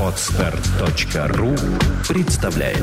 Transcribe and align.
Отстар.ру 0.00 1.54
представляет 2.08 2.78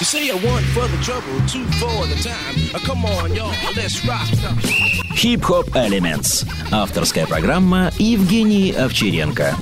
You 0.00 0.04
say 0.04 0.30
want 0.30 0.64
for 0.72 0.88
the 0.88 0.96
trouble, 1.04 1.38
two 1.46 1.66
for 1.78 2.06
the 2.06 2.16
time. 2.22 2.56
Uh, 2.72 2.78
come 2.86 3.04
on, 3.04 3.34
y'all, 3.34 3.52
let's 3.76 4.02
rock. 4.06 4.26
Хип-хоп 5.14 5.76
Elements. 5.76 6.46
Авторская 6.70 7.26
программа 7.26 7.92
Евгений 7.98 8.72
Овчаренко. 8.72 9.54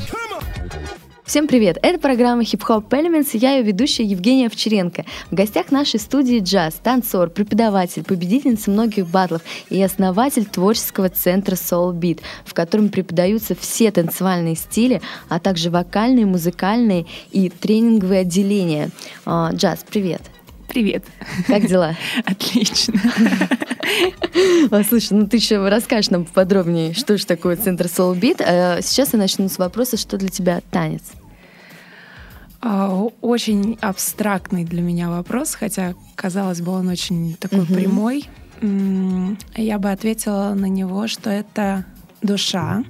Всем 1.29 1.47
привет! 1.47 1.77
Это 1.83 1.99
программа 1.99 2.41
Hip 2.41 2.63
Hop 2.67 2.89
Elements, 2.89 3.29
я 3.35 3.57
ее 3.57 3.63
ведущая 3.63 4.05
Евгения 4.05 4.47
Овчаренко. 4.47 5.05
В 5.31 5.35
гостях 5.35 5.71
нашей 5.71 6.01
студии 6.01 6.41
джаз, 6.41 6.81
танцор, 6.83 7.29
преподаватель, 7.29 8.03
победительница 8.03 8.71
многих 8.71 9.07
батлов 9.07 9.43
и 9.69 9.83
основатель 9.83 10.47
творческого 10.47 11.11
центра 11.11 11.55
Soul 11.55 11.93
Beat, 11.93 12.23
в 12.47 12.55
котором 12.55 12.89
преподаются 12.89 13.55
все 13.55 13.91
танцевальные 13.91 14.57
стили, 14.57 15.03
а 15.29 15.39
также 15.39 15.69
вокальные, 15.69 16.25
музыкальные 16.25 17.05
и 17.31 17.51
тренинговые 17.51 18.23
отделения. 18.23 18.89
А, 19.27 19.53
Джаз, 19.53 19.85
привет! 19.87 20.23
Привет. 20.67 21.05
Как 21.47 21.67
дела? 21.67 21.95
Отлично. 22.25 22.95
А, 24.71 24.85
слушай, 24.85 25.15
ну 25.15 25.27
ты 25.27 25.39
еще 25.39 25.67
расскажешь 25.67 26.11
нам 26.11 26.27
подробнее, 26.27 26.93
что 26.93 27.17
же 27.17 27.25
такое 27.25 27.57
Центр 27.57 27.87
Soul 27.87 28.21
Beat. 28.21 28.43
А 28.45 28.83
сейчас 28.83 29.15
я 29.15 29.19
начну 29.19 29.49
с 29.49 29.57
вопроса, 29.57 29.97
что 29.97 30.19
для 30.19 30.29
тебя 30.29 30.61
танец? 30.71 31.03
А, 32.61 32.93
очень 33.21 33.79
абстрактный 33.81 34.65
для 34.65 34.83
меня 34.83 35.11
вопрос, 35.11 35.55
хотя, 35.55 35.95
казалось 36.15 36.61
бы, 36.61 36.73
он 36.73 36.89
очень 36.89 37.37
такой 37.37 37.61
угу. 37.61 37.75
прямой. 37.75 38.29
Я 39.55 39.79
бы 39.79 39.91
ответила 39.91 40.55
на 40.55 40.67
него, 40.67 41.07
что 41.07 41.31
это 41.31 41.85
душа, 42.23 42.83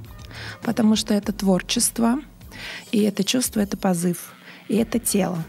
потому 0.62 0.96
что 0.96 1.12
это 1.12 1.32
творчество, 1.32 2.20
и 2.90 3.02
это 3.02 3.22
чувство, 3.22 3.60
это 3.60 3.76
позыв, 3.76 4.32
и 4.68 4.76
это 4.76 4.98
тело 4.98 5.44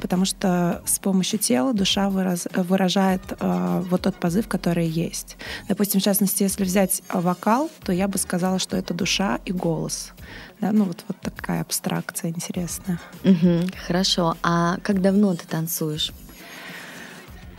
потому 0.00 0.24
что 0.24 0.82
с 0.86 0.98
помощью 0.98 1.38
тела 1.38 1.72
душа 1.72 2.10
выраз, 2.10 2.46
выражает 2.54 3.22
э, 3.38 3.82
вот 3.88 4.02
тот 4.02 4.16
позыв, 4.16 4.48
который 4.48 4.86
есть. 4.86 5.36
Допустим, 5.68 6.00
в 6.00 6.04
частности, 6.04 6.42
если 6.42 6.64
взять 6.64 7.02
вокал, 7.12 7.70
то 7.82 7.92
я 7.92 8.08
бы 8.08 8.18
сказала, 8.18 8.58
что 8.58 8.76
это 8.76 8.94
душа 8.94 9.40
и 9.44 9.52
голос. 9.52 10.12
Да, 10.60 10.72
ну 10.72 10.84
вот, 10.84 11.04
вот 11.06 11.16
такая 11.20 11.60
абстракция 11.60 12.30
интересная. 12.30 12.98
Угу, 13.24 13.70
хорошо. 13.86 14.36
А 14.42 14.78
как 14.82 15.02
давно 15.02 15.34
ты 15.34 15.46
танцуешь? 15.46 16.12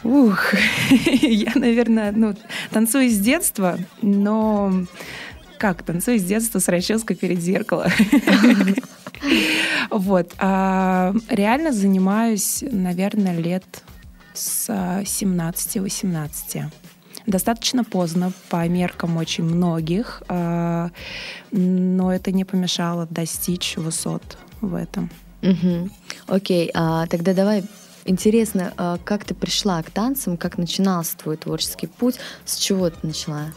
Ух, 0.03 0.53
я, 1.21 1.51
наверное, 1.55 2.11
ну, 2.11 2.35
танцую 2.71 3.09
с 3.09 3.17
детства, 3.17 3.77
но 4.01 4.71
как 5.57 5.83
танцую 5.83 6.19
с 6.19 6.23
детства 6.23 6.59
с 6.59 6.67
расческой 6.67 7.15
перед 7.15 7.39
зеркалом. 7.39 7.91
Вот. 9.89 10.33
А 10.37 11.13
реально 11.29 11.71
занимаюсь, 11.71 12.63
наверное, 12.69 13.35
лет 13.35 13.63
с 14.33 14.69
17-18 14.69 16.65
достаточно 17.27 17.83
поздно 17.83 18.31
по 18.49 18.67
меркам 18.67 19.17
очень 19.17 19.43
многих, 19.43 20.23
а, 20.27 20.89
но 21.51 22.11
это 22.11 22.31
не 22.31 22.45
помешало 22.45 23.05
достичь 23.09 23.75
высот 23.77 24.37
в 24.61 24.73
этом. 24.73 25.11
Угу. 25.43 25.89
Окей, 26.27 26.71
а, 26.73 27.05
тогда 27.07 27.33
давай 27.33 27.63
интересно, 28.05 28.73
а, 28.77 28.97
как 29.03 29.25
ты 29.25 29.35
пришла 29.35 29.83
к 29.83 29.91
танцам, 29.91 30.37
как 30.37 30.57
начинался 30.57 31.17
твой 31.17 31.37
творческий 31.37 31.87
путь, 31.87 32.15
с 32.45 32.55
чего 32.57 32.89
ты 32.89 33.05
начала? 33.05 33.53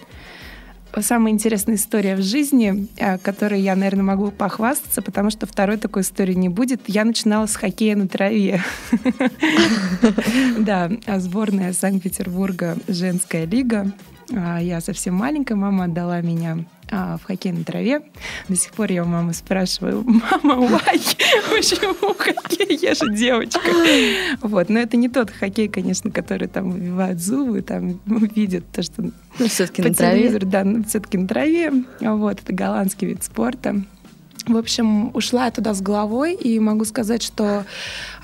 Самая 1.00 1.32
интересная 1.32 1.76
история 1.76 2.16
в 2.16 2.22
жизни, 2.22 2.88
э, 2.96 3.18
которой 3.18 3.60
я, 3.60 3.76
наверное, 3.76 4.04
могу 4.04 4.30
похвастаться, 4.30 5.02
потому 5.02 5.30
что 5.30 5.46
второй 5.46 5.76
такой 5.76 6.02
истории 6.02 6.34
не 6.34 6.48
будет. 6.48 6.82
Я 6.86 7.04
начинала 7.04 7.46
с 7.46 7.56
хоккея 7.56 7.96
на 7.96 8.08
траве. 8.08 8.62
Да, 10.58 10.90
сборная 11.18 11.72
Санкт-Петербурга 11.72 12.76
женская 12.88 13.44
лига. 13.44 13.92
А, 14.32 14.58
я 14.58 14.80
совсем 14.80 15.14
маленькая, 15.14 15.56
мама 15.56 15.84
отдала 15.84 16.20
меня 16.20 16.58
а, 16.90 17.16
в 17.18 17.24
хоккей 17.24 17.52
на 17.52 17.64
траве. 17.64 18.02
До 18.48 18.56
сих 18.56 18.72
пор 18.72 18.90
я 18.92 19.02
у 19.02 19.06
мамы 19.06 19.34
спрашиваю, 19.34 20.04
мама, 20.42 20.66
why? 20.66 21.00
Почему 21.50 22.14
хоккей? 22.14 22.78
Я 22.80 22.94
же 22.94 23.12
девочка. 23.14 23.60
Вот, 24.42 24.68
но 24.68 24.78
это 24.78 24.96
не 24.96 25.08
тот 25.08 25.30
хоккей, 25.30 25.68
конечно, 25.68 26.10
который 26.10 26.48
там 26.48 26.70
выбивают 26.70 27.20
зубы, 27.20 27.62
там 27.62 28.00
видят 28.06 28.64
то, 28.72 28.82
что 28.82 29.02
ну, 29.02 29.48
все-таки 29.48 29.82
на 29.82 29.94
траве. 29.94 30.38
Да, 30.38 30.64
но 30.64 30.84
все-таки 30.84 31.18
на 31.18 31.26
траве. 31.26 31.72
Вот, 32.00 32.40
это 32.40 32.52
голландский 32.52 33.08
вид 33.08 33.24
спорта. 33.24 33.82
В 34.46 34.56
общем, 34.56 35.14
ушла 35.14 35.46
я 35.46 35.50
туда 35.50 35.74
с 35.74 35.82
головой, 35.82 36.34
и 36.34 36.58
могу 36.58 36.84
сказать, 36.84 37.22
что 37.22 37.64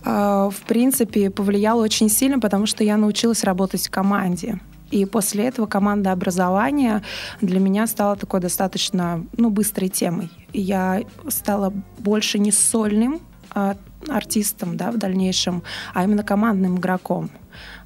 э, 0.03 0.51
в 0.51 0.67
принципе 0.67 1.31
повлияло 1.31 1.83
очень 1.83 2.09
сильно, 2.09 2.41
потому 2.41 2.67
что 2.67 2.83
я 2.83 2.97
научилась 2.97 3.45
работать 3.45 3.87
в 3.87 3.91
команде. 3.91 4.59
И 4.97 5.05
после 5.05 5.45
этого 5.45 5.67
команда 5.67 6.11
образования 6.13 7.03
для 7.43 7.61
меня 7.61 7.87
стала 7.87 8.17
такой 8.17 8.41
достаточно 8.41 9.27
ну, 9.37 9.51
быстрой 9.51 9.91
темой. 9.91 10.31
Я 10.55 11.03
стала 11.29 11.71
больше 11.99 12.39
не 12.39 12.51
сольным 12.51 13.21
а, 13.51 13.77
артистом 14.09 14.79
да, 14.79 14.91
в 14.91 14.97
дальнейшем, 14.97 15.63
а 15.93 16.05
именно 16.05 16.23
командным 16.23 16.79
игроком. 16.79 17.29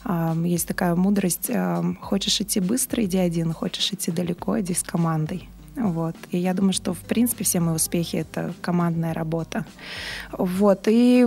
А, 0.04 0.36
есть 0.44 0.68
такая 0.68 0.94
мудрость, 0.94 1.50
а, 1.52 1.82
хочешь 2.00 2.40
идти 2.40 2.60
быстро, 2.60 3.04
иди 3.04 3.18
один, 3.18 3.52
хочешь 3.52 3.92
идти 3.92 4.12
далеко, 4.12 4.60
иди 4.60 4.72
с 4.72 4.84
командой. 4.84 5.48
Вот. 5.80 6.14
И 6.30 6.38
я 6.38 6.52
думаю, 6.52 6.72
что, 6.72 6.92
в 6.92 7.00
принципе, 7.00 7.44
все 7.44 7.58
мои 7.60 7.74
успехи— 7.74 8.16
это 8.18 8.52
командная 8.60 9.14
работа. 9.14 9.64
Вот. 10.32 10.82
И 10.86 11.26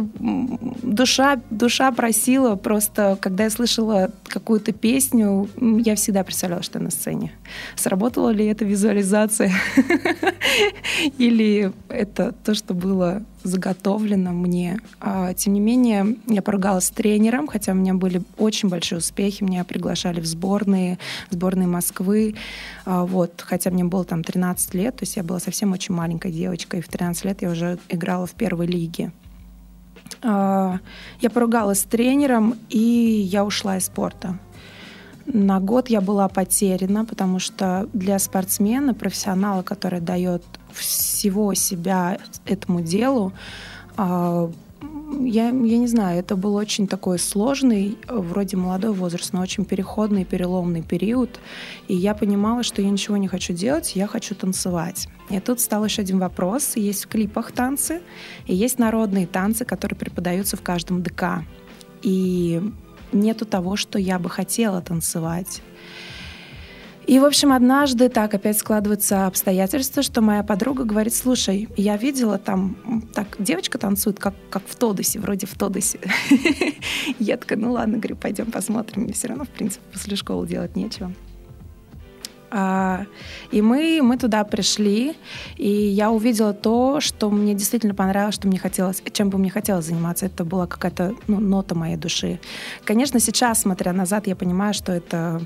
душа, 0.83 1.41
душа 1.49 1.91
просила 1.91 2.55
просто, 2.55 3.17
когда 3.19 3.45
я 3.45 3.49
слышала 3.49 4.11
какую-то 4.27 4.71
песню, 4.71 5.49
я 5.59 5.95
всегда 5.95 6.23
представляла, 6.23 6.61
что 6.61 6.79
я 6.79 6.85
на 6.85 6.91
сцене. 6.91 7.31
Сработала 7.75 8.29
ли 8.29 8.45
эта 8.45 8.63
визуализация? 8.63 9.51
Или 11.17 11.71
это 11.89 12.33
то, 12.43 12.53
что 12.53 12.73
было 12.73 13.23
заготовлено 13.43 14.31
мне. 14.31 14.79
А, 14.99 15.33
тем 15.33 15.53
не 15.53 15.59
менее, 15.59 16.17
я 16.27 16.41
поругалась 16.41 16.85
с 16.85 16.89
тренером, 16.89 17.47
хотя 17.47 17.73
у 17.73 17.75
меня 17.75 17.93
были 17.93 18.21
очень 18.37 18.69
большие 18.69 18.99
успехи. 18.99 19.43
Меня 19.43 19.63
приглашали 19.63 20.19
в 20.19 20.25
сборные, 20.25 20.97
сборные 21.29 21.67
Москвы. 21.67 22.35
А, 22.85 23.05
вот, 23.05 23.43
хотя 23.45 23.69
мне 23.69 23.83
было 23.83 24.05
там 24.05 24.23
13 24.23 24.73
лет, 24.73 24.95
то 24.97 25.03
есть 25.03 25.15
я 25.15 25.23
была 25.23 25.39
совсем 25.39 25.73
очень 25.73 25.93
маленькой 25.93 26.31
девочкой. 26.31 26.79
И 26.79 26.83
в 26.83 26.87
13 26.87 27.25
лет 27.25 27.41
я 27.41 27.51
уже 27.51 27.77
играла 27.89 28.25
в 28.25 28.31
первой 28.31 28.67
лиге. 28.67 29.11
А, 30.21 30.79
я 31.19 31.29
поругалась 31.29 31.81
с 31.81 31.83
тренером, 31.83 32.55
и 32.69 32.79
я 32.79 33.43
ушла 33.45 33.77
из 33.77 33.85
спорта. 33.85 34.39
На 35.25 35.59
год 35.59 35.89
я 35.89 36.01
была 36.01 36.27
потеряна, 36.27 37.05
потому 37.05 37.39
что 37.39 37.87
для 37.93 38.19
спортсмена, 38.19 38.93
профессионала, 38.93 39.61
который 39.61 40.01
дает 40.01 40.43
всего 40.73 41.53
себя 41.53 42.17
этому 42.45 42.81
делу, 42.81 43.33
а, 43.97 44.51
я, 45.19 45.45
я 45.45 45.77
не 45.77 45.87
знаю, 45.87 46.19
это 46.19 46.35
был 46.35 46.55
очень 46.55 46.87
такой 46.87 47.19
сложный, 47.19 47.97
вроде 48.07 48.57
молодой 48.57 48.93
возраст, 48.93 49.33
но 49.33 49.41
очень 49.41 49.65
переходный, 49.65 50.25
переломный 50.25 50.81
период. 50.81 51.39
И 51.87 51.95
я 51.95 52.13
понимала, 52.15 52.63
что 52.63 52.81
я 52.81 52.89
ничего 52.89 53.17
не 53.17 53.27
хочу 53.27 53.53
делать, 53.53 53.95
я 53.95 54.07
хочу 54.07 54.35
танцевать. 54.35 55.07
И 55.29 55.39
тут 55.39 55.59
стал 55.59 55.85
еще 55.85 56.01
один 56.01 56.19
вопрос. 56.19 56.75
Есть 56.75 57.05
в 57.05 57.07
клипах 57.07 57.51
танцы, 57.51 58.01
и 58.47 58.55
есть 58.55 58.79
народные 58.79 59.27
танцы, 59.27 59.65
которые 59.65 59.97
преподаются 59.97 60.57
в 60.57 60.61
каждом 60.61 61.03
ДК. 61.03 61.43
И 62.01 62.61
нету 63.11 63.45
того, 63.45 63.75
что 63.75 63.99
я 63.99 64.19
бы 64.19 64.29
хотела 64.29 64.81
танцевать. 64.81 65.61
И, 67.05 67.19
в 67.19 67.25
общем, 67.25 67.51
однажды 67.51 68.09
так 68.09 68.33
опять 68.33 68.57
складываются 68.57 69.27
обстоятельства, 69.27 70.03
что 70.03 70.21
моя 70.21 70.43
подруга 70.43 70.83
говорит, 70.83 71.13
слушай, 71.13 71.67
я 71.75 71.97
видела 71.97 72.37
там, 72.37 73.03
так, 73.13 73.35
девочка 73.39 73.77
танцует, 73.77 74.19
как, 74.19 74.33
как 74.49 74.63
в 74.65 74.75
Тодосе, 74.75 75.19
вроде 75.19 75.45
в 75.47 75.57
Тодосе. 75.57 75.99
Я 77.19 77.37
такая, 77.37 77.59
ну 77.59 77.71
ладно, 77.71 77.97
говорю, 77.97 78.15
пойдем 78.15 78.51
посмотрим. 78.51 79.03
Мне 79.03 79.13
все 79.13 79.27
равно, 79.27 79.43
в 79.45 79.49
принципе, 79.49 79.83
после 79.91 80.15
школы 80.15 80.47
делать 80.47 80.75
нечего. 80.75 81.11
А, 82.55 83.05
и 83.51 83.63
мы, 83.63 84.01
мы 84.03 84.15
туда 84.17 84.43
пришли, 84.43 85.15
и 85.57 85.67
я 85.67 86.11
увидела 86.11 86.53
то, 86.53 86.99
что 86.99 87.31
мне 87.31 87.55
действительно 87.55 87.95
понравилось, 87.95 88.35
что 88.35 88.47
мне 88.47 88.59
хотелось, 88.59 89.01
чем 89.11 89.31
бы 89.31 89.39
мне 89.39 89.49
хотелось 89.49 89.85
заниматься. 89.85 90.27
Это 90.27 90.45
была 90.45 90.67
какая-то 90.67 91.15
ну, 91.27 91.39
нота 91.39 91.73
моей 91.73 91.97
души. 91.97 92.39
Конечно, 92.85 93.19
сейчас, 93.19 93.61
смотря 93.61 93.91
назад, 93.91 94.27
я 94.27 94.35
понимаю, 94.35 94.75
что 94.75 94.91
это, 94.91 95.41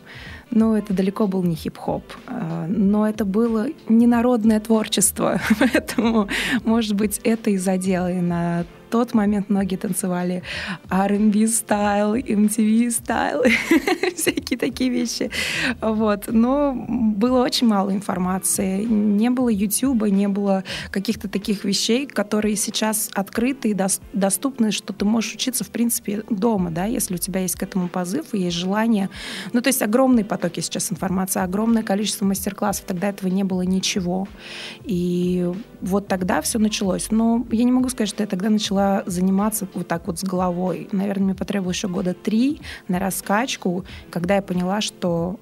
ну, 0.52 0.76
это 0.76 0.94
далеко 0.94 1.28
был 1.28 1.44
не 1.44 1.56
хип-хоп, 1.56 2.04
а, 2.28 2.68
но 2.68 3.08
это 3.08 3.24
было 3.24 3.68
не 3.88 4.06
народное 4.06 4.60
творчество, 4.60 5.40
поэтому, 5.60 6.28
может 6.66 6.94
быть, 6.94 7.22
это 7.24 7.52
и 7.52 7.58
задело 7.58 8.12
и 8.12 8.20
на 8.20 8.66
тот 8.90 9.14
момент 9.14 9.50
многие 9.50 9.76
танцевали 9.76 10.44
R&B 10.90 11.48
стайл, 11.48 12.16
MTV 12.16 12.92
стайл, 12.92 13.44
всякие 14.16 14.58
такие 14.58 14.90
вещи. 14.90 15.30
Вот. 15.82 16.26
Но 16.28 16.74
было 16.88 17.44
очень 17.44 17.68
мало 17.68 17.92
информации. 17.92 18.84
Не 18.84 19.30
было 19.30 19.50
YouTube, 19.50 20.08
не 20.08 20.28
было 20.28 20.64
каких-то 20.92 21.28
таких 21.28 21.64
вещей, 21.64 22.06
которые 22.06 22.56
сейчас 22.56 23.10
открыты 23.14 23.70
и 23.70 23.78
доступны, 24.14 24.72
что 24.72 24.94
ты 24.94 25.06
можешь 25.06 25.34
учиться, 25.34 25.64
в 25.64 25.70
принципе, 25.70 26.24
дома, 26.30 26.72
да, 26.72 26.86
если 26.86 27.16
у 27.16 27.18
тебя 27.18 27.42
есть 27.42 27.56
к 27.56 27.64
этому 27.64 27.88
позыв 27.88 28.34
и 28.34 28.40
есть 28.40 28.58
желание. 28.58 29.10
Ну, 29.54 29.62
то 29.62 29.68
есть 29.68 29.82
огромные 29.82 30.26
потоки 30.26 30.60
сейчас 30.60 30.92
информации, 30.92 31.42
огромное 31.42 31.84
количество 31.84 32.26
мастер-классов. 32.26 32.86
Тогда 32.88 33.10
этого 33.10 33.30
не 33.30 33.44
было 33.44 33.62
ничего. 33.62 34.28
И 34.84 35.50
вот 35.82 36.08
тогда 36.08 36.42
все 36.42 36.60
началось. 36.60 37.12
Но 37.12 37.46
я 37.52 37.64
не 37.64 37.72
могу 37.72 37.90
сказать, 37.90 38.10
что 38.10 38.24
я 38.24 38.28
тогда 38.28 38.50
начала 38.50 38.77
заниматься 39.06 39.68
вот 39.74 39.88
так 39.88 40.08
вот 40.08 40.20
с 40.20 40.24
головой. 40.24 40.88
Наверное, 40.92 41.26
мне 41.26 41.36
потребовалось 41.36 41.78
еще 41.78 41.88
года 41.88 42.14
три 42.14 42.62
на 42.88 43.00
раскачку, 43.00 43.86
когда 44.10 44.36
я 44.36 44.42
поняла, 44.42 44.82
что 44.82 45.40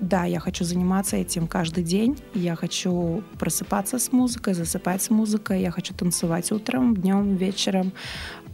да, 0.00 0.24
я 0.24 0.40
хочу 0.40 0.64
заниматься 0.64 1.16
этим 1.16 1.46
каждый 1.46 1.82
день. 1.82 2.18
Я 2.34 2.54
хочу 2.54 3.22
просыпаться 3.38 3.98
с 3.98 4.12
музыкой, 4.12 4.54
засыпать 4.54 5.02
с 5.02 5.10
музыкой. 5.10 5.62
Я 5.62 5.70
хочу 5.70 5.94
танцевать 5.94 6.52
утром, 6.52 6.94
днем, 6.94 7.36
вечером, 7.36 7.92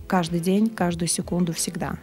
каждый 0.06 0.40
день, 0.40 0.68
каждую 0.68 1.08
секунду, 1.08 1.52
всегда. 1.52 1.96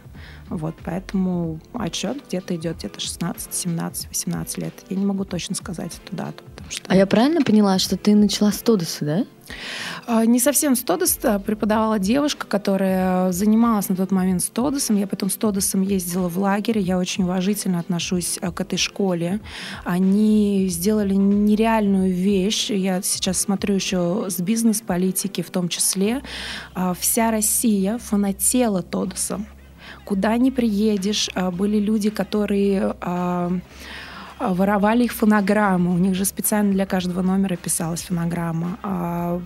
Вот, 0.50 0.74
поэтому 0.84 1.60
отчет 1.72 2.26
где-то 2.26 2.56
идет 2.56 2.78
где-то 2.78 2.98
16, 2.98 3.54
17, 3.54 4.08
18 4.08 4.58
лет. 4.58 4.74
Я 4.88 4.96
не 4.96 5.06
могу 5.06 5.24
точно 5.24 5.54
сказать 5.54 5.92
эту 6.04 6.16
дату. 6.16 6.42
Что... 6.68 6.84
А 6.88 6.96
я 6.96 7.06
правильно 7.06 7.42
поняла, 7.42 7.78
что 7.78 7.96
ты 7.96 8.16
начала 8.16 8.50
с 8.50 8.58
Тодоса, 8.58 9.04
да? 9.04 9.24
А, 10.06 10.26
не 10.26 10.40
совсем 10.40 10.74
с 10.74 10.80
Тодоса. 10.80 11.38
Преподавала 11.38 12.00
девушка, 12.00 12.48
которая 12.48 13.30
занималась 13.30 13.88
на 13.88 13.94
тот 13.94 14.10
момент 14.10 14.42
с 14.42 14.48
Тодосом. 14.48 14.96
Я 14.96 15.06
потом 15.06 15.30
с 15.30 15.36
Тодосом 15.36 15.82
ездила 15.82 16.28
в 16.28 16.36
лагерь. 16.36 16.78
Я 16.78 16.98
очень 16.98 17.24
уважительно 17.24 17.78
отношусь 17.78 18.38
э, 18.42 18.50
к 18.50 18.60
этой 18.60 18.76
школе. 18.76 19.38
Они 19.84 20.66
сделали 20.68 21.14
нереальную 21.14 22.12
вещь. 22.12 22.70
Я 22.70 23.02
сейчас 23.02 23.40
смотрю 23.40 23.76
еще 23.76 24.26
с 24.28 24.40
бизнес-политики 24.40 25.42
в 25.42 25.50
том 25.50 25.68
числе. 25.68 26.22
А, 26.74 26.92
вся 26.94 27.30
Россия 27.30 27.98
фанатела 27.98 28.82
Тодосом 28.82 29.46
куда 30.10 30.36
ни 30.38 30.50
приедешь, 30.50 31.30
а, 31.34 31.52
были 31.52 31.78
люди, 31.78 32.10
которые 32.10 32.96
а, 33.00 33.52
а, 34.40 34.54
воровали 34.54 35.04
их 35.04 35.12
фонограммы. 35.12 35.94
У 35.94 35.98
них 35.98 36.16
же 36.16 36.24
специально 36.24 36.72
для 36.72 36.84
каждого 36.84 37.22
номера 37.22 37.54
писалась 37.54 38.02
фонограмма. 38.02 39.40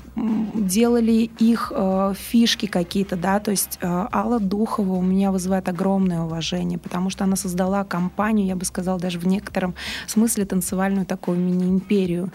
Делали 0.54 1.30
их 1.38 1.72
фишки 2.16 2.66
какие-то, 2.66 3.16
да, 3.16 3.40
то 3.40 3.50
есть 3.50 3.78
Алла 3.82 4.40
Духова 4.40 4.94
у 4.94 5.02
меня 5.02 5.30
вызывает 5.32 5.68
огромное 5.68 6.22
уважение, 6.22 6.78
потому 6.78 7.10
что 7.10 7.24
она 7.24 7.36
создала 7.36 7.84
компанию, 7.84 8.46
я 8.46 8.56
бы 8.56 8.64
сказала, 8.64 8.98
даже 8.98 9.18
в 9.18 9.26
некотором 9.26 9.74
смысле 10.06 10.46
танцевальную 10.46 11.04
такую 11.04 11.38
мини-империю, 11.38 12.30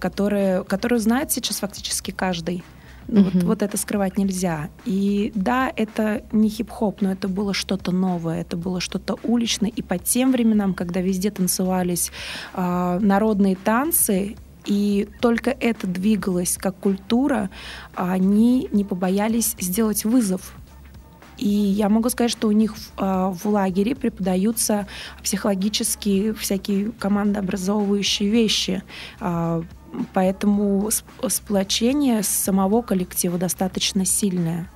которая, 0.00 0.64
которую 0.64 0.98
знает 0.98 1.30
сейчас 1.30 1.60
фактически 1.60 2.10
каждый. 2.10 2.64
Mm-hmm. 3.08 3.34
Вот, 3.34 3.42
вот 3.44 3.62
это 3.62 3.76
скрывать 3.76 4.18
нельзя. 4.18 4.70
И 4.84 5.32
да, 5.34 5.72
это 5.74 6.22
не 6.32 6.48
хип-хоп, 6.48 7.00
но 7.00 7.12
это 7.12 7.28
было 7.28 7.54
что-то 7.54 7.92
новое, 7.92 8.40
это 8.40 8.56
было 8.56 8.80
что-то 8.80 9.18
уличное. 9.22 9.70
И 9.70 9.82
по 9.82 9.98
тем 9.98 10.32
временам, 10.32 10.74
когда 10.74 11.00
везде 11.00 11.30
танцевались 11.30 12.12
э, 12.54 12.98
народные 13.00 13.56
танцы, 13.56 14.36
и 14.64 15.08
только 15.20 15.50
это 15.50 15.86
двигалось 15.86 16.56
как 16.56 16.76
культура, 16.76 17.50
они 17.94 18.68
не 18.70 18.84
побоялись 18.84 19.56
сделать 19.58 20.04
вызов 20.04 20.54
и 21.42 21.48
я 21.48 21.88
могу 21.88 22.08
сказать, 22.08 22.30
что 22.30 22.46
у 22.46 22.52
них 22.52 22.76
в, 22.76 22.92
а, 22.98 23.30
в 23.32 23.46
лагере 23.46 23.96
преподаются 23.96 24.86
психологические 25.22 26.34
всякие 26.34 26.92
командообразовывающие 26.92 28.28
вещи. 28.30 28.82
Поэтому 30.14 30.90
сплочение 31.28 32.22
самого 32.22 32.82
коллектива 32.82 33.38
достаточно 33.38 34.04
сильное. 34.04 34.70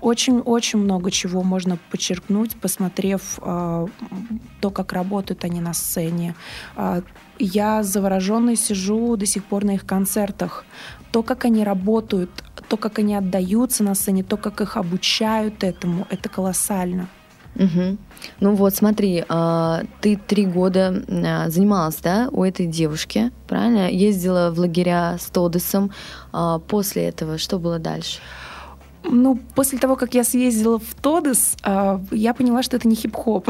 Очень-очень 0.00 0.78
угу. 0.78 0.84
много 0.84 1.10
чего 1.10 1.42
можно 1.42 1.78
подчеркнуть, 1.90 2.56
посмотрев 2.56 3.38
э, 3.40 3.86
то, 4.60 4.70
как 4.70 4.92
работают 4.92 5.44
они 5.44 5.60
на 5.60 5.72
сцене. 5.72 6.34
Э, 6.76 7.02
я 7.38 7.82
завороженной 7.82 8.56
сижу 8.56 9.16
до 9.16 9.26
сих 9.26 9.44
пор 9.44 9.64
на 9.64 9.72
их 9.72 9.86
концертах. 9.86 10.64
То, 11.10 11.22
как 11.22 11.44
они 11.44 11.64
работают, 11.64 12.30
то, 12.68 12.76
как 12.76 12.98
они 12.98 13.14
отдаются 13.14 13.82
на 13.82 13.94
сцене, 13.94 14.22
то, 14.24 14.36
как 14.36 14.60
их 14.60 14.76
обучают 14.76 15.64
этому, 15.64 16.06
это 16.10 16.28
колоссально. 16.28 17.08
Угу. 17.56 17.96
Ну 18.40 18.54
вот, 18.54 18.74
смотри, 18.74 19.24
а, 19.28 19.82
ты 20.00 20.16
три 20.16 20.46
года 20.46 21.02
а, 21.08 21.50
занималась, 21.50 21.96
да, 21.96 22.28
у 22.32 22.42
этой 22.42 22.66
девушки, 22.66 23.30
правильно? 23.46 23.90
Ездила 23.90 24.50
в 24.50 24.58
лагеря 24.58 25.16
с 25.20 25.26
Тодесом. 25.26 25.90
А, 26.32 26.58
после 26.58 27.08
этого 27.08 27.38
что 27.38 27.58
было 27.58 27.78
дальше? 27.78 28.18
Ну, 29.04 29.38
после 29.54 29.78
того, 29.78 29.96
как 29.96 30.14
я 30.14 30.24
съездила 30.24 30.78
в 30.78 30.94
Тодес, 30.94 31.56
я 32.10 32.34
поняла, 32.34 32.62
что 32.62 32.76
это 32.76 32.88
не 32.88 32.94
хип-хоп. 32.94 33.48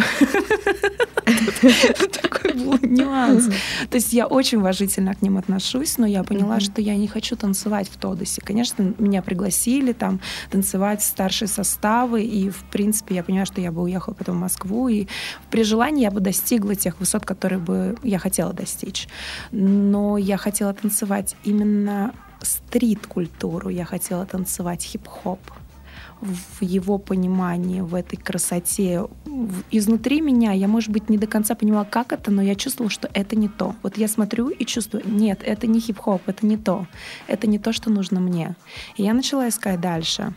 Такой 2.23 2.53
был 2.55 2.79
нюанс. 2.83 3.47
То 3.89 3.97
есть 3.97 4.13
я 4.13 4.27
очень 4.27 4.59
уважительно 4.59 5.15
к 5.15 5.23
ним 5.23 5.39
отношусь, 5.39 5.97
но 5.99 6.07
я 6.07 6.23
поняла, 6.25 6.61
что 6.61 6.81
я 6.83 6.97
не 6.97 7.09
хочу 7.09 7.37
танцевать 7.37 7.89
в 7.89 7.97
Тодосе. 7.97 8.41
Конечно, 8.43 8.95
меня 8.99 9.23
пригласили 9.23 9.93
там 9.93 10.21
танцевать 10.51 11.03
старшие 11.03 11.49
составы, 11.49 12.23
и, 12.25 12.51
в 12.51 12.65
принципе, 12.65 13.15
я 13.15 13.23
поняла, 13.23 13.47
что 13.47 13.61
я 13.61 13.73
бы 13.73 13.83
уехала 13.83 14.15
потом 14.15 14.37
в 14.37 14.41
Москву, 14.41 14.89
и 14.89 15.07
при 15.51 15.63
желании 15.63 16.03
я 16.03 16.11
бы 16.11 16.21
достигла 16.21 16.75
тех 16.75 16.99
высот, 17.01 17.25
которые 17.25 17.59
бы 17.59 17.97
я 18.03 18.19
хотела 18.19 18.53
достичь. 18.53 19.09
Но 19.53 20.19
я 20.19 20.37
хотела 20.37 20.75
танцевать 20.75 21.37
именно 21.45 22.13
стрит-культуру, 22.45 23.69
я 23.69 23.85
хотела 23.85 24.27
танцевать 24.27 24.83
хип-хоп 24.83 25.41
в 26.21 26.63
его 26.63 26.99
понимании, 26.99 27.81
в 27.81 27.95
этой 27.95 28.17
красоте. 28.17 29.07
Изнутри 29.71 30.21
меня 30.21 30.53
я, 30.53 30.69
может 30.69 30.91
быть, 30.91 31.11
не 31.11 31.19
до 31.19 31.27
конца 31.27 31.55
поняла, 31.55 31.85
как 31.85 32.13
это, 32.13 32.31
но 32.31 32.41
я 32.41 32.55
чувствовала, 32.55 32.91
что 32.91 33.11
это 33.13 33.37
не 33.37 33.49
то. 33.49 33.75
Вот 33.83 33.99
я 33.99 34.09
смотрю 34.09 34.49
и 34.49 34.65
чувствую, 34.65 35.03
нет, 35.07 35.41
это 35.45 35.67
не 35.67 35.81
хип-хоп, 35.81 36.23
это 36.27 36.47
не 36.47 36.57
то. 36.57 36.87
Это 37.27 37.47
не 37.47 37.59
то, 37.59 37.73
что 37.73 37.91
нужно 37.91 38.21
мне. 38.21 38.57
И 38.97 39.03
я 39.03 39.13
начала 39.13 39.49
искать 39.49 39.81
дальше. 39.81 40.35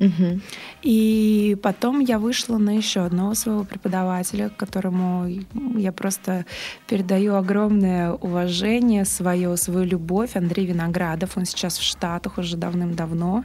Угу. 0.00 0.40
И 0.82 1.56
потом 1.62 2.00
я 2.00 2.18
вышла 2.18 2.58
на 2.58 2.76
еще 2.76 3.00
одного 3.00 3.34
своего 3.34 3.64
преподавателя, 3.64 4.48
которому 4.48 5.28
я 5.76 5.92
просто 5.92 6.44
передаю 6.88 7.34
огромное 7.34 8.12
уважение, 8.12 9.04
свое, 9.04 9.56
свою 9.56 9.84
любовь. 9.84 10.36
Андрей 10.36 10.66
Виноградов, 10.66 11.36
он 11.36 11.44
сейчас 11.44 11.78
в 11.78 11.82
Штатах 11.82 12.38
уже 12.38 12.56
давным-давно. 12.56 13.44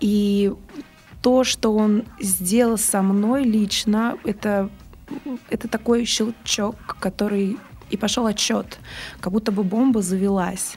И 0.00 0.52
то, 1.22 1.44
что 1.44 1.74
он 1.74 2.04
сделал 2.20 2.78
со 2.78 3.02
мной 3.02 3.44
лично, 3.44 4.16
это, 4.24 4.70
это 5.50 5.68
такой 5.68 6.04
щелчок, 6.04 6.96
который 7.00 7.58
и 7.90 7.96
пошел 7.96 8.26
отчет, 8.26 8.78
как 9.20 9.32
будто 9.32 9.50
бы 9.50 9.62
бомба 9.64 10.02
завелась. 10.02 10.76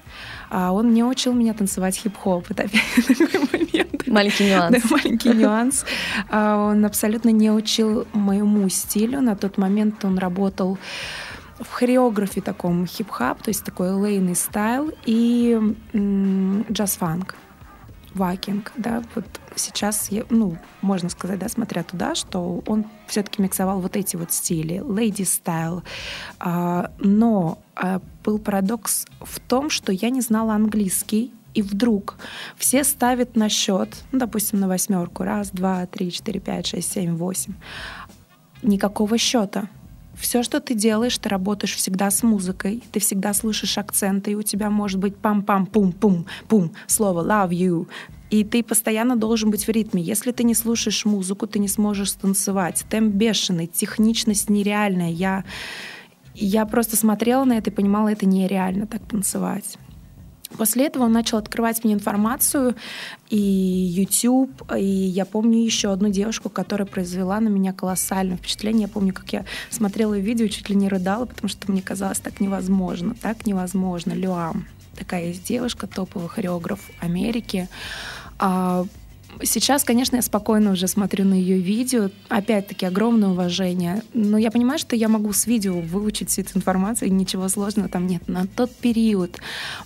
А 0.54 0.74
он 0.74 0.94
не 0.94 1.02
учил 1.04 1.34
меня 1.34 1.54
танцевать 1.54 1.96
хип-хоп. 1.96 2.52
Это 2.52 2.64
такой 3.08 3.40
момент. 3.54 4.08
Маленький 4.08 4.50
нюанс. 4.50 4.82
Да, 4.82 4.90
маленький 4.90 5.30
нюанс. 5.34 5.86
А 6.30 6.58
он 6.58 6.84
абсолютно 6.86 7.30
не 7.30 7.50
учил 7.50 8.06
моему 8.12 8.68
стилю. 8.68 9.22
На 9.22 9.38
тот 9.38 9.58
момент 9.58 10.04
он 10.04 10.18
работал 10.18 10.78
в 11.58 11.72
хореографе 11.72 12.42
таком 12.42 12.86
хип-хоп, 12.86 13.42
то 13.42 13.50
есть 13.50 13.64
такой 13.64 13.92
lady 13.92 14.36
style 14.36 14.92
и 15.06 15.58
джаз-фанк 16.70 17.36
waacking, 18.14 18.74
да, 18.76 19.04
вот 19.16 19.26
сейчас, 19.56 20.10
ну, 20.30 20.58
можно 20.82 21.10
сказать, 21.10 21.40
да, 21.40 21.48
смотря 21.48 21.84
туда, 21.84 22.16
что 22.16 22.62
он 22.68 22.86
все-таки 23.08 23.42
миксовал 23.42 23.80
вот 23.80 23.96
эти 23.96 24.16
вот 24.18 24.34
стили, 24.34 24.82
lady 24.82 25.24
style, 25.24 25.84
а, 26.40 26.92
но 27.00 27.60
а, 27.76 28.02
был 28.24 28.40
парадокс 28.40 29.06
в 29.20 29.40
том, 29.40 29.70
что 29.70 29.92
я 29.92 30.10
не 30.10 30.22
знала 30.22 30.54
английский, 30.54 31.34
и 31.54 31.62
вдруг 31.62 32.18
все 32.58 32.84
ставят 32.84 33.36
на 33.36 33.50
счет, 33.50 33.90
ну, 34.12 34.20
допустим, 34.20 34.60
на 34.60 34.68
восьмерку, 34.68 35.24
раз, 35.24 35.50
два, 35.52 35.86
три, 35.86 36.12
четыре, 36.12 36.40
пять, 36.40 36.68
шесть, 36.68 36.92
семь, 36.92 37.16
восемь, 37.16 37.54
никакого 38.62 39.18
счета. 39.18 39.70
Все, 40.14 40.44
что 40.44 40.60
ты 40.60 40.76
делаешь, 40.76 41.18
ты 41.18 41.30
работаешь 41.30 41.76
всегда 41.76 42.12
с 42.12 42.22
музыкой, 42.22 42.84
ты 42.92 43.00
всегда 43.00 43.34
слышишь 43.34 43.78
акценты, 43.78 44.32
и 44.32 44.36
у 44.36 44.44
тебя 44.44 44.70
может 44.70 45.00
быть 45.00 45.16
пам-пам-пум-пум-пум, 45.16 46.74
слово 46.88 47.26
love 47.26 47.50
you, 47.50 47.88
и 48.30 48.44
ты 48.44 48.64
постоянно 48.64 49.16
должен 49.18 49.52
быть 49.52 49.68
в 49.68 49.70
ритме. 49.70 50.02
Если 50.02 50.32
ты 50.32 50.44
не 50.44 50.56
слушаешь 50.56 51.06
музыку, 51.06 51.48
ты 51.48 51.60
не 51.60 51.68
сможешь 51.68 52.12
станцевать. 52.12 52.86
Темп 52.90 53.14
бешеный, 53.14 53.68
техничность 53.68 54.50
нереальная. 54.50 55.10
Я, 55.10 55.44
я 56.34 56.66
просто 56.66 56.96
смотрела 56.96 57.44
на 57.46 57.58
это 57.58 57.70
и 57.70 57.74
понимала, 57.74 58.10
это 58.10 58.26
нереально 58.26 58.88
так 58.88 59.02
танцевать. 59.06 59.78
После 60.58 60.88
этого 60.88 61.04
он 61.04 61.14
начал 61.14 61.38
открывать 61.38 61.84
мне 61.84 61.94
информацию 61.94 62.76
и 63.30 63.38
YouTube, 63.38 64.52
и 64.78 64.84
я 64.84 65.26
помню 65.26 65.64
еще 65.64 65.94
одну 65.94 66.10
девушку, 66.10 66.50
которая 66.50 66.86
произвела 66.86 67.40
на 67.40 67.48
меня 67.48 67.72
колоссальное 67.72 68.38
впечатление. 68.38 68.84
Я 68.84 68.88
помню, 68.90 69.14
как 69.14 69.32
я 69.32 69.46
смотрела 69.70 70.18
видео, 70.18 70.48
чуть 70.48 70.70
ли 70.70 70.76
не 70.76 70.90
рыдала, 70.90 71.26
потому 71.26 71.48
что 71.48 71.72
мне 71.72 71.82
казалось 71.82 72.20
так 72.20 72.42
невозможно, 72.42 73.16
так 73.16 73.46
невозможно. 73.46 74.12
Люам, 74.12 74.68
такая 74.98 75.28
есть 75.28 75.46
девушка, 75.46 75.88
топовый 75.88 76.28
хореограф 76.28 76.80
Америки. 77.00 77.70
Сейчас, 79.44 79.84
конечно, 79.84 80.18
я 80.18 80.22
спокойно 80.22 80.72
уже 80.72 80.88
смотрю 80.88 81.26
на 81.26 81.34
ее 81.34 81.58
видео. 81.58 82.10
Опять-таки, 82.30 82.86
огромное 82.86 83.30
уважение. 83.30 84.04
Но 84.14 84.38
я 84.38 84.52
понимаю, 84.52 84.80
что 84.80 84.96
я 84.96 85.08
могу 85.08 85.34
с 85.34 85.48
видео 85.48 85.80
выучить 85.80 86.30
всю 86.30 86.42
эту 86.42 86.58
информацию, 86.58 87.10
и 87.10 87.12
ничего 87.12 87.48
сложного 87.50 87.90
там 87.90 88.08
нет. 88.08 88.28
На 88.28 88.46
тот 88.48 88.74
период 88.76 89.38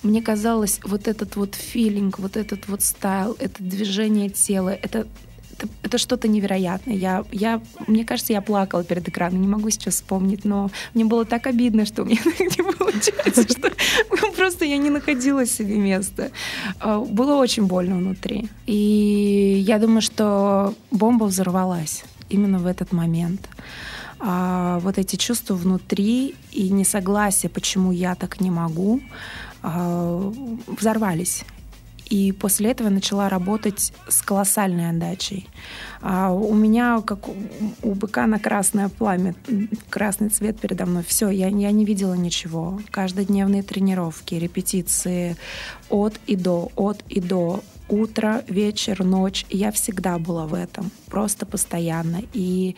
мне 0.03 0.21
казалось, 0.21 0.79
вот 0.83 1.07
этот 1.07 1.35
вот 1.35 1.55
филинг, 1.55 2.19
вот 2.19 2.37
этот 2.37 2.67
вот 2.67 2.81
стайл, 2.81 3.35
это 3.39 3.63
движение 3.63 4.29
тела, 4.29 4.69
это 4.69 5.07
это, 5.57 5.67
это 5.83 5.97
что-то 5.97 6.27
невероятное. 6.27 6.95
Я, 6.95 7.23
я, 7.31 7.61
мне 7.87 8.05
кажется, 8.05 8.33
я 8.33 8.41
плакала 8.41 8.83
перед 8.83 9.07
экраном, 9.07 9.41
не 9.41 9.47
могу 9.47 9.69
сейчас 9.69 9.95
вспомнить, 9.95 10.45
но 10.45 10.69
мне 10.93 11.05
было 11.05 11.25
так 11.25 11.47
обидно, 11.47 11.85
что 11.85 12.03
у 12.03 12.05
меня 12.05 12.21
не 12.39 12.63
получается, 12.63 13.43
что 13.49 13.71
просто 14.35 14.65
я 14.65 14.77
не 14.77 14.89
находила 14.89 15.45
себе 15.45 15.77
места. 15.77 16.31
А, 16.79 16.99
было 16.99 17.35
очень 17.35 17.65
больно 17.65 17.97
внутри. 17.97 18.49
И 18.65 19.63
я 19.65 19.79
думаю, 19.79 20.01
что 20.01 20.73
бомба 20.91 21.25
взорвалась 21.25 22.03
именно 22.29 22.59
в 22.59 22.65
этот 22.65 22.91
момент. 22.91 23.49
А 24.19 24.79
вот 24.79 24.97
эти 24.97 25.17
чувства 25.17 25.55
внутри 25.55 26.35
и 26.51 26.69
несогласие, 26.69 27.49
почему 27.49 27.91
я 27.91 28.15
так 28.15 28.41
не 28.41 28.49
могу, 28.49 29.01
а, 29.61 30.31
взорвались. 30.67 31.43
И 32.05 32.31
после 32.31 32.71
этого 32.71 32.89
начала 32.89 33.29
работать 33.29 33.91
с 34.07 34.21
колоссальной 34.21 34.89
отдачей. 34.89 35.49
А 36.01 36.31
у 36.31 36.53
меня, 36.53 37.01
как 37.01 37.27
у 37.27 37.93
быка 37.93 38.27
на 38.27 38.39
красное 38.39 38.89
пламя, 38.89 39.35
красный 39.89 40.29
цвет 40.29 40.59
передо 40.59 40.85
мной. 40.85 41.03
Все, 41.03 41.29
я, 41.29 41.47
я 41.47 41.71
не 41.71 41.85
видела 41.85 42.13
ничего. 42.13 42.79
Каждодневные 42.91 43.63
тренировки, 43.63 44.35
репетиции 44.35 45.35
от 45.89 46.19
и 46.27 46.35
до, 46.35 46.71
от 46.75 47.03
и 47.09 47.19
до 47.19 47.63
утро, 47.89 48.43
вечер, 48.47 49.03
ночь. 49.03 49.45
Я 49.49 49.71
всегда 49.71 50.17
была 50.17 50.45
в 50.45 50.53
этом, 50.53 50.91
просто 51.07 51.45
постоянно. 51.45 52.21
И 52.33 52.75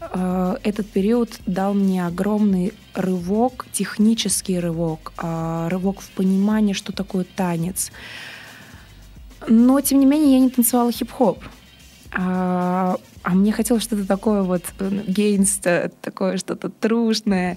э, 0.00 0.56
этот 0.62 0.88
период 0.88 1.30
дал 1.46 1.74
мне 1.74 2.06
огромный 2.06 2.72
рывок, 2.94 3.66
технический 3.72 4.58
рывок, 4.58 5.12
э, 5.22 5.68
рывок 5.70 6.00
в 6.00 6.10
понимании, 6.10 6.72
что 6.72 6.92
такое 6.92 7.24
танец. 7.36 7.90
Но, 9.48 9.80
тем 9.80 10.00
не 10.00 10.06
менее, 10.06 10.34
я 10.34 10.40
не 10.40 10.50
танцевала 10.50 10.92
хип-хоп. 10.92 11.38
А, 12.16 12.96
а 13.24 13.30
мне 13.30 13.50
хотелось 13.52 13.82
что-то 13.82 14.06
такое 14.06 14.42
вот 14.42 14.62
э, 14.78 15.02
гейнста, 15.06 15.90
такое 16.00 16.36
что-то 16.36 16.68
трушное. 16.68 17.56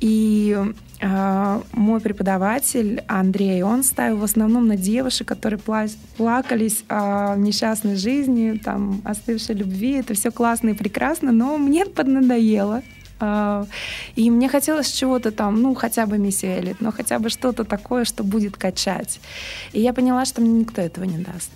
И 0.00 0.58
а, 1.00 1.62
мой 1.72 2.00
преподаватель 2.00 3.02
Андрей, 3.08 3.62
он 3.62 3.82
ставил 3.82 4.18
в 4.18 4.24
основном 4.24 4.66
на 4.66 4.76
девушек, 4.76 5.28
которые 5.28 5.58
пла- 5.58 5.96
плакались 6.16 6.84
о 6.88 7.36
несчастной 7.36 7.96
жизни, 7.96 8.60
там, 8.62 9.00
остывшей 9.04 9.54
любви. 9.54 9.92
Это 9.92 10.12
все 10.14 10.30
классно 10.30 10.70
и 10.70 10.74
прекрасно, 10.74 11.32
но 11.32 11.56
мне 11.56 11.86
поднадоело. 11.86 12.82
А, 13.20 13.66
и 14.16 14.30
мне 14.30 14.48
хотелось 14.48 14.90
чего-то 14.90 15.30
там, 15.30 15.60
ну, 15.62 15.74
хотя 15.74 16.06
бы 16.06 16.18
Мисси 16.18 16.46
Эллит, 16.46 16.80
но 16.80 16.92
хотя 16.92 17.18
бы 17.18 17.30
что-то 17.30 17.64
такое, 17.64 18.04
что 18.04 18.24
будет 18.24 18.56
качать. 18.56 19.20
И 19.72 19.80
я 19.80 19.92
поняла, 19.92 20.24
что 20.24 20.40
мне 20.40 20.60
никто 20.60 20.80
этого 20.80 21.04
не 21.04 21.18
даст. 21.18 21.52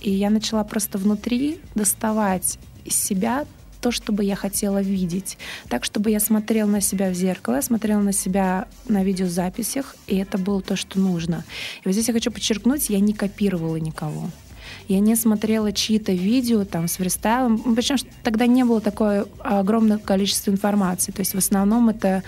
И 0.00 0.10
я 0.10 0.30
начала 0.30 0.64
просто 0.64 0.98
внутри 0.98 1.60
доставать 1.74 2.58
из 2.84 2.96
себя 2.96 3.46
то, 3.80 3.90
что 3.90 4.12
бы 4.12 4.24
я 4.24 4.36
хотела 4.36 4.80
видеть. 4.80 5.38
Так, 5.68 5.84
чтобы 5.84 6.10
я 6.10 6.20
смотрела 6.20 6.68
на 6.68 6.80
себя 6.80 7.10
в 7.10 7.14
зеркало, 7.14 7.60
смотрела 7.60 8.00
на 8.00 8.12
себя 8.12 8.68
на 8.88 9.02
видеозаписях, 9.02 9.96
и 10.06 10.16
это 10.16 10.38
было 10.38 10.62
то, 10.62 10.76
что 10.76 11.00
нужно. 11.00 11.44
И 11.84 11.88
вот 11.88 11.92
здесь 11.92 12.08
я 12.08 12.14
хочу 12.14 12.30
подчеркнуть, 12.30 12.90
я 12.90 13.00
не 13.00 13.12
копировала 13.12 13.76
никого 13.76 14.30
я 14.92 15.00
не 15.00 15.16
смотрела 15.16 15.72
чьи-то 15.72 16.12
видео 16.12 16.64
там 16.64 16.88
с 16.88 16.96
фристайлом, 16.96 17.74
причем 17.74 17.96
тогда 18.22 18.46
не 18.46 18.64
было 18.64 18.80
такое 18.80 19.26
огромное 19.38 19.98
количество 19.98 20.50
информации. 20.50 21.12
То 21.12 21.20
есть 21.20 21.34
в 21.34 21.38
основном 21.38 21.88
это 21.88 22.22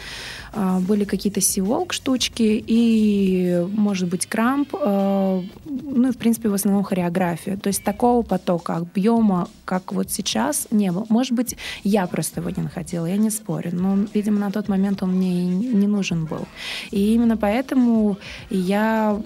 э, 0.52 0.78
были 0.80 1.04
какие-то 1.04 1.40
сиволк 1.40 1.92
штучки 1.92 2.64
и, 2.66 3.66
может 3.72 4.08
быть, 4.08 4.26
крамп, 4.26 4.74
э, 4.74 5.42
ну 5.64 6.08
и, 6.08 6.12
в 6.12 6.16
принципе, 6.16 6.48
в 6.48 6.54
основном 6.54 6.84
хореография. 6.84 7.56
То 7.56 7.68
есть 7.68 7.84
такого 7.84 8.22
потока, 8.22 8.76
объема, 8.76 9.48
как 9.64 9.92
вот 9.92 10.10
сейчас, 10.10 10.68
не 10.70 10.90
было. 10.90 11.06
Может 11.08 11.32
быть, 11.32 11.56
я 11.82 12.06
просто 12.06 12.40
его 12.40 12.50
не 12.50 12.62
находила, 12.62 13.06
я 13.06 13.16
не 13.16 13.30
спорю, 13.30 13.70
но, 13.72 14.06
видимо, 14.14 14.38
на 14.38 14.50
тот 14.50 14.68
момент 14.68 15.02
он 15.02 15.10
мне 15.12 15.44
не 15.44 15.86
нужен 15.86 16.24
был. 16.24 16.46
И 16.90 17.14
именно 17.14 17.36
поэтому 17.36 18.16
я 18.50 19.20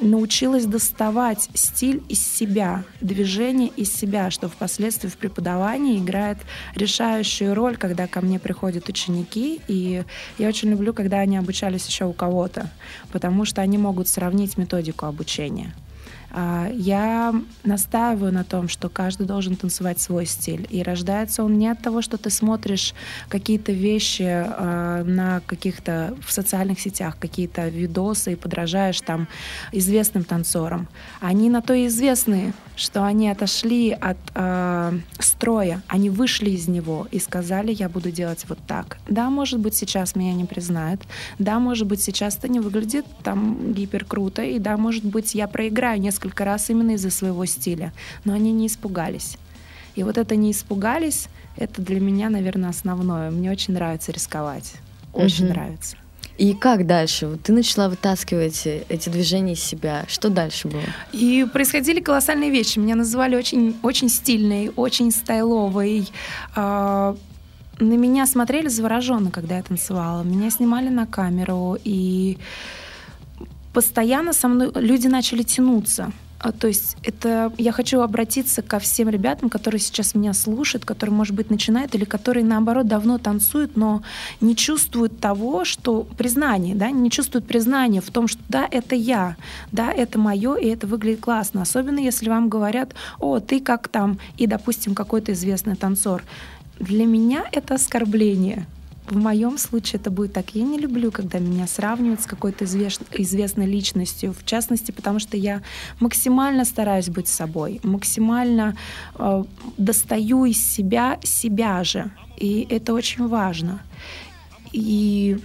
научилась 0.00 0.66
доставать 0.66 1.48
стиль 1.54 2.02
из 2.08 2.24
себя, 2.24 2.84
движение 3.00 3.68
из 3.68 3.92
себя, 3.94 4.30
что 4.30 4.48
впоследствии 4.48 5.08
в 5.08 5.16
преподавании 5.16 5.98
играет 5.98 6.38
решающую 6.74 7.54
роль, 7.54 7.76
когда 7.76 8.06
ко 8.06 8.20
мне 8.20 8.38
приходят 8.38 8.88
ученики. 8.88 9.60
И 9.68 10.04
я 10.38 10.48
очень 10.48 10.70
люблю, 10.70 10.92
когда 10.92 11.18
они 11.18 11.36
обучались 11.36 11.86
еще 11.86 12.04
у 12.06 12.12
кого-то, 12.12 12.70
потому 13.10 13.44
что 13.44 13.60
они 13.60 13.78
могут 13.78 14.08
сравнить 14.08 14.56
методику 14.56 15.06
обучения. 15.06 15.74
А, 16.34 16.70
я 16.72 17.34
настаиваю 17.62 18.32
на 18.32 18.42
том, 18.42 18.68
что 18.68 18.88
каждый 18.88 19.26
должен 19.26 19.54
танцевать 19.54 20.00
свой 20.00 20.24
стиль. 20.24 20.66
И 20.70 20.82
рождается 20.82 21.44
он 21.44 21.58
не 21.58 21.68
от 21.68 21.82
того, 21.82 22.00
что 22.00 22.16
ты 22.16 22.30
смотришь 22.30 22.94
какие-то 23.28 23.72
вещи 23.72 24.24
а, 24.26 25.04
на 25.04 25.42
каких-то 25.46 26.16
в 26.26 26.32
социальных 26.32 26.80
сетях, 26.80 27.18
какие-то 27.20 27.68
видосы 27.68 28.32
и 28.32 28.36
подражаешь 28.36 29.00
там 29.02 29.28
известным 29.72 30.24
танцорам. 30.24 30.88
Они 31.20 31.50
на 31.50 31.60
то 31.60 31.74
и 31.74 31.86
известные, 31.86 32.54
что 32.82 33.04
они 33.04 33.28
отошли 33.28 33.92
от 33.92 34.18
э, 34.34 34.98
строя, 35.20 35.82
они 35.86 36.10
вышли 36.10 36.50
из 36.50 36.66
него 36.66 37.06
и 37.12 37.20
сказали, 37.20 37.72
я 37.72 37.88
буду 37.88 38.10
делать 38.10 38.44
вот 38.48 38.58
так. 38.66 38.98
Да, 39.06 39.30
может 39.30 39.60
быть, 39.60 39.76
сейчас 39.76 40.16
меня 40.16 40.34
не 40.34 40.44
признают, 40.44 41.00
да, 41.38 41.60
может 41.60 41.86
быть, 41.86 42.02
сейчас 42.02 42.36
это 42.36 42.48
не 42.48 42.58
выглядит 42.58 43.06
там 43.22 43.72
гипер 43.72 44.04
круто, 44.04 44.42
и 44.42 44.58
да, 44.58 44.76
может 44.76 45.04
быть, 45.04 45.32
я 45.36 45.46
проиграю 45.46 46.00
несколько 46.00 46.44
раз 46.44 46.70
именно 46.70 46.92
из-за 46.92 47.10
своего 47.10 47.46
стиля, 47.46 47.92
но 48.24 48.32
они 48.32 48.50
не 48.50 48.66
испугались. 48.66 49.38
И 49.94 50.02
вот 50.02 50.18
это 50.18 50.34
не 50.34 50.50
испугались, 50.50 51.28
это 51.56 51.82
для 51.82 52.00
меня, 52.00 52.30
наверное, 52.30 52.70
основное. 52.70 53.30
Мне 53.30 53.52
очень 53.52 53.74
нравится 53.74 54.10
рисковать. 54.10 54.74
Очень 55.12 55.44
mm-hmm. 55.44 55.48
нравится. 55.50 55.96
И 56.38 56.54
как 56.54 56.86
дальше? 56.86 57.38
Ты 57.42 57.52
начала 57.52 57.88
вытаскивать 57.88 58.66
эти 58.66 59.08
движения 59.08 59.52
из 59.52 59.62
себя. 59.62 60.04
Что 60.08 60.28
дальше 60.28 60.68
было? 60.68 60.82
И 61.12 61.46
происходили 61.52 62.00
колоссальные 62.00 62.50
вещи. 62.50 62.78
Меня 62.78 62.96
называли 62.96 63.36
очень, 63.36 63.76
очень 63.82 64.08
стильной, 64.08 64.72
очень 64.74 65.10
стайловой. 65.10 66.08
А, 66.56 67.16
на 67.78 67.94
меня 67.94 68.26
смотрели 68.26 68.68
завороженно, 68.68 69.30
когда 69.30 69.56
я 69.56 69.62
танцевала. 69.62 70.22
Меня 70.22 70.50
снимали 70.50 70.88
на 70.88 71.06
камеру, 71.06 71.76
и 71.84 72.38
постоянно 73.72 74.32
со 74.32 74.48
мной 74.48 74.70
люди 74.74 75.08
начали 75.08 75.42
тянуться. 75.42 76.12
А, 76.42 76.50
то 76.50 76.66
есть 76.66 76.96
это 77.04 77.52
я 77.56 77.70
хочу 77.70 78.00
обратиться 78.00 78.62
ко 78.62 78.80
всем 78.80 79.08
ребятам, 79.08 79.48
которые 79.48 79.80
сейчас 79.80 80.16
меня 80.16 80.34
слушают, 80.34 80.84
которые, 80.84 81.14
может 81.14 81.36
быть, 81.36 81.50
начинают 81.50 81.94
или 81.94 82.04
которые, 82.04 82.44
наоборот, 82.44 82.88
давно 82.88 83.18
танцуют, 83.18 83.76
но 83.76 84.02
не 84.40 84.56
чувствуют 84.56 85.20
того, 85.20 85.64
что 85.64 86.02
признание, 86.02 86.74
да, 86.74 86.90
не 86.90 87.12
чувствуют 87.12 87.46
признания 87.46 88.00
в 88.00 88.10
том, 88.10 88.26
что 88.26 88.42
да, 88.48 88.66
это 88.68 88.96
я, 88.96 89.36
да, 89.70 89.92
это 89.92 90.18
мое, 90.18 90.56
и 90.56 90.66
это 90.66 90.88
выглядит 90.88 91.20
классно. 91.20 91.62
Особенно 91.62 92.00
если 92.00 92.28
вам 92.28 92.48
говорят, 92.48 92.94
о, 93.20 93.38
ты 93.38 93.60
как 93.60 93.86
там, 93.86 94.18
и, 94.36 94.48
допустим, 94.48 94.96
какой-то 94.96 95.32
известный 95.32 95.76
танцор. 95.76 96.24
Для 96.80 97.06
меня 97.06 97.44
это 97.52 97.74
оскорбление 97.74 98.66
в 99.08 99.16
моем 99.16 99.58
случае 99.58 100.00
это 100.00 100.10
будет 100.10 100.32
так. 100.32 100.54
Я 100.54 100.62
не 100.62 100.78
люблю, 100.78 101.10
когда 101.10 101.38
меня 101.38 101.66
сравнивают 101.66 102.20
с 102.20 102.26
какой-то 102.26 102.64
известной 102.64 103.66
личностью, 103.66 104.32
в 104.32 104.44
частности, 104.44 104.92
потому 104.92 105.18
что 105.18 105.36
я 105.36 105.62
максимально 106.00 106.64
стараюсь 106.64 107.08
быть 107.08 107.28
собой, 107.28 107.80
максимально 107.82 108.76
э, 109.16 109.44
достаю 109.76 110.44
из 110.44 110.64
себя 110.64 111.18
себя 111.22 111.84
же. 111.84 112.10
И 112.36 112.66
это 112.70 112.94
очень 112.94 113.26
важно. 113.26 113.80
И 114.72 115.38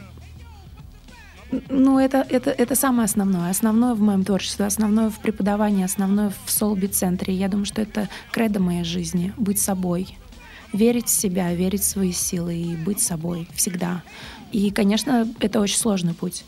ну, 1.69 1.97
это, 1.99 2.25
это, 2.29 2.51
это 2.51 2.75
самое 2.75 3.05
основное. 3.05 3.49
Основное 3.49 3.95
в 3.95 4.01
моем 4.01 4.23
творчестве, 4.23 4.65
основное 4.65 5.09
в 5.09 5.19
преподавании, 5.19 5.83
основное 5.83 6.31
в 6.45 6.51
Солби-центре. 6.51 7.33
Я 7.33 7.47
думаю, 7.47 7.65
что 7.65 7.81
это 7.81 8.09
кредо 8.31 8.59
моей 8.59 8.83
жизни— 8.83 9.33
быть 9.37 9.59
собой 9.59 10.17
верить 10.73 11.07
в 11.07 11.11
себя, 11.11 11.53
верить 11.53 11.81
в 11.81 11.85
свои 11.85 12.11
силы 12.11 12.55
и 12.55 12.75
быть 12.75 13.01
собой 13.01 13.47
всегда. 13.53 14.03
И, 14.51 14.71
конечно, 14.71 15.27
это 15.39 15.59
очень 15.59 15.77
сложный 15.77 16.13
путь. 16.13 16.45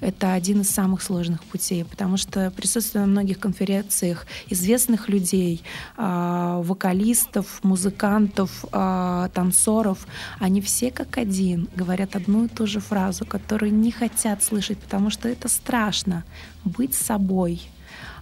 это 0.00 0.34
один 0.34 0.60
из 0.60 0.70
самых 0.70 1.02
сложных 1.02 1.42
путей, 1.44 1.84
потому 1.84 2.16
что 2.16 2.52
присутствие 2.52 3.04
на 3.04 3.10
многих 3.10 3.40
конференциях 3.40 4.26
известных 4.48 5.08
людей, 5.08 5.62
а, 5.96 6.60
вокалистов, 6.62 7.64
музыкантов, 7.64 8.64
а, 8.70 9.28
танцоров, 9.30 10.06
они 10.38 10.60
все 10.60 10.92
как 10.92 11.18
один 11.18 11.68
говорят 11.74 12.14
одну 12.14 12.44
и 12.44 12.48
ту 12.48 12.66
же 12.66 12.78
фразу, 12.78 13.26
которую 13.26 13.74
не 13.74 13.90
хотят 13.90 14.44
слышать, 14.44 14.78
потому 14.78 15.10
что 15.10 15.28
это 15.28 15.48
страшно. 15.48 16.24
Быть 16.64 16.94
собой, 16.94 17.60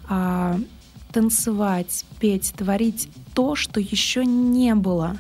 а, 0.08 0.58
танцевать, 1.16 2.04
петь, 2.20 2.52
творить 2.58 3.08
то, 3.32 3.54
что 3.54 3.80
еще 3.80 4.26
не 4.26 4.74
было, 4.74 5.16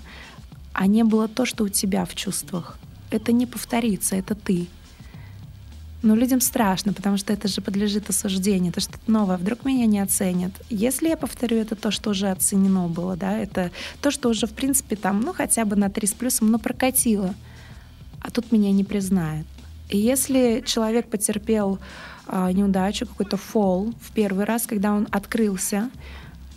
а 0.74 0.86
не 0.86 1.04
было 1.04 1.26
то, 1.26 1.46
что 1.46 1.64
у 1.64 1.70
тебя 1.70 2.04
в 2.04 2.14
чувствах. 2.14 2.78
Это 3.10 3.32
не 3.32 3.46
повторится, 3.46 4.14
это 4.14 4.34
ты. 4.34 4.66
Но 6.02 6.14
людям 6.14 6.42
страшно, 6.42 6.92
потому 6.92 7.16
что 7.16 7.32
это 7.32 7.48
же 7.48 7.62
подлежит 7.62 8.10
осуждению, 8.10 8.72
это 8.72 8.82
что-то 8.82 9.10
новое. 9.10 9.38
Вдруг 9.38 9.64
меня 9.64 9.86
не 9.86 9.98
оценят. 10.00 10.52
Если 10.68 11.08
я 11.08 11.16
повторю, 11.16 11.56
это 11.56 11.76
то, 11.76 11.90
что 11.90 12.10
уже 12.10 12.28
оценено 12.28 12.88
было, 12.88 13.16
да, 13.16 13.38
это 13.38 13.70
то, 14.02 14.10
что 14.10 14.28
уже, 14.28 14.46
в 14.46 14.52
принципе, 14.52 14.96
там, 14.96 15.22
ну, 15.22 15.32
хотя 15.32 15.64
бы 15.64 15.76
на 15.76 15.88
три 15.88 16.06
с 16.06 16.12
плюсом, 16.12 16.50
но 16.50 16.58
прокатило. 16.58 17.34
А 18.20 18.30
тут 18.30 18.52
меня 18.52 18.70
не 18.70 18.84
признают. 18.84 19.46
И 19.88 19.98
если 19.98 20.62
человек 20.66 21.08
потерпел 21.08 21.78
а, 22.26 22.50
неудачу, 22.52 23.06
какой-то 23.06 23.36
фол 23.36 23.92
в 24.00 24.12
первый 24.12 24.44
раз, 24.44 24.66
когда 24.66 24.92
он 24.92 25.06
открылся, 25.10 25.90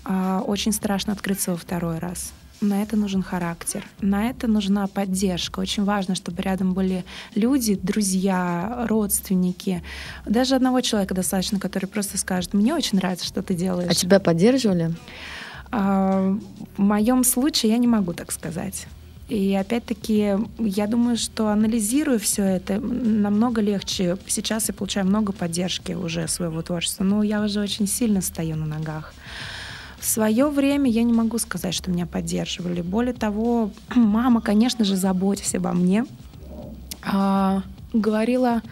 а, 0.03 0.41
очень 0.45 0.71
страшно 0.71 1.13
открыться 1.13 1.51
во 1.51 1.57
второй 1.57 1.99
раз 1.99 2.33
на 2.61 2.81
это 2.81 2.97
нужен 2.97 3.23
характер, 3.23 3.85
на 4.01 4.29
это 4.29 4.47
нужна 4.47 4.87
поддержка. 4.87 5.59
Очень 5.59 5.83
важно, 5.83 6.15
чтобы 6.15 6.41
рядом 6.41 6.73
были 6.73 7.05
люди, 7.35 7.79
друзья, 7.81 8.85
родственники. 8.89 9.83
Даже 10.25 10.55
одного 10.55 10.81
человека 10.81 11.13
достаточно, 11.13 11.59
который 11.59 11.85
просто 11.85 12.17
скажет, 12.17 12.53
мне 12.53 12.73
очень 12.73 12.97
нравится, 12.97 13.25
что 13.25 13.41
ты 13.41 13.53
делаешь. 13.53 13.89
А 13.89 13.93
тебя 13.93 14.19
поддерживали? 14.19 14.93
А, 15.71 16.37
в 16.75 16.81
моем 16.81 17.23
случае 17.23 17.71
я 17.71 17.77
не 17.77 17.87
могу 17.87 18.13
так 18.13 18.31
сказать. 18.31 18.87
И 19.29 19.53
опять-таки, 19.53 20.37
я 20.57 20.87
думаю, 20.87 21.15
что 21.15 21.49
анализируя 21.49 22.17
все 22.17 22.43
это, 22.43 22.79
намного 22.79 23.61
легче. 23.61 24.17
Сейчас 24.25 24.69
я 24.69 24.73
получаю 24.73 25.05
много 25.05 25.33
поддержки 25.33 25.91
уже 25.91 26.27
своего 26.27 26.63
творчества, 26.63 27.03
но 27.03 27.21
я 27.21 27.43
уже 27.43 27.61
очень 27.61 27.85
сильно 27.85 28.21
стою 28.21 28.55
на 28.55 28.65
ногах. 28.65 29.13
В 29.99 30.05
свое 30.05 30.49
время 30.49 30.89
я 30.89 31.03
не 31.03 31.13
могу 31.13 31.37
сказать, 31.37 31.75
что 31.75 31.91
меня 31.91 32.07
поддерживали. 32.07 32.81
Более 32.81 33.13
того, 33.13 33.71
мама, 33.95 34.41
конечно 34.41 34.83
же, 34.83 34.95
заботясь 34.95 35.53
обо 35.53 35.73
мне, 35.73 36.05
а, 37.03 37.61
говорила, 37.93 38.63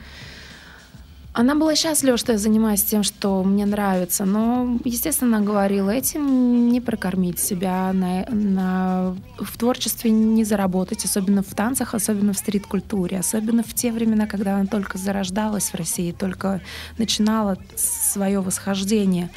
она 1.40 1.54
была 1.54 1.76
счастлива, 1.76 2.18
что 2.18 2.32
я 2.32 2.38
занимаюсь 2.40 2.82
тем, 2.82 3.04
что 3.04 3.44
мне 3.44 3.68
нравится, 3.68 4.26
но, 4.26 4.80
естественно, 4.84 5.40
говорила, 5.40 5.92
этим 5.92 6.70
не 6.70 6.82
прокормить 6.82 7.38
себя, 7.38 7.94
на, 7.94 8.26
на, 8.32 9.16
в 9.38 9.56
творчестве 9.56 10.10
не 10.10 10.44
заработать, 10.44 11.06
особенно 11.06 11.44
в 11.44 11.54
танцах, 11.54 11.94
особенно 11.94 12.34
в 12.34 12.40
стрит-культуре, 12.40 13.20
особенно 13.20 13.62
в 13.62 13.72
те 13.76 13.92
времена, 13.92 14.26
когда 14.26 14.56
она 14.56 14.66
только 14.66 14.98
зарождалась 14.98 15.70
в 15.70 15.76
России, 15.76 16.12
только 16.12 16.60
начинала 16.98 17.56
свое 17.76 18.40
восхождение. 18.40 19.30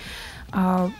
А, 0.52 0.90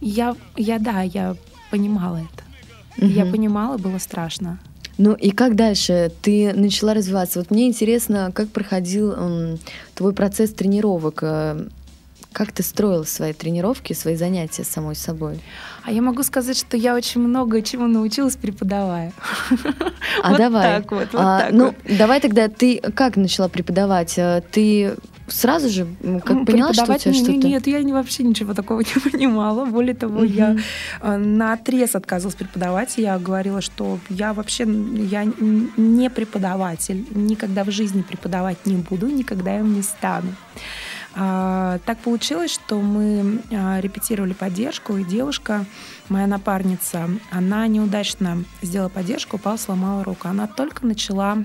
я, 0.00 0.36
я 0.56 0.78
да, 0.78 1.02
я 1.02 1.34
понимала 1.72 2.18
это. 2.18 3.04
Угу. 3.04 3.12
Я 3.12 3.26
понимала, 3.26 3.76
было 3.76 3.98
страшно. 3.98 4.60
Ну 4.98 5.14
и 5.14 5.30
как 5.30 5.54
дальше? 5.54 6.10
Ты 6.22 6.52
начала 6.52 6.92
развиваться. 6.92 7.38
Вот 7.38 7.50
мне 7.50 7.68
интересно, 7.68 8.32
как 8.34 8.48
проходил 8.48 9.12
эм, 9.12 9.58
твой 9.94 10.12
процесс 10.12 10.52
тренировок. 10.52 11.20
Э, 11.22 11.66
как 12.32 12.52
ты 12.52 12.62
строила 12.62 13.04
свои 13.04 13.32
тренировки, 13.32 13.92
свои 13.94 14.16
занятия 14.16 14.64
с 14.64 14.68
самой 14.68 14.96
собой? 14.96 15.40
А 15.84 15.92
я 15.92 16.02
могу 16.02 16.22
сказать, 16.22 16.58
что 16.58 16.76
я 16.76 16.94
очень 16.94 17.20
много 17.20 17.62
чему 17.62 17.86
научилась, 17.86 18.36
преподавая. 18.36 19.12
А 20.22 20.36
давай. 20.36 20.80
Так 20.80 20.90
вот, 20.90 21.08
вот 21.12 21.20
а, 21.20 21.40
так 21.40 21.52
ну, 21.52 21.66
вот. 21.66 21.96
давай 21.96 22.20
тогда 22.20 22.48
ты 22.48 22.78
как 22.94 23.16
начала 23.16 23.48
преподавать? 23.48 24.18
Э, 24.18 24.42
ты 24.50 24.96
сразу 25.28 25.68
же 25.68 25.86
как 26.24 26.46
поняла, 26.46 26.72
что 26.72 26.82
у 26.82 26.98
тебя 26.98 27.12
что-то... 27.14 27.32
Нет, 27.32 27.66
я 27.66 27.82
не, 27.82 27.92
вообще 27.92 28.22
ничего 28.22 28.54
такого 28.54 28.80
не 28.94 29.10
понимала. 29.10 29.64
Более 29.64 29.94
того, 29.94 30.18
угу. 30.18 30.24
я 30.24 30.56
э, 31.00 31.16
на 31.16 31.52
отрез 31.52 31.94
отказывалась 31.94 32.36
преподавать. 32.36 32.98
Я 32.98 33.18
говорила, 33.18 33.60
что 33.60 33.98
я 34.08 34.32
вообще 34.32 34.64
я 34.64 35.24
не 35.24 36.10
преподаватель. 36.10 37.06
Никогда 37.10 37.64
в 37.64 37.70
жизни 37.70 38.02
преподавать 38.02 38.66
не 38.66 38.76
буду, 38.76 39.06
никогда 39.08 39.58
им 39.58 39.74
не 39.74 39.82
стану. 39.82 40.34
А, 41.14 41.78
так 41.84 41.98
получилось, 41.98 42.52
что 42.52 42.80
мы 42.80 43.42
а, 43.50 43.80
репетировали 43.80 44.34
поддержку, 44.34 44.96
и 44.96 45.04
девушка, 45.04 45.64
моя 46.08 46.26
напарница, 46.26 47.08
она 47.30 47.66
неудачно 47.66 48.44
сделала 48.62 48.88
поддержку, 48.88 49.36
упала, 49.36 49.56
сломала 49.56 50.04
руку. 50.04 50.28
Она 50.28 50.46
только 50.46 50.86
начала 50.86 51.38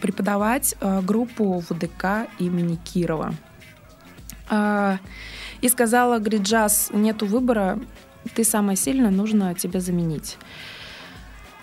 преподавать 0.00 0.74
а, 0.80 1.02
группу 1.02 1.60
в 1.60 1.78
ДК 1.78 2.28
имени 2.38 2.76
Кирова. 2.76 3.34
А, 4.48 4.98
и 5.60 5.68
сказала, 5.68 6.18
говорит, 6.18 6.42
Джаз, 6.42 6.90
нету 6.92 7.26
выбора, 7.26 7.78
ты 8.34 8.44
самая 8.44 8.76
сильная, 8.76 9.10
нужно 9.10 9.54
тебя 9.54 9.80
заменить. 9.80 10.36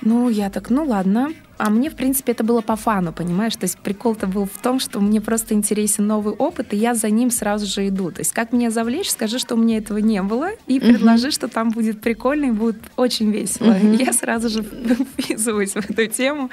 Ну, 0.02 0.30
я 0.30 0.50
так, 0.50 0.70
ну 0.70 0.84
ладно. 0.84 1.32
А 1.58 1.70
мне, 1.70 1.92
в 1.92 1.96
принципе, 1.96 2.32
это 2.32 2.44
было 2.44 2.62
по 2.62 2.76
фану, 2.76 3.14
понимаешь? 3.14 3.56
То 3.56 3.66
есть 3.66 3.78
прикол-то 3.78 4.26
был 4.26 4.46
в 4.46 4.62
том, 4.62 4.80
что 4.80 5.00
мне 5.00 5.22
просто 5.22 5.54
интересен 5.54 6.08
новый 6.08 6.34
опыт, 6.34 6.74
и 6.74 6.78
я 6.78 6.96
за 6.96 7.10
ним 7.12 7.30
сразу 7.30 7.68
же 7.68 7.88
иду. 7.88 8.12
То 8.12 8.22
есть 8.22 8.34
как 8.34 8.52
меня 8.52 8.72
завлечь, 8.72 9.12
скажи, 9.12 9.38
что 9.38 9.54
у 9.54 9.58
меня 9.60 9.78
этого 9.78 10.00
не 10.00 10.24
было, 10.24 10.50
и 10.66 10.80
предложи, 10.80 11.28
uh-huh. 11.28 11.32
что 11.32 11.48
там 11.48 11.70
будет 11.70 12.02
прикольно 12.02 12.46
и 12.46 12.52
будет 12.52 12.78
очень 12.96 13.32
весело. 13.32 13.74
Uh-huh. 13.74 14.04
Я 14.04 14.12
сразу 14.12 14.50
же 14.50 14.64
вписываюсь 15.18 15.74
в 15.74 15.90
эту 15.90 16.08
тему. 16.08 16.50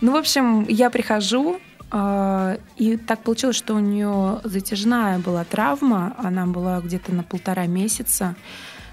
Ну, 0.00 0.12
в 0.12 0.16
общем, 0.16 0.64
я 0.68 0.88
прихожу, 0.88 1.60
а, 1.90 2.58
и 2.76 2.96
так 2.96 3.22
получилось, 3.22 3.56
что 3.56 3.74
у 3.74 3.80
нее 3.80 4.40
затяжная 4.44 5.18
была 5.18 5.44
травма, 5.44 6.14
она 6.18 6.46
была 6.46 6.80
где-то 6.80 7.12
на 7.12 7.24
полтора 7.24 7.66
месяца. 7.66 8.36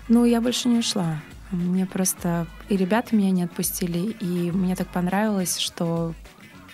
Ну, 0.10 0.26
я 0.26 0.42
больше 0.42 0.68
не 0.68 0.80
ушла. 0.80 1.22
Мне 1.52 1.86
просто... 1.86 2.48
И 2.70 2.78
ребята 2.78 3.16
меня 3.16 3.32
не 3.32 3.44
отпустили, 3.44 4.12
и 4.20 4.52
мне 4.52 4.76
так 4.76 4.88
понравилось, 4.88 5.58
что 5.58 6.14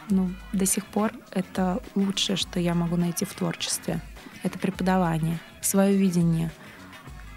ну, 0.10 0.32
до 0.52 0.66
сих 0.66 0.86
пор 0.86 1.14
это 1.32 1.82
лучшее, 1.96 2.36
что 2.36 2.60
я 2.60 2.74
могу 2.74 2.96
найти 2.96 3.26
в 3.26 3.34
творчестве. 3.34 4.02
Это 4.42 4.60
преподавание, 4.60 5.40
свое 5.62 5.96
видение— 5.96 6.52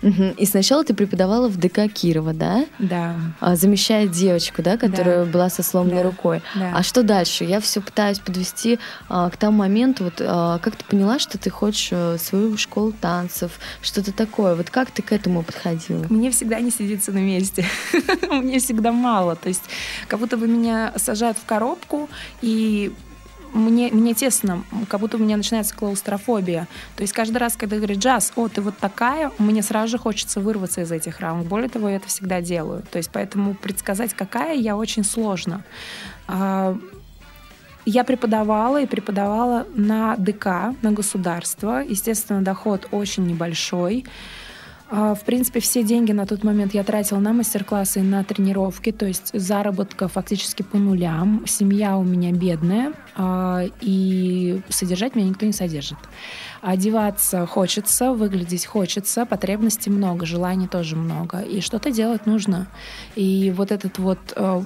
Угу. 0.02 0.34
И 0.36 0.46
сначала 0.46 0.84
ты 0.84 0.94
преподавала 0.94 1.48
в 1.48 1.56
ДК 1.56 1.92
Кирова, 1.92 2.32
да? 2.32 2.66
Да. 2.78 3.16
А, 3.40 3.56
замещая 3.56 4.06
девочку, 4.06 4.62
да, 4.62 4.76
которая 4.76 5.24
да. 5.24 5.30
была 5.30 5.48
со 5.48 5.62
сломанной 5.62 6.02
да. 6.02 6.02
рукой. 6.02 6.42
Да. 6.54 6.72
А 6.74 6.82
что 6.82 7.02
дальше? 7.02 7.44
Я 7.44 7.60
все 7.60 7.80
пытаюсь 7.80 8.18
подвести 8.18 8.78
а, 9.08 9.30
к 9.30 9.36
тому 9.36 9.58
моменту, 9.58 10.04
вот 10.04 10.20
а, 10.20 10.58
как 10.58 10.76
ты 10.76 10.84
поняла, 10.84 11.18
что 11.18 11.38
ты 11.38 11.50
хочешь 11.50 11.88
а, 11.92 12.16
свою 12.18 12.56
школу 12.56 12.92
танцев, 12.92 13.58
что-то 13.82 14.12
такое. 14.12 14.54
Вот 14.54 14.70
как 14.70 14.90
ты 14.90 15.02
к 15.02 15.12
этому 15.12 15.42
подходила? 15.42 16.04
Мне 16.10 16.30
всегда 16.30 16.60
не 16.60 16.70
сидится 16.70 17.12
на 17.12 17.18
месте. 17.18 17.64
Мне 18.30 18.58
всегда 18.58 18.92
мало. 18.92 19.36
То 19.36 19.48
есть 19.48 19.64
как 20.08 20.20
будто 20.20 20.36
бы 20.36 20.46
меня 20.46 20.92
сажают 20.96 21.38
в 21.38 21.44
коробку 21.44 22.08
и 22.42 22.92
мне, 23.56 23.90
мне 23.90 24.14
тесно, 24.14 24.62
как 24.88 25.00
будто 25.00 25.16
у 25.16 25.20
меня 25.20 25.36
начинается 25.36 25.74
клаустрофобия. 25.74 26.68
То 26.96 27.02
есть 27.02 27.12
каждый 27.12 27.38
раз, 27.38 27.56
когда 27.56 27.76
говорит 27.76 27.98
джаз, 27.98 28.32
о, 28.36 28.48
ты 28.48 28.60
вот 28.60 28.76
такая, 28.78 29.32
мне 29.38 29.62
сразу 29.62 29.92
же 29.92 29.98
хочется 29.98 30.40
вырваться 30.40 30.82
из 30.82 30.92
этих 30.92 31.20
рамок. 31.20 31.46
Более 31.46 31.68
того, 31.68 31.88
я 31.88 31.96
это 31.96 32.08
всегда 32.08 32.40
делаю. 32.40 32.82
То 32.90 32.98
есть 32.98 33.10
поэтому 33.12 33.54
предсказать, 33.54 34.14
какая, 34.14 34.54
я 34.54 34.76
очень 34.76 35.04
сложно. 35.04 35.64
А, 36.28 36.76
я 37.84 38.04
преподавала 38.04 38.82
и 38.82 38.86
преподавала 38.86 39.66
на 39.74 40.16
ДК, 40.16 40.74
на 40.82 40.92
государство. 40.92 41.82
Естественно, 41.82 42.42
доход 42.42 42.88
очень 42.90 43.26
небольшой. 43.26 44.04
А, 44.88 45.14
в 45.14 45.24
принципе, 45.24 45.60
все 45.60 45.82
деньги 45.82 46.12
на 46.12 46.26
тот 46.26 46.44
момент 46.44 46.72
я 46.72 46.84
тратила 46.84 47.18
на 47.18 47.32
мастер-классы 47.32 48.00
и 48.00 48.02
на 48.02 48.22
тренировки, 48.22 48.92
то 48.92 49.06
есть 49.06 49.30
заработка 49.32 50.06
фактически 50.06 50.62
по 50.62 50.78
нулям. 50.78 51.44
Семья 51.46 51.96
у 51.96 52.04
меня 52.04 52.30
бедная, 52.32 52.92
а, 53.16 53.64
и 53.80 54.60
содержать 54.68 55.16
меня 55.16 55.28
никто 55.28 55.44
не 55.44 55.52
содержит. 55.52 55.98
Одеваться 56.62 57.46
хочется, 57.46 58.12
выглядеть 58.12 58.66
хочется, 58.66 59.26
потребностей 59.26 59.90
много, 59.90 60.24
желаний 60.24 60.68
тоже 60.68 60.94
много, 60.94 61.40
и 61.40 61.60
что-то 61.60 61.90
делать 61.90 62.26
нужно. 62.26 62.68
И 63.16 63.52
вот 63.56 63.72
этот 63.72 63.98
вот 63.98 64.18
э, 64.36 64.62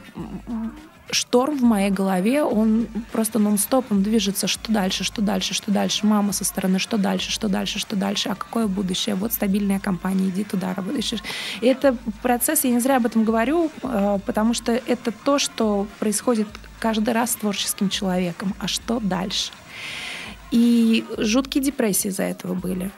шторм 1.12 1.56
в 1.56 1.62
моей 1.62 1.90
голове, 1.90 2.42
он 2.42 2.86
просто 3.12 3.38
нон-стопом 3.38 4.02
движется, 4.02 4.46
что 4.46 4.72
дальше, 4.72 5.04
что 5.04 5.22
дальше, 5.22 5.54
что 5.54 5.70
дальше, 5.70 6.06
мама 6.06 6.32
со 6.32 6.44
стороны, 6.44 6.78
что 6.78 6.98
дальше, 6.98 7.30
что 7.30 7.48
дальше, 7.48 7.78
что 7.78 7.96
дальше, 7.96 8.28
а 8.28 8.34
какое 8.34 8.66
будущее, 8.66 9.14
вот 9.14 9.32
стабильная 9.32 9.78
компания, 9.80 10.28
иди 10.28 10.44
туда 10.44 10.74
работаешь. 10.74 11.12
И 11.60 11.66
это 11.66 11.96
процесс, 12.22 12.64
я 12.64 12.70
не 12.70 12.80
зря 12.80 12.96
об 12.96 13.06
этом 13.06 13.24
говорю, 13.24 13.70
э, 13.82 14.18
потому 14.24 14.54
что 14.54 14.72
это 14.72 15.12
то, 15.12 15.38
что 15.38 15.86
происходит 15.98 16.48
каждый 16.78 17.14
раз 17.14 17.32
с 17.32 17.36
творческим 17.36 17.88
человеком. 17.88 18.54
А 18.58 18.68
что 18.68 19.00
дальше? 19.00 19.52
И 20.50 21.04
жуткие 21.18 21.62
депрессии 21.62 22.08
из-за 22.08 22.24
этого 22.24 22.54
были. 22.54 22.90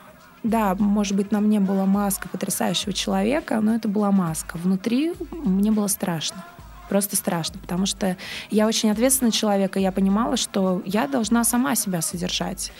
Да, 0.43 0.75
может 0.77 1.15
быть, 1.15 1.31
на 1.31 1.39
мне 1.39 1.59
была 1.59 1.85
маска 1.85 2.27
потрясающего 2.27 2.91
человека, 2.91 3.61
но 3.61 3.75
это 3.75 3.87
была 3.87 4.11
маска. 4.11 4.57
Внутри 4.57 5.13
мне 5.31 5.71
было 5.71 5.87
страшно. 5.87 6.43
Просто 6.89 7.15
страшно, 7.15 7.59
потому 7.59 7.85
что 7.85 8.17
я 8.51 8.67
очень 8.67 8.91
ответственный 8.91 9.31
человек, 9.31 9.77
и 9.77 9.81
я 9.81 9.91
понимала, 9.91 10.37
что 10.37 10.81
я 10.85 11.07
должна 11.07 11.43
сама 11.43 11.75
себя 11.75 12.01
содержать. 12.01 12.71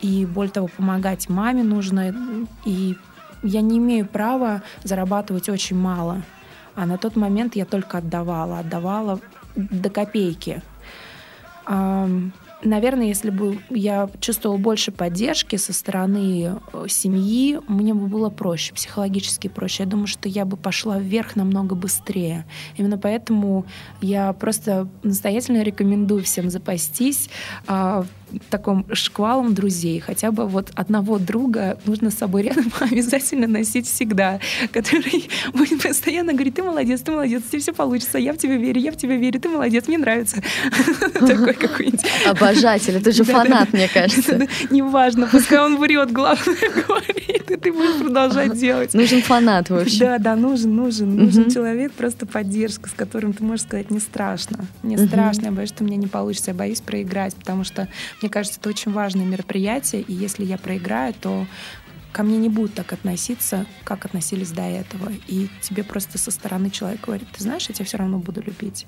И 0.00 0.26
более 0.26 0.52
того, 0.52 0.68
помогать 0.68 1.28
маме 1.28 1.62
нужно. 1.62 2.46
И 2.64 2.96
я 3.42 3.60
не 3.60 3.78
имею 3.78 4.06
права 4.06 4.62
зарабатывать 4.84 5.48
очень 5.48 5.76
мало. 5.76 6.22
А 6.74 6.86
на 6.86 6.98
тот 6.98 7.16
момент 7.16 7.56
я 7.56 7.64
только 7.64 7.98
отдавала, 7.98 8.60
отдавала 8.60 9.20
до 9.56 9.90
копейки. 9.90 10.62
Наверное, 12.62 13.06
если 13.06 13.30
бы 13.30 13.60
я 13.70 14.10
чувствовала 14.20 14.58
больше 14.58 14.90
поддержки 14.90 15.54
со 15.56 15.72
стороны 15.72 16.58
э, 16.72 16.86
семьи, 16.88 17.60
мне 17.68 17.94
бы 17.94 18.08
было 18.08 18.30
проще, 18.30 18.74
психологически 18.74 19.46
проще. 19.46 19.84
Я 19.84 19.88
думаю, 19.88 20.08
что 20.08 20.28
я 20.28 20.44
бы 20.44 20.56
пошла 20.56 20.98
вверх 20.98 21.36
намного 21.36 21.76
быстрее. 21.76 22.46
Именно 22.76 22.98
поэтому 22.98 23.64
я 24.00 24.32
просто 24.32 24.88
настоятельно 25.04 25.62
рекомендую 25.62 26.24
всем 26.24 26.50
запастись 26.50 27.30
а, 27.68 28.04
таком 28.50 28.86
шквалом 28.92 29.54
друзей. 29.54 30.00
Хотя 30.00 30.30
бы 30.30 30.46
вот 30.46 30.70
одного 30.74 31.18
друга 31.18 31.78
нужно 31.86 32.10
с 32.10 32.14
собой 32.14 32.42
рядом 32.42 32.72
обязательно 32.80 33.46
носить 33.46 33.86
всегда, 33.86 34.40
который 34.72 35.28
будет 35.52 35.82
постоянно 35.82 36.32
говорить, 36.32 36.54
ты 36.54 36.62
молодец, 36.62 37.00
ты 37.00 37.12
молодец, 37.12 37.42
тебе 37.50 37.60
все 37.60 37.72
получится, 37.72 38.18
я 38.18 38.32
в 38.32 38.38
тебя 38.38 38.56
верю, 38.56 38.80
я 38.80 38.92
в 38.92 38.96
тебя 38.96 39.16
верю, 39.16 39.40
ты 39.40 39.48
молодец, 39.48 39.88
мне 39.88 39.98
нравится. 39.98 40.42
Такой 41.14 41.54
какой-нибудь. 41.54 42.04
Обожатель, 42.26 42.96
это 42.96 43.12
же 43.12 43.24
фанат, 43.24 43.72
мне 43.72 43.88
кажется. 43.88 44.46
Неважно, 44.70 45.28
пускай 45.30 45.60
он 45.60 45.78
врет, 45.78 46.12
главное 46.12 46.56
говорит, 46.86 47.50
и 47.50 47.56
ты 47.56 47.72
будешь 47.72 48.00
продолжать 48.00 48.58
делать. 48.58 48.94
Нужен 48.94 49.22
фанат, 49.22 49.70
в 49.70 49.76
общем. 49.76 49.98
Да, 50.00 50.18
да, 50.18 50.36
нужен, 50.36 50.74
нужен. 50.74 51.16
Нужен 51.16 51.50
человек, 51.50 51.92
просто 51.92 52.26
поддержка, 52.26 52.88
с 52.88 52.92
которым 52.92 53.32
ты 53.32 53.42
можешь 53.44 53.66
сказать, 53.66 53.90
не 53.90 54.00
страшно. 54.00 54.64
Не 54.82 54.96
страшно, 54.96 55.46
я 55.46 55.52
боюсь, 55.52 55.70
что 55.70 55.84
у 55.84 55.86
меня 55.86 55.96
не 55.96 56.06
получится, 56.06 56.50
я 56.50 56.54
боюсь 56.54 56.80
проиграть, 56.80 57.34
потому 57.34 57.64
что 57.64 57.88
мне 58.20 58.30
кажется, 58.30 58.58
это 58.60 58.68
очень 58.68 58.92
важное 58.92 59.24
мероприятие, 59.24 60.02
и 60.02 60.12
если 60.12 60.44
я 60.44 60.58
проиграю, 60.58 61.14
то 61.14 61.46
ко 62.12 62.22
мне 62.22 62.38
не 62.38 62.48
будут 62.48 62.74
так 62.74 62.92
относиться, 62.92 63.66
как 63.84 64.04
относились 64.04 64.50
до 64.50 64.62
этого. 64.62 65.12
И 65.26 65.48
тебе 65.60 65.84
просто 65.84 66.18
со 66.18 66.30
стороны 66.30 66.70
человек 66.70 67.02
говорит, 67.02 67.28
ты 67.32 67.42
знаешь, 67.42 67.68
я 67.68 67.74
тебя 67.74 67.84
все 67.84 67.98
равно 67.98 68.18
буду 68.18 68.42
любить. 68.42 68.86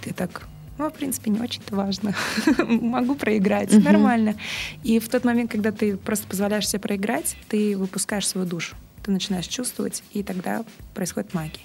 И 0.00 0.04
ты 0.06 0.14
так, 0.14 0.48
ну, 0.78 0.88
в 0.88 0.94
принципе, 0.94 1.30
не 1.30 1.40
очень-то 1.40 1.74
важно. 1.74 2.14
Могу 2.58 3.14
проиграть, 3.14 3.72
нормально. 3.72 4.36
И 4.84 4.98
в 5.00 5.08
тот 5.08 5.24
момент, 5.24 5.50
когда 5.50 5.72
ты 5.72 5.96
просто 5.96 6.26
позволяешь 6.26 6.68
себе 6.68 6.80
проиграть, 6.80 7.36
ты 7.48 7.76
выпускаешь 7.76 8.26
свою 8.26 8.46
душу 8.46 8.76
ты 9.06 9.12
начинаешь 9.12 9.46
чувствовать, 9.46 10.02
и 10.12 10.22
тогда 10.22 10.64
происходит 10.94 11.32
магия. 11.32 11.60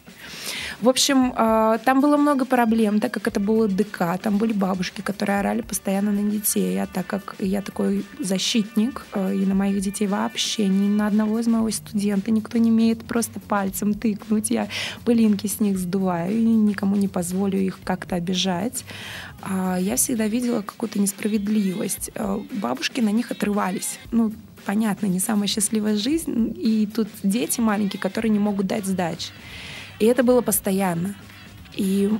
В 0.79 0.87
общем, 0.87 1.33
э, 1.35 1.79
там 1.83 1.99
было 1.99 2.17
много 2.17 2.45
проблем, 2.45 2.99
так 2.99 3.11
как 3.11 3.27
это 3.27 3.39
было 3.39 3.67
ДК, 3.67 4.19
там 4.21 4.37
были 4.37 4.53
бабушки, 4.53 5.01
которые 5.01 5.39
орали 5.39 5.61
постоянно 5.61 6.11
на 6.11 6.29
детей, 6.29 6.81
а 6.81 6.85
так 6.85 7.07
как 7.07 7.35
я 7.39 7.61
такой 7.61 8.05
защитник, 8.19 9.05
э, 9.13 9.35
и 9.35 9.45
на 9.45 9.55
моих 9.55 9.81
детей 9.81 10.07
вообще 10.07 10.67
ни 10.67 10.87
на 10.87 11.07
одного 11.07 11.39
из 11.39 11.47
моего 11.47 11.69
студента 11.71 12.31
никто 12.31 12.59
не 12.59 12.69
имеет 12.69 13.03
просто 13.05 13.39
пальцем 13.39 13.93
тыкнуть, 13.95 14.51
я 14.51 14.67
пылинки 15.03 15.47
с 15.47 15.59
них 15.59 15.79
сдуваю 15.79 16.37
и 16.37 16.43
никому 16.43 16.95
не 16.95 17.07
позволю 17.07 17.59
их 17.59 17.79
как-то 17.83 18.15
обижать. 18.15 18.85
А 19.41 19.77
я 19.79 19.95
всегда 19.95 20.27
видела 20.27 20.61
какую-то 20.61 20.99
несправедливость. 20.99 22.11
Бабушки 22.51 23.01
на 23.01 23.09
них 23.09 23.31
отрывались. 23.31 23.97
Ну, 24.11 24.31
понятно, 24.65 25.07
не 25.07 25.19
самая 25.19 25.47
счастливая 25.47 25.95
жизнь, 25.95 26.53
и 26.57 26.87
тут 26.87 27.07
дети 27.23 27.59
маленькие, 27.59 27.99
которые 27.99 28.31
не 28.31 28.39
могут 28.39 28.67
дать 28.67 28.85
сдачи. 28.85 29.31
И 29.99 30.05
это 30.05 30.23
было 30.23 30.41
постоянно. 30.41 31.15
И 31.75 32.11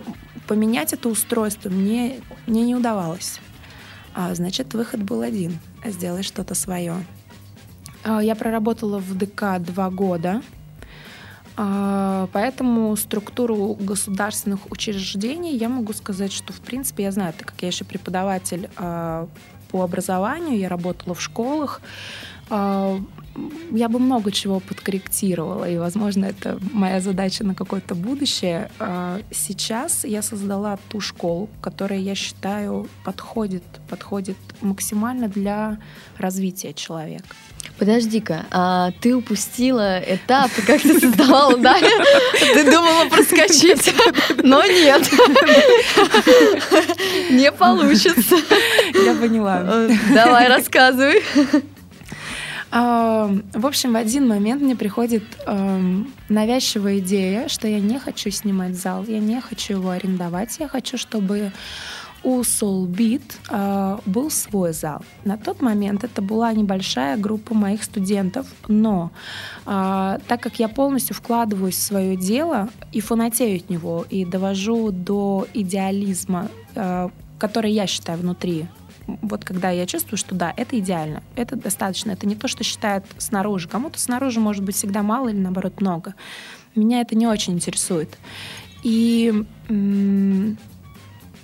поменять 0.47 0.93
это 0.93 1.09
устройство 1.09 1.69
мне, 1.69 2.19
мне 2.47 2.63
не 2.63 2.75
удавалось. 2.75 3.39
А, 4.13 4.33
значит, 4.35 4.73
выход 4.73 5.03
был 5.03 5.21
один— 5.21 5.59
сделать 5.85 6.25
что-то 6.25 6.55
свое. 6.55 7.05
А, 8.03 8.21
я 8.21 8.35
проработала 8.35 8.99
в 8.99 9.17
ДК 9.17 9.59
два 9.59 9.89
года, 9.89 10.41
а, 11.57 12.27
поэтому 12.33 12.95
структуру 12.95 13.75
государственных 13.79 14.71
учреждений 14.71 15.55
я 15.55 15.69
могу 15.69 15.93
сказать, 15.93 16.31
что, 16.31 16.53
в 16.53 16.59
принципе, 16.59 17.03
я 17.03 17.11
знаю, 17.11 17.33
так 17.37 17.49
как 17.49 17.61
я 17.61 17.67
еще 17.67 17.85
преподаватель 17.85 18.69
а, 18.77 19.27
по 19.69 19.83
образованию, 19.83 20.57
я 20.57 20.69
работала 20.69 21.13
в 21.13 21.21
школах, 21.21 21.81
я 22.51 23.87
бы 23.87 23.99
много 23.99 24.31
чего 24.31 24.59
подкорректировала, 24.59 25.69
и, 25.69 25.77
возможно, 25.77 26.25
это 26.25 26.59
моя 26.73 26.99
задача 26.99 27.45
на 27.45 27.55
какое-то 27.55 27.95
будущее. 27.95 28.69
А, 28.79 29.21
сейчас 29.31 30.03
я 30.03 30.21
создала 30.21 30.77
ту 30.89 30.99
школу, 30.99 31.49
которая, 31.61 31.99
я 31.99 32.13
считаю, 32.15 32.87
подходит, 33.05 33.63
подходит 33.89 34.37
максимально 34.61 35.29
для 35.29 35.77
развития 36.17 36.73
человека. 36.73 37.25
Подожди-ка, 37.77 38.45
а 38.51 38.91
ты 39.01 39.15
упустила 39.15 39.99
этап, 39.99 40.51
как 40.67 40.81
ты 40.81 40.99
создавала, 40.99 41.57
да? 41.57 41.77
Ты 42.53 42.63
думала 42.69 43.05
проскочить, 43.05 43.93
но 44.43 44.63
нет. 44.65 45.09
Не 47.31 47.51
получится. 47.51 48.35
Я 49.05 49.15
поняла. 49.15 49.87
Давай, 50.13 50.47
рассказывай. 50.49 51.23
В 52.71 53.65
общем, 53.65 53.93
в 53.93 53.95
один 53.97 54.27
момент 54.29 54.61
мне 54.61 54.77
приходит 54.77 55.23
навязчивая 56.29 56.99
идея, 56.99 57.49
что 57.49 57.67
я 57.67 57.79
не 57.79 57.99
хочу 57.99 58.29
снимать 58.31 58.75
зал, 58.75 59.03
я 59.07 59.19
не 59.19 59.41
хочу 59.41 59.73
его 59.73 59.89
арендовать, 59.89 60.57
я 60.59 60.69
хочу, 60.69 60.97
чтобы 60.97 61.51
у 62.23 62.41
Soulbeat 62.41 63.21
э, 63.49 63.97
был 64.05 64.29
свой 64.29 64.73
зал. 64.73 65.03
На 65.25 65.37
тот 65.37 65.61
момент 65.61 66.03
это 66.03 66.21
была 66.21 66.53
небольшая 66.53 67.17
группа 67.17 67.53
моих 67.53 67.83
студентов, 67.83 68.47
но 68.67 69.11
э, 69.65 70.19
так 70.27 70.41
как 70.41 70.59
я 70.59 70.67
полностью 70.67 71.15
вкладываюсь 71.15 71.75
в 71.75 71.81
свое 71.81 72.15
дело 72.15 72.69
и 72.91 73.01
фанатею 73.01 73.57
от 73.57 73.69
него, 73.69 74.05
и 74.09 74.25
довожу 74.25 74.91
до 74.91 75.47
идеализма, 75.53 76.49
э, 76.75 77.09
который 77.39 77.71
я 77.71 77.87
считаю 77.87 78.19
внутри 78.19 78.67
вот 79.07 79.43
когда 79.43 79.69
я 79.69 79.85
чувствую, 79.85 80.17
что 80.17 80.35
да, 80.35 80.53
это 80.55 80.77
идеально, 80.79 81.23
это 81.35 81.55
достаточно, 81.55 82.11
это 82.11 82.25
не 82.27 82.35
то, 82.35 82.47
что 82.47 82.63
считают 82.63 83.05
снаружи. 83.17 83.67
Кому-то 83.67 83.99
снаружи 83.99 84.39
может 84.39 84.63
быть 84.63 84.75
всегда 84.75 85.03
мало 85.03 85.29
или 85.29 85.37
наоборот 85.37 85.81
много. 85.81 86.15
Меня 86.75 87.01
это 87.01 87.15
не 87.15 87.27
очень 87.27 87.53
интересует. 87.53 88.17
И 88.83 89.45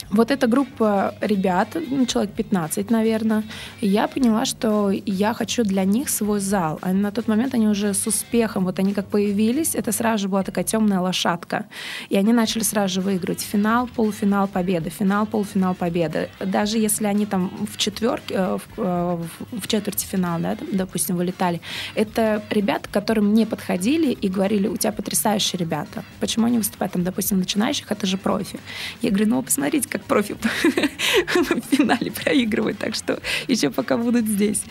вот 0.10 0.32
эта 0.32 0.48
группа 0.48 1.16
ребят, 1.22 1.78
ну, 1.90 2.06
человек 2.06 2.34
15, 2.34 2.90
наверное, 2.92 3.44
я 3.82 4.08
поняла, 4.08 4.46
что 4.46 4.92
я 4.92 5.34
хочу 5.34 5.64
для 5.64 5.84
них 5.84 6.10
свой 6.10 6.40
зал. 6.40 6.80
А 6.82 6.94
на 6.94 7.12
тот 7.12 7.28
момент 7.28 7.54
они 7.54 7.68
уже 7.68 7.94
с 7.94 8.08
успехом, 8.08 8.66
вот 8.66 8.80
они 8.80 8.94
как 8.94 9.08
появились, 9.08 9.76
это 9.76 9.92
сразу 9.92 10.24
же 10.24 10.30
была 10.30 10.44
такая 10.44 10.64
темная 10.64 11.00
лошадка. 11.00 11.66
И 12.10 12.16
они 12.16 12.34
начали 12.34 12.64
сразу 12.64 12.96
же 12.96 13.02
выигрывать 13.02 13.42
финал, 13.42 13.88
полуфинал, 13.88 14.48
победа, 14.48 14.90
финал, 14.90 15.26
полуфинал, 15.26 15.76
победа. 15.76 16.30
Даже 16.40 16.78
если 16.78 17.06
они 17.06 17.26
там 17.26 17.52
в 17.72 17.78
четверке, 17.78 18.34
э, 18.34 18.58
в, 18.58 18.80
э, 18.80 19.24
в 19.52 19.68
четвертьфинал, 19.68 20.40
да, 20.40 20.58
допустим, 20.72 21.18
вылетали, 21.18 21.62
это 21.96 22.42
ребята, 22.50 22.90
которым 22.92 23.34
не 23.34 23.46
подходили 23.46 24.12
и 24.12 24.30
говорили, 24.30 24.68
у 24.68 24.78
тебя 24.78 24.92
потрясающие 24.92 25.60
ребята. 25.60 26.04
Почему 26.20 26.46
они 26.46 26.58
выступают 26.58 26.94
там, 26.94 27.04
допустим, 27.04 27.40
начинающих, 27.40 27.92
это 27.92 28.08
же 28.08 28.18
профи. 28.18 28.60
Я 29.02 29.10
говорю, 29.10 29.30
ну, 29.30 29.42
посмотрите, 29.42 29.90
как 29.98 30.06
профи 30.06 30.36
в 31.36 31.76
финале 31.76 32.12
проигрывают, 32.12 32.78
так 32.78 32.96
что 32.96 33.20
еще 33.48 33.70
пока 33.70 33.98
будут 33.98 34.26
здесь. 34.26 34.64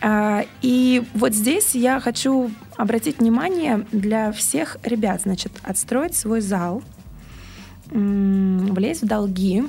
А, 0.00 0.44
и 0.62 1.02
вот 1.14 1.32
здесь 1.32 1.74
я 1.74 2.00
хочу 2.00 2.50
обратить 2.76 3.18
внимание 3.18 3.86
для 3.92 4.32
всех 4.32 4.76
ребят, 4.82 5.22
значит, 5.22 5.52
отстроить 5.62 6.16
свой 6.16 6.40
зал, 6.40 6.82
влезть 7.90 9.02
в 9.02 9.06
долги, 9.06 9.64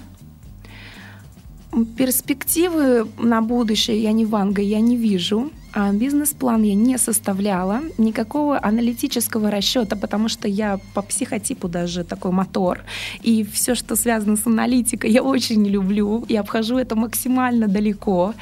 перспективы 1.98 3.08
на 3.18 3.42
будущее 3.42 4.02
я 4.02 4.12
не 4.12 4.26
ванга, 4.26 4.62
я 4.62 4.80
не 4.80 4.96
вижу. 4.96 5.52
А 5.76 5.92
бизнес-план 5.92 6.64
я 6.64 6.76
не 6.76 6.98
составляла, 6.98 7.82
никакого 7.98 8.64
аналитического 8.64 9.50
расчета, 9.50 9.96
потому 9.96 10.30
что 10.30 10.48
я 10.48 10.80
по 10.94 11.02
психотипу 11.02 11.68
даже 11.68 12.04
такой 12.04 12.32
мотор. 12.32 12.82
И 13.24 13.44
все, 13.44 13.74
что 13.74 13.96
связано 13.96 14.36
с 14.36 14.46
аналитикой, 14.46 15.12
я 15.12 15.24
очень 15.24 15.66
люблю. 15.66 16.26
Я 16.30 16.42
обхожу 16.42 16.78
это 16.78 16.96
максимально 16.96 17.68
далеко. 17.68 18.34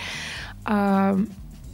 А, 0.65 1.17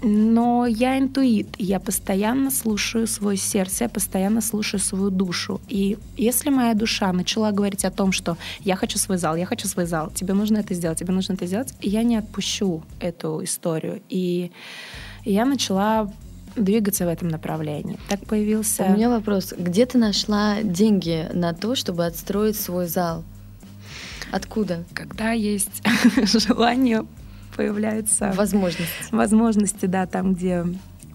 Но 0.03 0.67
я 0.67 0.99
интуит, 0.99 1.47
я 1.57 1.79
постоянно 1.79 2.51
слушаю 2.51 3.07
свое 3.07 3.37
сердце, 3.37 3.85
я 3.85 3.89
постоянно 3.89 4.41
слушаю 4.41 4.79
свою 4.79 5.09
душу. 5.09 5.59
И 5.67 5.97
если 6.17 6.51
моя 6.51 6.75
душа 6.75 7.11
начала 7.13 7.51
говорить 7.51 7.83
о 7.85 7.89
том, 7.89 8.11
что 8.11 8.37
я 8.59 8.75
хочу 8.75 8.99
свой 8.99 9.17
зал, 9.17 9.35
я 9.35 9.45
хочу 9.47 9.67
свой 9.67 9.87
зал, 9.87 10.11
тебе 10.13 10.33
нужно 10.35 10.59
это 10.59 10.75
сделать, 10.75 10.99
тебе 10.99 11.13
нужно 11.13 11.33
это 11.33 11.47
сделать, 11.47 11.73
я 11.81 12.03
не 12.03 12.15
отпущу 12.15 12.83
эту 12.99 13.43
историю. 13.43 14.01
И 14.09 14.51
я 15.31 15.45
начала 15.45 16.11
двигаться 16.55 17.05
в 17.05 17.09
этом 17.09 17.27
направлении. 17.27 17.99
Так 18.09 18.25
появился... 18.25 18.85
У 18.85 18.93
меня 18.93 19.09
вопрос. 19.09 19.53
Где 19.57 19.85
ты 19.85 19.97
нашла 19.97 20.61
деньги 20.63 21.29
на 21.33 21.53
то, 21.53 21.75
чтобы 21.75 22.05
отстроить 22.05 22.59
свой 22.59 22.87
зал? 22.87 23.23
Откуда? 24.31 24.83
Когда 24.93 25.31
есть 25.31 25.83
желание, 26.23 27.05
появляются... 27.55 28.33
Возможности. 28.35 28.87
Возможности, 29.11 29.85
да, 29.85 30.05
там, 30.05 30.33
где 30.33 30.65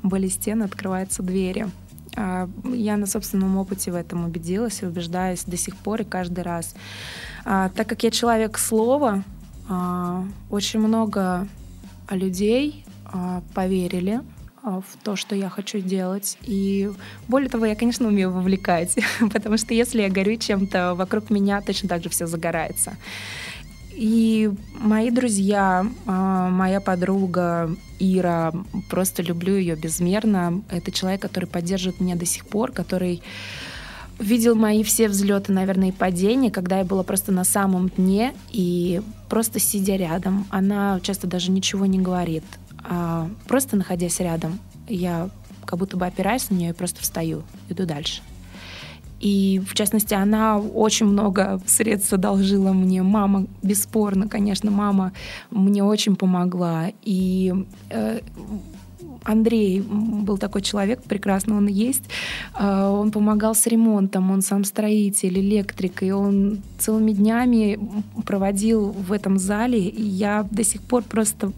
были 0.03 0.29
стены, 0.29 0.65
открываются 0.65 1.23
двери. 1.23 1.69
А, 2.17 2.49
я 2.73 2.97
на 2.97 3.07
собственном 3.07 3.57
опыте 3.57 3.91
в 3.91 3.95
этом 3.95 4.25
убедилась 4.25 4.83
и 4.83 4.87
убеждаюсь 4.87 5.45
до 5.45 5.57
сих 5.57 5.77
пор 5.77 6.03
и 6.03 6.05
каждый 6.05 6.45
раз. 6.45 6.75
А, 7.45 7.71
так 7.71 7.89
как 7.89 8.03
я 8.05 8.11
человек 8.11 8.59
слова, 8.59 9.25
а, 9.69 10.25
очень 10.51 10.81
много 10.81 11.49
людей 12.11 12.85
поверили 13.55 14.21
в 14.63 14.85
то, 15.03 15.17
что 15.17 15.35
я 15.35 15.49
хочу 15.49 15.81
делать. 15.81 16.39
И 16.43 16.91
более 17.29 17.49
того, 17.49 17.67
я, 17.67 17.75
конечно, 17.75 18.07
умею 18.09 18.31
вовлекать, 18.31 18.97
потому 19.33 19.57
что 19.57 19.75
если 19.75 20.03
я 20.03 20.09
горю 20.09 20.37
чем-то, 20.37 20.95
вокруг 20.95 21.31
меня 21.31 21.61
точно 21.61 21.89
так 21.89 22.03
же 22.03 22.09
все 22.09 22.27
загорается. 22.27 22.97
И 23.95 24.51
мои 24.79 25.11
друзья, 25.11 25.87
а, 26.07 26.49
моя 26.49 26.81
подруга 26.81 27.75
Ира, 27.99 28.53
просто 28.89 29.23
люблю 29.23 29.55
ее 29.55 29.77
безмерно. 29.77 30.63
Это 30.71 30.91
человек, 30.91 31.21
который 31.21 31.45
поддерживает 31.45 32.01
меня 32.01 32.17
до 32.17 32.25
сих 32.25 32.47
пор, 32.47 32.73
который 32.73 33.23
видел 34.19 34.55
мои 34.55 34.83
все 34.83 35.09
взлеты, 35.09 35.53
наверное, 35.53 35.89
и 35.89 35.93
падения, 35.93 36.51
когда 36.51 36.79
я 36.79 36.85
была 36.85 37.03
просто 37.03 37.33
на 37.33 37.45
самом 37.45 37.89
дне 37.91 38.35
и 38.51 39.03
просто 39.29 39.59
сидя 39.59 39.97
рядом. 39.97 40.47
Она 40.51 40.99
часто 41.03 41.27
даже 41.27 41.51
ничего 41.51 41.87
не 41.87 41.99
говорит. 41.99 42.45
А 42.85 43.29
просто 43.47 43.77
находясь 43.77 44.21
рядом, 44.21 44.59
я 44.89 45.31
как 45.65 45.79
будто 45.79 45.97
бы 45.97 46.07
опираюсь 46.07 46.51
на 46.51 46.55
нее 46.55 46.71
и 46.71 46.75
просто 46.75 47.01
встаю, 47.01 47.43
иду 47.69 47.87
дальше. 47.87 48.23
И, 49.23 49.63
в 49.65 49.75
частности, 49.75 50.15
она 50.15 50.59
очень 50.59 51.07
много 51.07 51.61
средств 51.67 52.13
одолжила 52.13 52.73
мне. 52.73 53.05
Мама, 53.05 53.47
бесспорно, 53.63 54.29
конечно, 54.29 54.73
мама 54.73 55.13
мне 55.51 55.85
очень 55.85 56.17
помогла. 56.17 56.89
И 57.03 57.55
э, 57.91 58.21
Андрей 59.23 59.81
был 59.81 60.39
такой 60.39 60.63
человек, 60.63 61.05
прекрасно 61.05 61.57
он 61.57 61.69
есть. 61.69 62.03
Э, 62.59 62.89
он 62.89 63.13
помогал 63.13 63.55
с 63.55 63.65
ремонтом, 63.69 64.33
он 64.33 64.43
сам 64.43 64.65
строитель, 64.65 65.39
электрик, 65.39 66.03
и 66.03 66.11
он 66.11 66.59
целыми 66.79 67.13
днями 67.13 67.79
проводил 68.27 68.91
в 68.91 69.13
этом 69.13 69.39
зале. 69.39 69.87
И 69.87 70.03
я 70.03 70.45
до 70.51 70.65
сих 70.65 70.83
пор 70.83 71.05
просто 71.05 71.53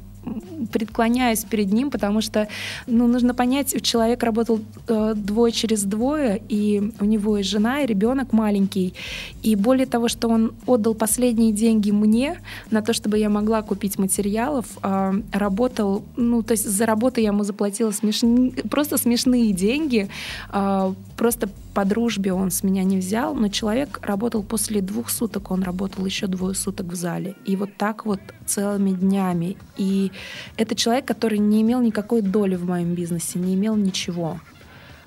преклоняюсь 0.72 1.44
перед 1.44 1.72
ним, 1.72 1.90
потому 1.90 2.20
что 2.20 2.48
ну, 2.86 3.06
нужно 3.06 3.34
понять, 3.34 3.82
человек 3.82 4.22
работал 4.22 4.60
э, 4.88 5.14
двое 5.16 5.52
через 5.52 5.84
двое, 5.84 6.42
и 6.48 6.92
у 7.00 7.04
него 7.04 7.38
и 7.38 7.42
жена, 7.42 7.82
и 7.82 7.86
ребенок 7.86 8.32
маленький. 8.32 8.94
И 9.42 9.56
более 9.56 9.86
того, 9.86 10.08
что 10.08 10.28
он 10.28 10.52
отдал 10.66 10.94
последние 10.94 11.52
деньги 11.52 11.90
мне 11.90 12.38
на 12.70 12.82
то, 12.82 12.92
чтобы 12.92 13.18
я 13.18 13.28
могла 13.28 13.62
купить 13.62 13.98
материалов, 13.98 14.66
э, 14.82 15.12
работал, 15.32 16.04
ну, 16.16 16.42
то 16.42 16.52
есть 16.52 16.68
за 16.68 16.86
работу 16.86 17.20
я 17.20 17.28
ему 17.28 17.44
заплатила 17.44 17.90
смешни, 17.90 18.52
просто 18.70 18.96
смешные 18.96 19.52
деньги, 19.52 20.08
э, 20.52 20.94
просто 21.16 21.48
по 21.74 21.84
дружбе 21.84 22.32
он 22.32 22.50
с 22.50 22.62
меня 22.62 22.84
не 22.84 22.98
взял, 22.98 23.34
но 23.34 23.48
человек 23.48 23.98
работал 24.02 24.44
после 24.44 24.80
двух 24.80 25.10
суток, 25.10 25.50
он 25.50 25.62
работал 25.62 26.06
еще 26.06 26.28
двое 26.28 26.54
суток 26.54 26.86
в 26.86 26.94
зале. 26.94 27.34
И 27.44 27.56
вот 27.56 27.76
так 27.76 28.06
вот 28.06 28.20
целыми 28.46 28.92
днями. 28.92 29.56
И 29.76 30.12
это 30.56 30.76
человек, 30.76 31.04
который 31.04 31.38
не 31.38 31.62
имел 31.62 31.80
никакой 31.80 32.22
доли 32.22 32.54
в 32.54 32.64
моем 32.64 32.94
бизнесе, 32.94 33.40
не 33.40 33.54
имел 33.54 33.74
ничего. 33.74 34.40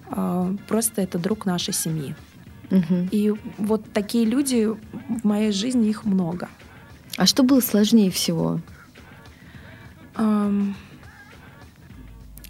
А, 0.10 0.54
просто 0.68 1.02
это 1.02 1.18
друг 1.18 1.46
нашей 1.46 1.74
семьи. 1.74 2.16
Угу. 2.70 3.10
И 3.12 3.34
вот 3.58 3.86
такие 3.94 4.26
люди 4.26 4.66
в 4.66 5.24
моей 5.24 5.52
жизни 5.52 5.88
их 5.88 6.04
много. 6.04 6.50
А 7.16 7.26
что 7.26 7.44
было 7.44 7.62
сложнее 7.62 8.12
всего? 8.12 8.60
Эм, 10.18 10.76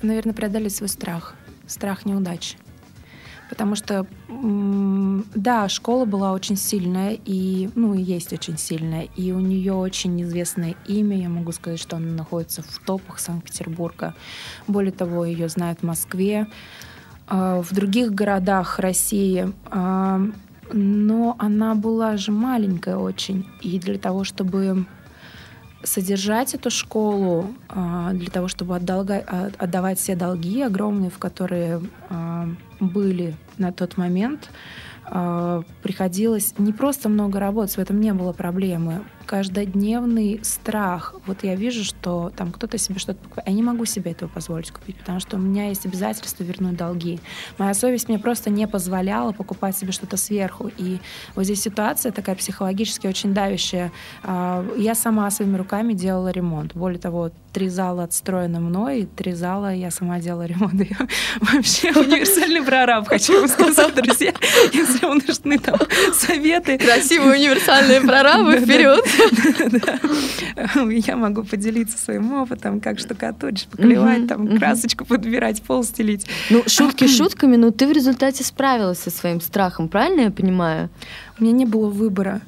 наверное, 0.02 0.34
преодолеть 0.34 0.76
свой 0.76 0.90
страх, 0.90 1.36
страх 1.68 2.06
неудачи. 2.06 2.58
Потому 3.50 3.76
что, 3.76 4.06
да, 5.36 5.70
школа 5.70 6.06
была 6.06 6.34
очень 6.34 6.58
сильная, 6.58 7.18
и, 7.26 7.70
ну, 7.76 7.94
и 7.94 8.02
есть 8.02 8.34
очень 8.34 8.58
сильная, 8.58 9.08
и 9.16 9.32
у 9.32 9.40
нее 9.40 9.74
очень 9.74 10.22
известное 10.22 10.76
имя, 10.86 11.18
я 11.18 11.30
могу 11.30 11.52
сказать, 11.52 11.80
что 11.80 11.96
она 11.96 12.12
находится 12.14 12.62
в 12.62 12.80
топах 12.86 13.20
Санкт-Петербурга. 13.20 14.14
Более 14.68 14.92
того, 14.92 15.26
ее 15.26 15.48
знают 15.48 15.80
в 15.80 15.84
Москве, 15.84 16.48
а, 17.28 17.62
в 17.62 17.74
других 17.74 18.14
городах 18.14 18.80
России, 18.80 19.54
а, 19.66 20.22
но 20.74 21.36
она 21.40 21.76
была 21.76 22.18
же 22.18 22.32
маленькая 22.32 22.98
очень, 22.98 23.46
и 23.62 23.80
для 23.80 23.98
того, 23.98 24.24
чтобы 24.24 24.86
содержать 25.84 26.54
эту 26.54 26.70
школу 26.70 27.54
а, 27.70 28.12
для 28.14 28.30
того, 28.30 28.48
чтобы 28.48 28.76
отдавать 28.76 30.00
все 30.00 30.16
долги 30.16 30.62
огромные, 30.62 31.10
в 31.10 31.18
которые 31.18 31.82
были 32.80 33.36
на 33.58 33.72
тот 33.72 33.98
момент, 33.98 34.50
приходилось 35.82 36.54
не 36.58 36.74
просто 36.74 37.10
много 37.10 37.40
работать, 37.40 37.78
в 37.78 37.80
этом 37.80 38.00
не 38.02 38.14
было 38.14 38.34
проблемы 38.34 39.04
каждодневный 39.28 40.40
страх. 40.42 41.14
Вот 41.28 41.44
я 41.44 41.56
вижу, 41.56 41.84
что 41.84 42.32
там 42.36 42.52
кто-то 42.52 42.78
себе 42.78 42.98
что-то 42.98 43.20
покупает. 43.20 43.48
Я 43.48 43.54
не 43.54 43.62
могу 43.62 43.86
себе 43.86 44.12
этого 44.12 44.30
позволить 44.30 44.72
купить, 44.72 44.96
потому 44.96 45.20
что 45.20 45.36
у 45.36 45.40
меня 45.40 45.68
есть 45.68 45.86
обязательство 45.86 46.44
вернуть 46.44 46.78
долги. 46.78 47.20
Моя 47.58 47.74
совесть 47.74 48.08
мне 48.08 48.18
просто 48.18 48.50
не 48.50 48.68
позволяла 48.68 49.34
покупать 49.34 49.78
себе 49.78 49.92
что-то 49.92 50.16
сверху. 50.16 50.72
И 50.78 51.00
вот 51.36 51.44
здесь 51.44 51.62
ситуация 51.62 52.12
такая 52.12 52.36
психологически 52.36 53.06
очень 53.06 53.34
давящая. 53.34 53.92
А, 54.24 54.66
я 54.78 54.96
сама 54.96 55.30
своими 55.30 55.58
руками 55.58 55.94
делала 55.94 56.30
ремонт. 56.30 56.74
Более 56.74 57.00
того, 57.00 57.32
три 57.52 57.68
зала 57.68 58.04
отстроены 58.04 58.62
мной, 58.62 59.10
три 59.16 59.34
зала 59.34 59.74
я 59.74 59.92
сама 59.92 60.20
делала 60.20 60.46
ремонт. 60.46 60.74
Я 60.90 61.08
вообще 61.42 61.92
универсальный 61.92 62.64
прораб, 62.64 63.08
хочу 63.08 63.40
вам 63.40 63.48
сказать, 63.50 63.94
друзья. 63.96 64.34
Если 64.72 65.06
вам 65.06 65.20
нужны 65.28 65.60
там 65.60 65.80
советы. 66.14 66.78
Красивые 66.78 67.40
универсальные 67.40 68.02
прорабы, 68.02 68.60
вперед! 68.60 69.04
Я 71.08 71.16
могу 71.16 71.44
поделиться 71.44 71.98
своим 71.98 72.34
опытом, 72.34 72.80
как 72.80 73.00
штукатурить, 73.00 73.68
поклевать, 73.68 74.28
там 74.28 74.58
красочку 74.58 75.06
подбирать, 75.06 75.62
пол 75.62 75.84
стелить. 75.84 76.28
Ну, 76.50 76.64
шутки 76.68 77.08
шутками, 77.08 77.56
но 77.56 77.72
ты 77.72 77.88
в 77.88 77.92
результате 77.92 78.44
справилась 78.44 79.00
со 79.00 79.10
своим 79.10 79.42
страхом, 79.42 79.88
правильно 79.88 80.22
я 80.22 80.32
понимаю? 80.32 80.90
У 81.40 81.44
меня 81.44 81.54
не 81.54 81.66
было 81.66 81.90
выбора. 81.90 82.42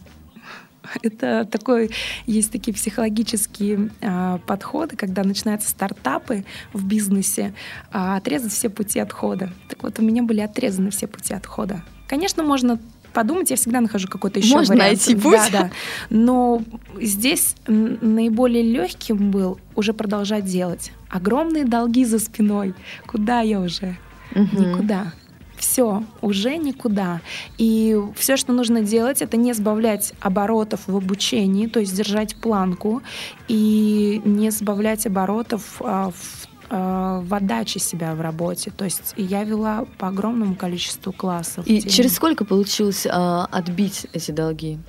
Это 1.04 1.46
такой, 1.46 1.92
есть 2.26 2.52
такие 2.52 2.74
психологические 2.74 3.92
э, 4.02 4.40
подходы, 4.48 4.96
когда 4.96 5.24
начинаются 5.24 5.70
стартапы 5.70 6.46
в 6.74 6.84
бизнесе, 6.84 7.54
э, 7.92 8.16
отрезать 8.16 8.54
все 8.54 8.70
пути 8.70 9.00
отхода. 9.00 9.52
Так 9.68 9.84
вот, 9.84 10.00
у 10.00 10.02
меня 10.02 10.24
были 10.24 10.40
отрезаны 10.40 10.90
все 10.90 11.06
пути 11.06 11.34
отхода. 11.34 11.84
Конечно, 12.08 12.44
можно 12.44 12.80
подумать, 13.13 13.50
я 13.50 13.56
всегда 13.56 13.82
нахожу 13.82 14.08
какой-то 14.08 14.39
еще 14.39 14.54
Можно 14.54 14.76
вариант. 14.76 14.89
найти 14.89 15.15
путь. 15.15 15.39
Да, 15.52 15.62
да. 15.63 15.72
Но 16.10 16.62
здесь 17.00 17.56
наиболее 17.67 18.63
легким 18.63 19.32
был 19.32 19.60
уже 19.76 19.93
продолжать 19.93 20.45
делать. 20.45 20.91
Огромные 21.10 21.65
долги 21.65 22.06
за 22.06 22.19
спиной. 22.19 22.74
Куда 23.06 23.41
я 23.41 23.60
уже? 23.60 23.98
Угу. 24.36 24.62
Никуда. 24.62 25.13
Все, 25.58 26.04
уже 26.22 26.56
никуда. 26.56 27.19
И 27.58 27.98
все, 28.15 28.38
что 28.38 28.54
нужно 28.54 28.82
делать, 28.82 29.22
это 29.22 29.36
не 29.36 29.52
сбавлять 29.54 30.13
оборотов 30.22 30.82
в 30.88 30.95
обучении, 30.95 31.67
то 31.67 31.82
есть 31.82 31.93
держать 31.95 32.36
планку, 32.38 33.02
и 33.50 34.22
не 34.24 34.52
сбавлять 34.52 35.06
оборотов 35.06 35.82
а, 35.82 36.12
в 36.12 36.49
в 36.70 37.34
отдаче 37.34 37.80
себя 37.80 38.14
в 38.16 38.22
работе. 38.22 38.72
То 38.72 38.86
есть 38.86 39.14
я 39.18 39.44
вела 39.44 39.86
по 39.98 40.08
огромному 40.08 40.56
количеству 40.56 41.12
классов. 41.12 41.66
И 41.68 41.82
через 41.82 42.16
сколько 42.16 42.46
получилось 42.46 43.06
э, 43.06 43.10
отбить 43.10 44.08
эти 44.14 44.32
долги? 44.32 44.80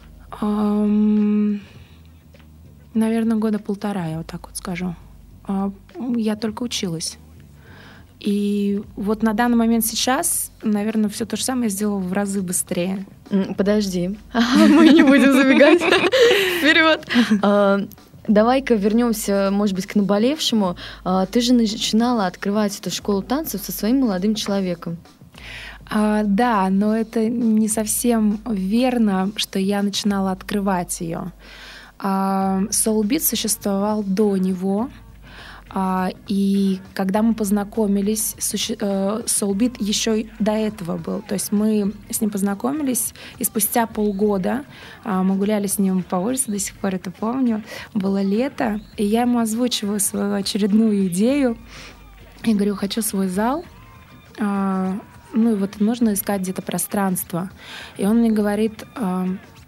Эм, 0.40 1.61
наверное, 2.95 3.37
года 3.37 3.59
полтора, 3.59 4.07
я 4.07 4.19
вот 4.19 4.27
так 4.27 4.47
вот 4.47 4.57
скажу. 4.57 4.95
Э, 5.49 5.71
я 6.16 6.37
только 6.37 6.62
училась. 6.62 7.19
И 8.21 8.83
вот 8.97 9.23
на 9.23 9.33
данный 9.33 9.57
момент 9.57 9.87
сейчас, 9.87 10.53
наверное, 10.62 11.09
все 11.09 11.25
то 11.25 11.37
же 11.37 11.45
самое 11.45 11.71
сделала 11.71 12.01
в 12.01 12.12
разы 12.12 12.43
быстрее. 12.43 13.07
Подожди, 13.57 14.19
мы 14.35 14.88
не 14.88 15.03
будем 15.03 15.33
забегать 15.33 15.81
вперед. 16.61 17.09
Давай-ка 18.28 18.74
вернемся, 18.74 19.50
может 19.50 19.74
быть, 19.74 19.87
к 19.87 19.94
наболевшему. 19.94 20.76
А, 21.04 21.26
ты 21.26 21.40
же 21.40 21.54
начинала 21.54 22.26
открывать 22.26 22.78
эту 22.78 22.90
школу 22.90 23.22
танцев 23.22 23.62
со 23.62 23.72
своим 23.72 24.00
молодым 24.00 24.35
человеком. 24.35 24.98
А, 25.90 26.22
да, 26.24 26.68
но 26.70 26.96
это 26.96 27.28
не 27.28 27.68
совсем 27.68 28.40
верно, 28.46 29.33
что 29.37 29.59
я 29.59 29.83
начинала 29.83 30.33
открывать 30.33 31.00
ее. 31.00 31.33
А, 31.98 32.61
Soulbeat 32.70 33.20
существовал 33.20 34.02
до 34.02 34.37
него, 34.37 34.90
и 36.26 36.80
когда 36.94 37.22
мы 37.22 37.35
познакомились, 37.35 38.35
э, 38.35 39.22
Soulbeat 39.26 39.76
еще 39.78 40.26
до 40.40 40.52
этого 40.52 40.96
был. 40.96 41.22
То 41.22 41.35
есть 41.35 41.52
мы 41.52 41.92
с 42.11 42.20
ним 42.20 42.30
познакомились, 42.30 43.14
и 43.38 43.44
спустя 43.44 43.87
полгода 43.87 44.64
а, 45.04 45.22
мы 45.22 45.37
гуляли 45.37 45.68
с 45.68 45.78
ним 45.78 46.02
по 46.02 46.16
улице, 46.16 46.50
до 46.50 46.59
сих 46.59 46.74
пор 46.76 46.96
это 46.96 47.12
помню. 47.12 47.62
Было 47.94 48.20
лето, 48.20 48.80
и 48.96 49.04
я 49.04 49.22
ему 49.22 49.38
озвучиваю 49.38 50.00
свою 50.00 50.35
очередную 50.35 51.06
идею. 51.06 51.56
И 52.42 52.54
говорю, 52.54 52.74
хочу 52.74 53.00
свой 53.00 53.28
зал. 53.28 53.64
А, 54.40 54.98
ну 55.33 55.52
и 55.52 55.54
вот 55.54 55.78
нужно 55.78 56.14
искать 56.14 56.40
где-то 56.40 56.62
пространство. 56.62 57.50
И 57.96 58.04
он 58.04 58.18
мне 58.18 58.33
говорит, 58.33 58.85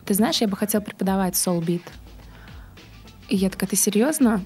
ты 0.05 0.15
знаешь, 0.15 0.41
я 0.41 0.49
бы 0.49 0.57
хотел 0.57 0.81
преподавать 0.81 1.35
Soulbeat. 1.35 1.83
И 3.29 3.37
я 3.37 3.51
такая, 3.51 3.71
ты 3.71 3.77
серьезно? 3.77 4.43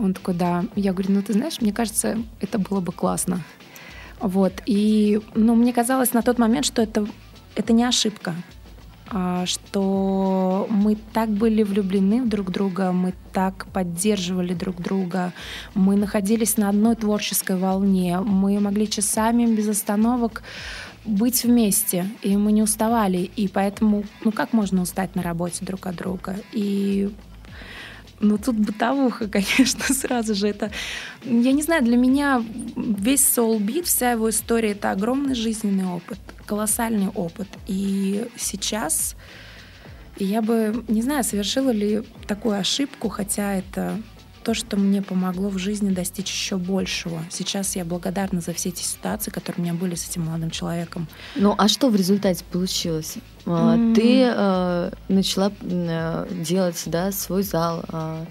Он 0.00 0.14
такой, 0.14 0.34
да. 0.34 0.64
Я 0.74 0.92
говорю, 0.92 1.12
ну 1.12 1.22
ты 1.22 1.34
знаешь, 1.34 1.60
мне 1.60 1.72
кажется, 1.72 2.18
это 2.40 2.58
было 2.58 2.80
бы 2.80 2.90
классно. 2.90 3.40
Вот. 4.18 4.52
И, 4.66 5.20
ну, 5.34 5.54
мне 5.54 5.72
казалось 5.72 6.12
на 6.12 6.22
тот 6.22 6.38
момент, 6.38 6.64
что 6.66 6.82
это, 6.82 7.06
это 7.54 7.72
не 7.72 7.84
ошибка, 7.84 8.34
а, 9.10 9.44
что 9.44 10.66
мы 10.70 10.96
так 11.12 11.28
были 11.28 11.62
влюблены 11.62 12.22
в 12.22 12.28
друг 12.28 12.50
друга, 12.50 12.92
мы 12.92 13.12
так 13.32 13.66
поддерживали 13.72 14.54
друг 14.54 14.80
друга, 14.80 15.32
мы 15.74 15.96
находились 15.96 16.56
на 16.56 16.68
одной 16.68 16.96
творческой 16.96 17.56
волне, 17.56 18.20
мы 18.20 18.58
могли 18.60 18.88
часами 18.88 19.46
без 19.46 19.68
остановок 19.68 20.42
быть 21.04 21.44
вместе, 21.44 22.06
и 22.22 22.36
мы 22.36 22.52
не 22.52 22.62
уставали, 22.62 23.18
и 23.18 23.48
поэтому, 23.48 24.04
ну 24.24 24.32
как 24.32 24.52
можно 24.52 24.82
устать 24.82 25.14
на 25.14 25.22
работе 25.22 25.64
друг 25.64 25.86
от 25.86 25.96
друга? 25.96 26.36
И 26.52 27.10
ну, 28.20 28.38
тут 28.38 28.56
бытовуха, 28.56 29.28
конечно, 29.32 29.82
сразу 29.94 30.34
же. 30.34 30.48
Это, 30.48 30.70
я 31.24 31.52
не 31.52 31.62
знаю, 31.62 31.82
для 31.82 31.96
меня 31.96 32.44
весь 32.76 33.22
Soul 33.22 33.58
Beat, 33.58 33.84
вся 33.84 34.12
его 34.12 34.30
история— 34.30 34.70
это 34.72 34.90
огромный 34.90 35.34
жизненный 35.34 35.86
опыт, 35.86 36.18
колоссальный 36.46 37.08
опыт. 37.08 37.48
И 37.66 38.26
сейчас 38.36 39.16
я 40.16 40.42
бы, 40.42 40.84
не 40.88 41.02
знаю, 41.02 41.24
совершила 41.24 41.70
ли 41.70 42.02
такую 42.26 42.58
ошибку, 42.58 43.08
хотя 43.08 43.54
это 43.54 44.00
то, 44.50 44.54
что 44.54 44.76
мне 44.76 45.00
помогло 45.00 45.48
в 45.48 45.58
жизни 45.58 45.90
достичь 45.90 46.28
еще 46.28 46.56
большего. 46.56 47.20
Сейчас 47.30 47.76
я 47.76 47.84
благодарна 47.84 48.40
за 48.40 48.52
все 48.52 48.70
эти 48.70 48.82
ситуации, 48.82 49.30
которые 49.30 49.60
у 49.60 49.62
меня 49.62 49.74
были 49.74 49.94
с 49.94 50.08
этим 50.08 50.22
молодым 50.22 50.50
человеком. 50.50 51.06
Ну, 51.36 51.54
а 51.56 51.68
что 51.68 51.88
в 51.88 51.94
результате 51.94 52.42
получилось? 52.50 53.18
Mm. 53.44 53.94
Ты 53.94 54.24
э, 54.26 54.90
начала 55.06 55.52
э, 55.60 56.26
делать 56.44 56.82
да, 56.86 57.12
свой 57.12 57.44
зал, 57.44 57.84
э, 57.92 58.24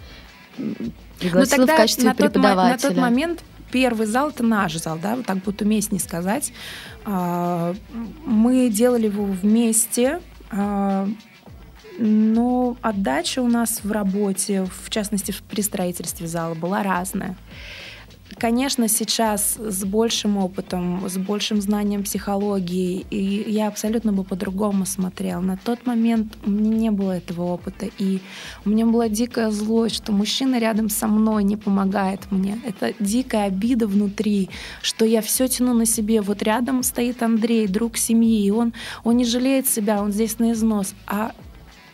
пригласила 1.19 1.65
в 1.65 1.67
качестве 1.67 2.10
на 2.10 2.15
преподавателя. 2.15 2.75
Тот, 2.75 2.84
на 2.84 2.95
тот 2.95 2.97
момент 3.01 3.43
первый 3.71 4.05
зал 4.05 4.32
это 4.32 4.43
наш 4.43 4.75
зал, 4.75 4.99
да, 5.01 5.15
вот 5.15 5.25
так 5.25 5.38
будет 5.38 5.62
уместнее 5.62 6.01
сказать. 6.01 6.51
Мы 7.05 8.69
делали 8.69 9.05
его 9.05 9.23
вместе. 9.23 10.19
Но 12.01 12.77
отдача 12.81 13.41
у 13.41 13.47
нас 13.47 13.81
в 13.83 13.91
работе, 13.91 14.65
в 14.85 14.89
частности 14.89 15.33
при 15.49 15.62
строительстве 15.62 16.27
зала, 16.27 16.55
была 16.55 16.81
разная. 16.81 17.35
Конечно, 18.38 18.88
сейчас 18.88 19.57
с 19.57 19.83
большим 19.83 20.38
опытом, 20.38 21.03
с 21.09 21.17
большим 21.17 21.59
знанием 21.59 22.03
психологии, 22.03 23.05
и 23.09 23.51
я 23.51 23.67
абсолютно 23.67 24.13
бы 24.13 24.23
по-другому 24.23 24.85
смотрела. 24.85 25.41
На 25.41 25.57
тот 25.57 25.85
момент 25.85 26.38
у 26.45 26.49
меня 26.49 26.69
не 26.69 26.91
было 26.91 27.17
этого 27.17 27.43
опыта, 27.43 27.89
и 27.97 28.21
у 28.63 28.69
меня 28.69 28.85
была 28.85 29.09
дикая 29.09 29.51
злость, 29.51 29.95
что 29.95 30.13
мужчина 30.13 30.57
рядом 30.57 30.88
со 30.88 31.07
мной 31.07 31.43
не 31.43 31.57
помогает 31.57 32.31
мне. 32.31 32.62
Это 32.65 32.93
дикая 32.99 33.47
обида 33.47 33.88
внутри, 33.88 34.49
что 34.81 35.03
я 35.03 35.21
все 35.21 35.49
тяну 35.49 35.73
на 35.73 35.85
себе. 35.85 36.21
Вот 36.21 36.41
рядом 36.41 36.83
стоит 36.83 37.21
Андрей, 37.21 37.67
друг 37.67 37.97
семьи, 37.97 38.45
и 38.45 38.51
он, 38.51 38.73
он 39.03 39.17
не 39.17 39.25
жалеет 39.25 39.67
себя, 39.67 40.01
он 40.01 40.13
здесь 40.13 40.39
на 40.39 40.53
износ, 40.53 40.93
а 41.07 41.33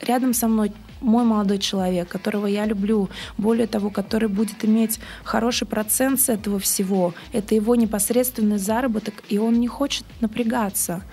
рядом 0.02 0.34
со 0.34 0.48
мной 0.48 0.72
мой 1.02 1.24
молодой 1.24 1.60
человек, 1.60 2.08
которого 2.08 2.48
я 2.48 2.66
люблю, 2.66 3.10
более 3.38 3.68
того, 3.68 3.90
который 3.90 4.30
будет 4.30 4.66
иметь 4.66 5.00
хороший 5.24 5.68
процент 5.68 6.20
с 6.20 6.30
этого 6.30 6.60
всего, 6.60 7.14
это 7.32 7.56
его 7.56 7.76
непосредственный 7.76 8.58
заработок, 8.58 9.24
и 9.30 9.38
он 9.38 9.60
не 9.60 9.68
хочет 9.68 10.06
напрягаться. 10.22 11.04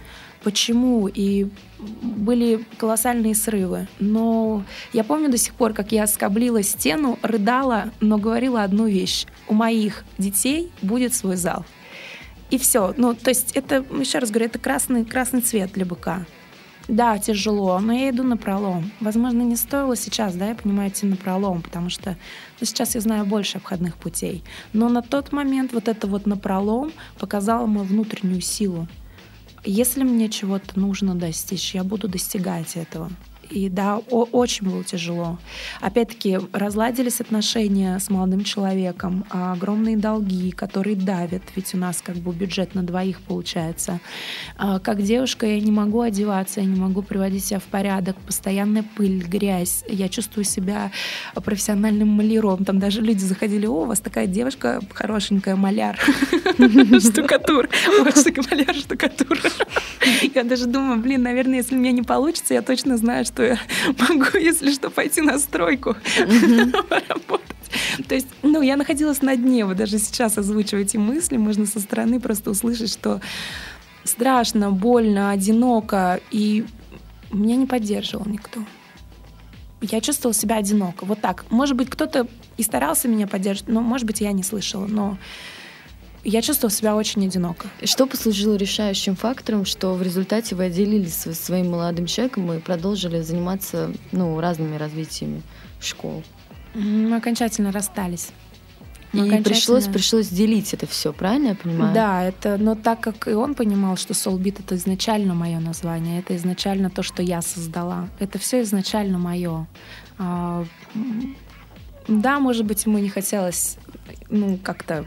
Почему? 0.42 1.08
И 1.08 1.46
были 1.78 2.64
колоссальные 2.76 3.34
срывы. 3.34 3.86
Но 4.00 4.64
я 4.92 5.04
помню 5.04 5.30
до 5.30 5.38
сих 5.38 5.54
пор, 5.54 5.72
как 5.72 5.92
я 5.92 6.06
скоблила 6.06 6.62
стену, 6.62 7.18
рыдала, 7.22 7.90
но 8.00 8.18
говорила 8.18 8.64
одну 8.64 8.86
вещь. 8.86 9.26
У 9.46 9.54
моих 9.54 10.04
детей 10.18 10.72
будет 10.82 11.14
свой 11.14 11.36
зал. 11.36 11.64
И 12.50 12.58
все. 12.58 12.92
Ну, 12.96 13.14
то 13.14 13.30
есть 13.30 13.52
это, 13.52 13.84
еще 13.98 14.18
раз 14.18 14.30
говорю, 14.30 14.46
это 14.46 14.58
красный, 14.58 15.04
красный 15.04 15.42
цвет 15.42 15.72
для 15.72 15.86
быка. 15.86 16.26
Да, 16.88 17.18
тяжело, 17.18 17.78
но 17.78 17.92
я 17.92 18.10
иду 18.10 18.22
на 18.24 18.36
пролом. 18.36 18.90
Возможно, 19.00 19.42
не 19.42 19.56
стоило 19.56 19.96
сейчас, 19.96 20.34
да, 20.34 20.48
я 20.48 20.54
понимаю, 20.54 20.90
идти 20.90 21.06
на 21.06 21.16
пролом, 21.16 21.62
потому 21.62 21.90
что 21.90 22.16
ну, 22.60 22.66
сейчас 22.66 22.94
я 22.94 23.00
знаю 23.00 23.24
больше 23.24 23.58
обходных 23.58 23.96
путей. 23.96 24.42
Но 24.72 24.88
на 24.88 25.02
тот 25.02 25.32
момент 25.32 25.72
вот 25.72 25.88
это 25.88 26.06
вот 26.06 26.26
на 26.26 26.36
пролом 26.36 26.92
показало 27.18 27.66
мою 27.66 27.86
внутреннюю 27.86 28.40
силу. 28.40 28.88
Если 29.64 30.02
мне 30.02 30.28
чего-то 30.28 30.78
нужно 30.78 31.14
достичь, 31.14 31.74
я 31.74 31.84
буду 31.84 32.08
достигать 32.08 32.76
этого. 32.76 33.10
И 33.52 33.68
да, 33.68 33.98
о- 34.10 34.28
очень 34.32 34.66
было 34.66 34.82
тяжело. 34.82 35.38
Опять-таки, 35.80 36.38
разладились 36.52 37.20
отношения 37.20 37.98
с 37.98 38.08
молодым 38.10 38.44
человеком, 38.44 39.24
а 39.30 39.52
огромные 39.52 39.96
долги, 39.96 40.50
которые 40.52 40.96
давят, 40.96 41.42
ведь 41.54 41.74
у 41.74 41.78
нас 41.78 42.00
как 42.02 42.16
бы 42.16 42.32
бюджет 42.32 42.74
на 42.74 42.82
двоих 42.82 43.20
получается. 43.20 44.00
А 44.56 44.78
как 44.78 45.02
девушка 45.02 45.46
я 45.46 45.60
не 45.60 45.70
могу 45.70 46.00
одеваться, 46.00 46.60
я 46.60 46.66
не 46.66 46.80
могу 46.80 47.02
приводить 47.02 47.44
себя 47.44 47.58
в 47.60 47.64
порядок, 47.64 48.16
постоянная 48.26 48.84
пыль, 48.96 49.22
грязь. 49.22 49.84
Я 49.88 50.08
чувствую 50.08 50.44
себя 50.44 50.90
профессиональным 51.34 52.08
маляром. 52.08 52.64
Там 52.64 52.78
даже 52.78 53.00
люди 53.00 53.20
заходили, 53.20 53.66
о, 53.66 53.82
у 53.82 53.84
вас 53.84 54.00
такая 54.00 54.26
девушка 54.26 54.80
хорошенькая, 54.92 55.56
маляр, 55.56 55.98
штукатур. 57.00 57.68
Маляр, 58.50 58.74
штукатур. 58.74 59.38
Я 60.34 60.44
даже 60.44 60.66
думаю, 60.66 61.00
блин, 61.00 61.22
наверное, 61.22 61.56
если 61.58 61.76
у 61.76 61.78
меня 61.78 61.92
не 61.92 62.02
получится, 62.02 62.54
я 62.54 62.62
точно 62.62 62.96
знаю, 62.96 63.24
что 63.24 63.41
я 63.44 63.58
могу, 64.08 64.38
если 64.38 64.72
что, 64.72 64.90
пойти 64.90 65.20
на 65.20 65.38
стройку 65.38 65.94
поработать. 66.88 67.56
То 68.08 68.14
есть, 68.14 68.28
ну, 68.42 68.60
я 68.62 68.76
находилась 68.76 69.22
на 69.22 69.36
дне, 69.36 69.64
вот 69.64 69.76
даже 69.76 69.98
сейчас 69.98 70.38
озвучиваю 70.38 70.84
эти 70.84 70.96
мысли, 70.96 71.36
можно 71.36 71.66
со 71.66 71.80
стороны 71.80 72.20
просто 72.20 72.50
услышать, 72.50 72.92
что 72.92 73.20
страшно, 74.04 74.70
больно, 74.70 75.30
одиноко, 75.30 76.20
и 76.30 76.64
меня 77.32 77.56
не 77.56 77.66
поддерживал 77.66 78.26
никто. 78.26 78.60
Я 79.80 80.00
чувствовала 80.00 80.34
себя 80.34 80.56
одиноко. 80.56 81.04
Вот 81.04 81.20
так. 81.20 81.44
Может 81.50 81.76
быть, 81.76 81.90
кто-то 81.90 82.28
и 82.56 82.62
старался 82.62 83.08
меня 83.08 83.26
поддерживать, 83.26 83.72
но, 83.72 83.80
может 83.80 84.06
быть, 84.06 84.20
я 84.20 84.32
не 84.32 84.42
слышала. 84.42 84.86
Но 84.86 85.18
я 86.24 86.42
чувствовала 86.42 86.74
себя 86.74 86.96
очень 86.96 87.26
одиноко. 87.26 87.68
Что 87.84 88.06
послужило 88.06 88.54
решающим 88.54 89.16
фактором, 89.16 89.64
что 89.64 89.94
в 89.94 90.02
результате 90.02 90.54
вы 90.54 90.64
отделились 90.64 91.14
со 91.14 91.34
своим 91.34 91.70
молодым 91.70 92.06
человеком 92.06 92.52
и 92.52 92.60
продолжили 92.60 93.20
заниматься 93.20 93.92
ну, 94.12 94.38
разными 94.40 94.76
развитиями 94.76 95.42
школ? 95.80 96.22
Мы 96.74 97.16
окончательно 97.16 97.72
расстались. 97.72 98.28
И 99.12 99.18
окончательно... 99.18 99.44
пришлось, 99.44 99.86
пришлось 99.88 100.28
делить 100.28 100.72
это 100.72 100.86
все, 100.86 101.12
правильно 101.12 101.48
я 101.48 101.54
понимаю? 101.54 101.94
Да, 101.94 102.24
это, 102.24 102.56
но 102.56 102.74
так 102.74 103.00
как 103.00 103.28
и 103.28 103.32
он 103.32 103.54
понимал, 103.54 103.96
что 103.96 104.14
Soulbeat 104.14 104.60
это 104.60 104.76
изначально 104.76 105.34
мое 105.34 105.60
название, 105.60 106.20
это 106.20 106.34
изначально 106.36 106.88
то, 106.88 107.02
что 107.02 107.22
я 107.22 107.42
создала. 107.42 108.08
Это 108.20 108.38
все 108.38 108.62
изначально 108.62 109.18
мое. 109.18 109.66
А, 110.18 110.64
да, 112.08 112.38
может 112.38 112.64
быть, 112.64 112.86
ему 112.86 112.98
не 112.98 113.10
хотелось 113.10 113.76
ну, 114.30 114.58
как-то 114.62 115.04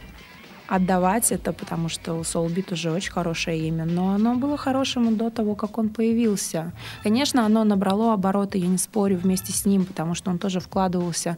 отдавать 0.68 1.32
это, 1.32 1.54
потому 1.54 1.90
что 1.90 2.16
у 2.16 2.22
Soulbeat 2.22 2.74
уже 2.74 2.92
очень 2.92 3.12
хорошее 3.12 3.68
имя, 3.68 3.86
но 3.86 4.10
оно 4.10 4.36
было 4.36 4.58
хорошим 4.58 5.10
и 5.10 5.16
до 5.16 5.30
того, 5.30 5.56
как 5.56 5.78
он 5.78 5.90
появился. 5.90 6.74
Конечно, 7.04 7.46
оно 7.46 7.64
набрало 7.64 8.14
обороты, 8.14 8.58
я 8.58 8.68
не 8.68 8.78
спорю, 8.78 9.18
вместе 9.18 9.52
с 9.52 9.66
ним, 9.66 9.86
потому 9.86 10.16
что 10.16 10.32
он 10.32 10.38
тоже 10.38 10.60
вкладывался. 10.60 11.38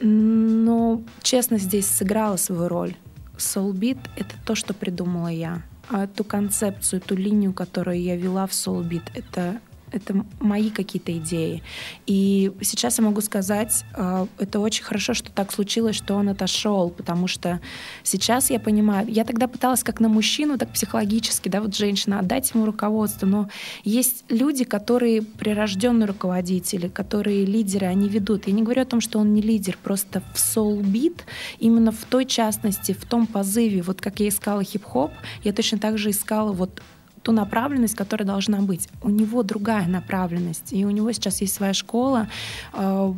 Но, 0.00 1.02
честно, 1.22 1.58
здесь 1.58 1.86
сыграла 1.86 2.36
свою 2.36 2.68
роль. 2.68 2.94
Soulbeat— 3.36 3.98
это 4.16 4.34
то, 4.44 4.54
что 4.54 4.74
придумала 4.74 5.28
я. 5.28 5.62
А 5.88 6.04
эту 6.04 6.24
концепцию, 6.24 7.00
эту 7.00 7.14
линию, 7.14 7.52
которую 7.52 8.00
я 8.00 8.16
вела 8.16 8.46
в 8.46 8.50
Soulbeat, 8.50 9.04
это 9.14 9.60
это 9.92 10.24
мои 10.40 10.70
какие-то 10.70 11.16
идеи. 11.18 11.62
И 12.06 12.52
сейчас 12.62 12.98
я 12.98 13.04
могу 13.04 13.20
сказать, 13.20 13.84
э, 13.96 14.26
это 14.38 14.60
очень 14.60 14.84
хорошо, 14.84 15.14
что 15.14 15.30
так 15.30 15.52
случилось, 15.52 15.96
что 15.96 16.14
он 16.14 16.28
отошел, 16.28 16.90
потому 16.90 17.26
что 17.26 17.60
сейчас 18.02 18.50
я 18.50 18.60
понимаю, 18.60 19.06
я 19.08 19.24
тогда 19.24 19.48
пыталась 19.48 19.82
как 19.82 20.00
на 20.00 20.08
мужчину, 20.08 20.58
так 20.58 20.70
психологически, 20.70 21.48
да, 21.48 21.60
вот 21.60 21.76
женщина, 21.76 22.18
отдать 22.18 22.50
ему 22.54 22.66
руководство, 22.66 23.26
но 23.26 23.48
есть 23.84 24.24
люди, 24.28 24.64
которые 24.64 25.22
прирожденные 25.22 26.06
руководители, 26.06 26.88
которые 26.88 27.44
лидеры, 27.44 27.86
они 27.86 28.08
ведут. 28.08 28.46
Я 28.46 28.52
не 28.52 28.62
говорю 28.62 28.82
о 28.82 28.86
том, 28.86 29.00
что 29.00 29.18
он 29.18 29.34
не 29.34 29.42
лидер, 29.42 29.78
просто 29.82 30.22
в 30.34 30.36
Soul 30.36 30.80
Beat, 30.80 31.20
именно 31.58 31.92
в 31.92 32.04
той 32.04 32.24
частности, 32.24 32.92
в 32.92 33.04
том 33.04 33.26
позыве, 33.26 33.82
вот 33.82 34.00
как 34.00 34.20
я 34.20 34.28
искала 34.28 34.62
хип-хоп, 34.62 35.12
я 35.42 35.52
точно 35.52 35.78
так 35.78 35.98
же 35.98 36.10
искала 36.10 36.52
вот 36.52 36.82
ту 37.24 37.32
направленность, 37.32 37.96
которая 37.96 38.26
должна 38.26 38.60
быть. 38.60 38.88
У 39.02 39.10
него 39.10 39.42
другая 39.42 39.88
направленность, 39.88 40.72
и 40.72 40.84
у 40.84 40.90
него 40.90 41.10
сейчас 41.12 41.40
есть 41.40 41.54
своя 41.54 41.72
школа, 41.72 42.28
э, 42.74 43.14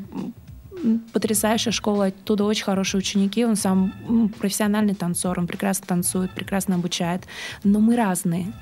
потрясающая 1.13 1.73
школа, 1.73 2.07
оттуда 2.07 2.45
очень 2.45 2.65
хорошие 2.65 2.99
ученики, 3.01 3.45
он 3.45 3.57
сам 3.57 3.93
профессиональный 4.39 4.95
танцор, 4.95 5.39
он 5.39 5.47
прекрасно 5.47 5.87
танцует, 5.87 6.31
прекрасно 6.31 6.77
обучает, 6.77 7.23
но 7.65 7.81
мы 7.81 7.97
разные. 7.97 8.53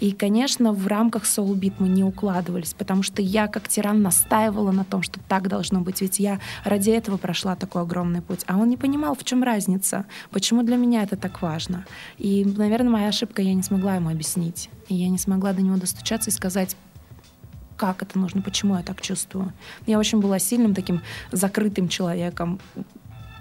И, 0.00 0.12
конечно, 0.12 0.72
в 0.72 0.86
рамках 0.86 1.24
Soul 1.24 1.54
Beat 1.54 1.74
мы 1.78 1.88
не 1.88 2.04
укладывались, 2.04 2.74
потому 2.74 3.02
что 3.02 3.22
я 3.22 3.46
как 3.46 3.68
тиран 3.68 4.02
настаивала 4.02 4.72
на 4.72 4.84
том, 4.84 5.02
что 5.02 5.20
так 5.28 5.48
должно 5.48 5.80
быть, 5.80 6.00
ведь 6.00 6.18
я 6.18 6.40
ради 6.64 6.90
этого 6.90 7.16
прошла 7.16 7.56
такой 7.56 7.82
огромный 7.82 8.22
путь. 8.22 8.44
А 8.46 8.56
он 8.56 8.68
не 8.68 8.76
понимал, 8.76 9.14
в 9.14 9.24
чем 9.24 9.42
разница, 9.42 10.04
почему 10.30 10.62
для 10.62 10.76
меня 10.76 11.02
это 11.02 11.16
так 11.16 11.42
важно. 11.42 11.84
И, 12.18 12.44
наверное, 12.44 12.90
моя 12.90 13.08
ошибка, 13.08 13.42
я 13.42 13.54
не 13.54 13.62
смогла 13.62 13.96
ему 13.96 14.10
объяснить. 14.10 14.70
И 14.88 14.94
я 14.94 15.08
не 15.08 15.18
смогла 15.18 15.52
до 15.52 15.62
него 15.62 15.76
достучаться 15.76 16.30
и 16.30 16.32
сказать, 16.32 16.76
как 17.76 18.02
это 18.02 18.18
нужно, 18.18 18.42
почему 18.42 18.76
я 18.76 18.82
так 18.82 19.00
чувствую. 19.00 19.52
Я 19.86 19.98
очень 19.98 20.20
была 20.20 20.38
сильным 20.38 20.74
таким 20.74 21.02
закрытым 21.32 21.88
человеком, 21.88 22.60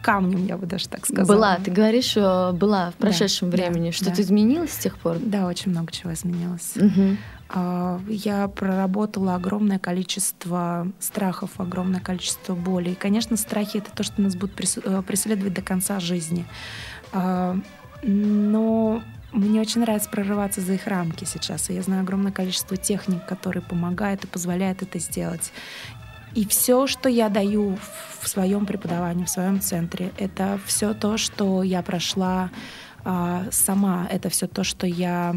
камнем, 0.02 0.46
я 0.46 0.58
бы 0.58 0.66
даже 0.66 0.88
так 0.90 1.06
сказала. 1.06 1.38
Была, 1.38 1.56
ты 1.58 1.72
говоришь, 1.72 2.16
была 2.16 2.92
в 2.92 2.96
прошедшем 2.96 3.50
да, 3.50 3.58
времени. 3.58 3.88
Да, 3.88 3.92
Что-то 3.92 4.18
да. 4.18 4.22
изменилось 4.22 4.72
с 4.72 4.78
тех 4.78 4.98
пор? 4.98 5.18
Да, 5.20 5.46
очень 5.46 5.72
много 5.72 5.92
чего 5.92 6.14
изменилось. 6.14 6.74
Угу. 6.76 7.18
Я 8.08 8.48
проработала 8.48 9.36
огромное 9.36 9.78
количество 9.78 10.88
страхов, 11.00 11.52
огромное 11.58 12.00
количество 12.00 12.56
боли. 12.56 12.92
И, 12.92 12.96
конечно, 12.96 13.36
страхи— 13.36 13.78
это 13.80 13.92
то, 13.94 14.04
что 14.04 14.22
нас 14.22 14.36
будет 14.36 14.54
э, 14.86 15.02
преследовать 15.02 15.54
до 15.54 15.62
конца 15.62 16.00
жизни. 16.00 16.46
А, 17.12 17.58
но 18.04 19.04
мне 19.34 19.60
очень 19.60 19.82
нравится 19.82 20.10
прорываться 20.10 20.62
за 20.62 20.74
их 20.74 20.88
рамки 20.88 21.26
сейчас. 21.26 21.70
И 21.70 21.74
я 21.74 21.82
знаю 21.82 22.04
огромное 22.04 22.32
количество 22.32 22.78
техник, 22.78 23.26
которые 23.26 23.64
помогают 23.64 24.24
и 24.24 24.28
позволяют 24.28 24.82
это 24.82 25.00
сделать. 25.00 25.52
И 26.34 26.46
все, 26.46 26.88
что 26.88 27.10
я 27.10 27.30
даю 27.30 27.78
в 28.22 28.28
своем 28.28 28.66
преподавании, 28.66 29.26
в 29.26 29.30
своем 29.30 29.60
центре, 29.62 30.12
это 30.18 30.60
все 30.66 30.94
то, 30.94 31.18
что 31.18 31.64
я 31.64 31.82
прошла 31.82 32.50
а, 33.04 33.46
сама, 33.52 34.08
это 34.10 34.30
все 34.30 34.48
то, 34.48 34.64
что 34.64 34.88
я 34.88 35.36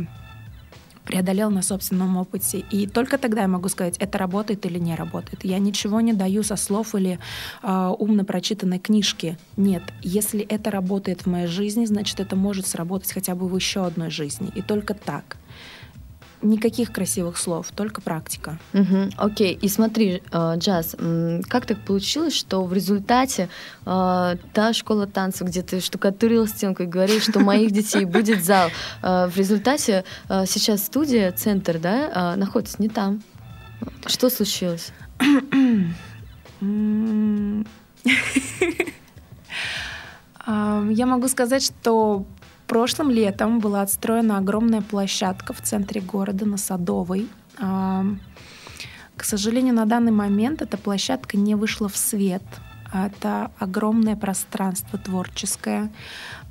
преодолел 1.05 1.51
на 1.51 1.63
собственном 1.63 2.17
опыте. 2.17 2.65
И 2.71 2.87
только 2.87 3.19
тогда 3.19 3.43
я 3.43 3.49
могу 3.49 3.69
сказать, 3.69 3.97
это 3.99 4.19
работает 4.19 4.65
или 4.67 4.79
не 4.79 4.95
работает. 4.95 5.45
Я 5.45 5.59
ничего 5.59 6.01
не 6.01 6.13
даю 6.13 6.43
со 6.43 6.57
слов 6.57 6.95
или 6.95 7.19
э, 7.63 7.95
умно 7.99 8.25
прочитанной 8.25 8.79
книжки. 8.79 9.37
Нет, 9.57 9.83
если 10.03 10.41
это 10.41 10.71
работает 10.71 11.23
в 11.23 11.27
моей 11.27 11.47
жизни, 11.47 11.85
значит, 11.85 12.21
это 12.21 12.37
может 12.37 12.67
сработать 12.67 13.13
хотя 13.13 13.35
бы 13.35 13.47
в 13.49 13.55
еще 13.55 13.85
одной 13.85 14.11
жизни. 14.11 14.51
И 14.55 14.63
только 14.63 14.95
так 14.95 15.37
никаких 16.43 16.93
красивых 16.93 17.39
слов, 17.39 17.69
только 17.75 18.01
практика. 18.01 18.59
Угу, 18.73 19.11
окей, 19.17 19.55
и 19.61 19.69
смотри, 19.69 20.23
э, 20.31 20.55
Джаз, 20.57 20.97
как 21.49 21.67
так 21.67 21.85
получилось, 21.85 22.35
что 22.35 22.65
в 22.65 22.73
результате 22.73 23.49
э, 23.87 24.37
та 24.53 24.73
школа 24.73 25.07
танцев, 25.07 25.49
где 25.49 25.63
ты 25.63 25.81
штукатурил 25.81 26.47
стенку 26.47 26.83
и 26.83 26.87
говорил, 26.87 27.21
что 27.21 27.41
моих 27.41 27.71
детей 27.71 28.05
будет 28.05 28.45
зал, 28.45 28.71
э, 29.03 29.27
в 29.27 29.37
результате 29.37 30.05
сейчас 30.29 30.85
студия, 30.85 31.33
центр, 31.33 31.79
да, 31.79 32.37
находится 32.37 32.81
не 32.81 32.89
там. 32.89 33.23
Что 34.07 34.31
случилось? 34.31 34.93
Я 40.47 41.07
могу 41.07 41.29
сказать, 41.29 41.65
что 41.65 42.27
Прошлым 42.75 43.09
летом 43.09 43.61
была 43.61 43.83
отстроена 43.83 44.39
огромная 44.39 44.83
площадка 44.83 45.53
в 45.53 45.61
центре 45.61 46.01
города 46.01 46.45
на 46.45 46.57
Садовой. 46.57 47.29
А, 47.57 48.05
к 49.17 49.23
сожалению, 49.23 49.75
на 49.75 49.87
данный 49.87 50.11
момент 50.11 50.61
эта 50.61 50.77
площадка 50.77 51.37
не 51.37 51.55
вышла 51.55 51.89
в 51.89 51.97
свет. 51.97 52.43
Это 52.93 53.53
огромное 53.61 54.17
пространство 54.17 54.99
творческое. 54.99 55.93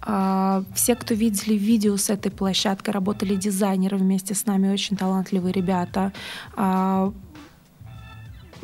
А, 0.02 0.64
все, 0.74 0.96
кто 0.96 1.14
видели 1.14 1.56
видео 1.56 1.98
с 1.98 2.10
этой 2.10 2.32
площадкой, 2.32 2.92
работали 2.92 3.36
дизайнеры 3.36 3.98
вместе 3.98 4.34
с 4.34 4.46
нами, 4.46 4.72
очень 4.72 4.96
талантливые 4.96 5.52
ребята. 5.52 6.14
А, 6.56 7.12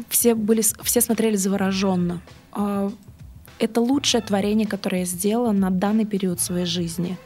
все, 0.07 0.33
были, 0.33 0.61
все 0.61 1.01
смотрели 1.01 1.35
завороженно 1.35 2.21
это 3.59 3.81
лучшее 3.81 4.21
творение, 4.21 4.67
которое 4.67 4.99
я 4.99 5.05
сделала 5.05 5.51
на 5.51 5.69
данный 5.69 6.05
период 6.05 6.39
своей 6.39 6.65
жизни. 6.65 7.17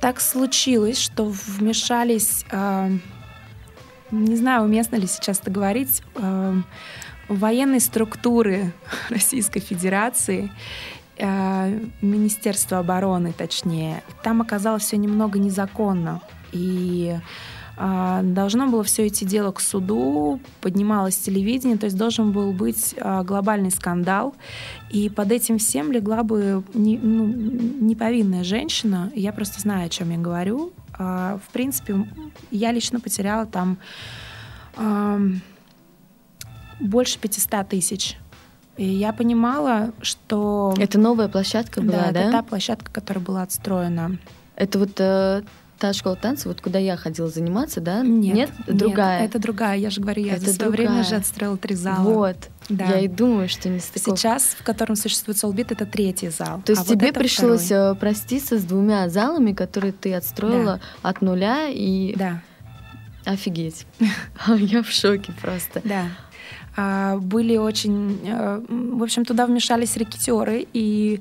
Так 0.00 0.20
случилось, 0.20 0.98
что 0.98 1.24
вмешались, 1.24 2.44
э, 2.50 2.90
не 4.10 4.36
знаю, 4.36 4.64
уместно 4.64 4.96
ли 4.96 5.06
сейчас 5.06 5.40
это 5.40 5.50
говорить, 5.50 6.02
э, 6.14 6.54
военные 7.28 7.80
структуры 7.80 8.72
Российской 9.08 9.60
Федерации, 9.60 10.50
э, 11.16 11.80
Министерство 12.02 12.78
обороны, 12.78 13.32
точнее. 13.32 14.02
Там 14.22 14.42
оказалось 14.42 14.84
все 14.84 14.98
немного 14.98 15.38
незаконно. 15.38 16.20
И 16.52 17.16
должно 17.76 18.68
было 18.68 18.82
все 18.82 19.06
идти 19.06 19.26
дело 19.26 19.52
к 19.52 19.60
суду, 19.60 20.40
поднималось 20.62 21.18
телевидение, 21.18 21.76
то 21.76 21.84
есть 21.84 21.96
должен 21.96 22.32
был 22.32 22.52
быть 22.52 22.94
а, 22.98 23.22
глобальный 23.22 23.70
скандал. 23.70 24.34
И 24.90 25.10
под 25.10 25.30
этим 25.30 25.58
всем 25.58 25.92
легла 25.92 26.22
бы 26.22 26.64
не, 26.72 26.96
ну, 26.96 27.26
неповинная 27.26 28.44
женщина. 28.44 29.12
Я 29.14 29.32
просто 29.32 29.60
знаю, 29.60 29.86
о 29.86 29.88
чем 29.90 30.10
я 30.10 30.16
говорю. 30.16 30.72
А, 30.98 31.38
в 31.46 31.52
принципе, 31.52 32.06
я 32.50 32.72
лично 32.72 32.98
потеряла 33.00 33.46
там 33.46 33.78
больше 36.80 37.18
500 37.18 37.68
тысяч. 37.68 38.16
И 38.76 38.84
я 38.84 39.12
понимала, 39.12 39.92
что... 40.02 40.74
Это 40.78 40.98
новая 40.98 41.28
площадка 41.28 41.80
была, 41.80 42.06
да? 42.06 42.12
Да, 42.12 42.20
это 42.20 42.32
та 42.32 42.42
площадка, 42.42 42.90
которая 42.92 43.24
была 43.24 43.42
отстроена. 43.42 44.18
Это 44.54 44.78
вот 44.78 45.00
э, 45.00 45.42
та 45.78 45.92
школа 45.92 46.16
танцев, 46.16 46.46
вот 46.46 46.60
куда 46.60 46.78
я 46.78 46.96
ходила 46.96 47.28
заниматься, 47.28 47.80
да? 47.80 48.02
Нет, 48.02 48.34
нет, 48.34 48.50
другая. 48.66 49.20
Нет, 49.20 49.30
это 49.30 49.38
другая. 49.38 49.76
Я 49.78 49.90
же 49.90 50.00
говорю, 50.00 50.24
я 50.24 50.34
это 50.34 50.46
за 50.46 50.54
свое 50.54 50.70
время 50.70 51.00
уже 51.00 51.16
отстроила 51.16 51.56
три 51.56 51.74
зала. 51.74 52.02
Вот. 52.02 52.36
Да. 52.68 52.86
Я 52.86 53.00
и 53.00 53.08
думаю, 53.08 53.48
что 53.48 53.68
не 53.68 53.78
стыков. 53.78 54.18
Сейчас, 54.18 54.56
в 54.58 54.62
котором 54.64 54.96
существует 54.96 55.38
Солбит, 55.38 55.70
это 55.70 55.86
третий 55.86 56.30
зал. 56.30 56.62
То 56.64 56.72
есть 56.72 56.82
а 56.82 56.84
тебе 56.84 57.08
вот 57.08 57.14
пришлось 57.14 57.66
второй. 57.66 57.92
Э, 57.92 57.94
проститься 57.94 58.58
с 58.58 58.64
двумя 58.64 59.08
залами, 59.08 59.52
которые 59.52 59.92
ты 59.92 60.14
отстроила 60.14 60.80
да. 61.02 61.08
от 61.08 61.22
нуля 61.22 61.68
и... 61.68 62.14
Да. 62.16 62.42
Офигеть. 63.24 63.86
Я 64.48 64.82
в 64.82 64.90
шоке 64.90 65.32
просто. 65.40 65.80
Да. 65.84 66.06
А, 66.76 67.16
были 67.16 67.56
очень... 67.56 68.20
Э, 68.24 68.60
в 68.68 69.02
общем, 69.02 69.24
туда 69.24 69.46
вмешались 69.46 69.96
рекетеры, 69.96 70.66
и 70.72 71.20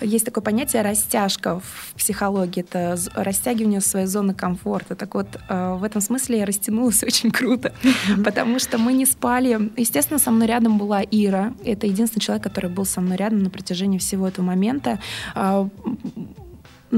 есть 0.00 0.24
такое 0.24 0.42
понятие 0.42 0.82
растяжка 0.82 1.60
в 1.60 1.94
психологии. 1.96 2.60
Это 2.60 2.96
растягивание 3.14 3.80
своей 3.80 4.06
зоны 4.06 4.34
комфорта. 4.34 4.94
Так 4.96 5.14
вот, 5.14 5.28
э, 5.48 5.74
в 5.74 5.84
этом 5.84 6.00
смысле 6.00 6.38
я 6.38 6.46
растянулась 6.46 7.02
очень 7.06 7.30
круто, 7.30 7.72
потому 8.24 8.58
что 8.58 8.78
мы 8.78 8.92
не 8.92 9.06
спали. 9.06 9.70
Естественно, 9.76 10.18
со 10.18 10.30
мной 10.30 10.48
рядом 10.48 10.78
была 10.78 11.02
Ира. 11.02 11.52
Это 11.64 11.86
единственный 11.86 12.22
человек, 12.22 12.44
который 12.44 12.70
был 12.70 12.84
со 12.84 13.00
мной 13.00 13.16
рядом 13.16 13.42
на 13.42 13.50
протяжении 13.50 13.98
всего 13.98 14.28
этого 14.28 14.44
момента 14.44 14.98
а, 15.34 15.68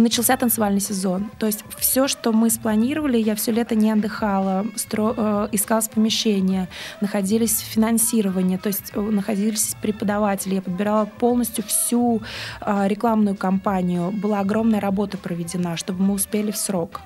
начался 0.03 0.37
танцевальный 0.37 0.81
сезон. 0.81 1.31
То 1.39 1.47
есть 1.47 1.65
все, 1.79 2.09
что 2.09 2.33
мы 2.33 2.51
спланировали, 2.51 3.19
я 3.19 3.35
все 3.35 3.53
лето 3.53 3.75
не 3.75 3.91
отдыхала, 3.91 4.67
стро, 4.77 5.15
э, 5.17 5.49
искалось 5.53 5.89
помещение, 5.89 6.69
находились 7.01 7.59
финансирование, 7.59 8.59
то 8.59 8.69
есть 8.69 8.93
э, 8.95 9.01
находились 9.01 9.77
преподаватели. 9.83 10.57
Я 10.57 10.63
подбирала 10.63 11.07
полностью 11.07 11.65
всю 11.65 12.23
э, 12.61 12.89
рекламную 12.89 13.37
кампанию. 13.37 14.11
Была 14.11 14.41
огромная 14.41 14.81
работа 14.81 15.19
проведена, 15.19 15.77
чтобы 15.77 16.03
мы 16.03 16.15
успели 16.15 16.51
в 16.51 16.57
срок. 16.57 17.01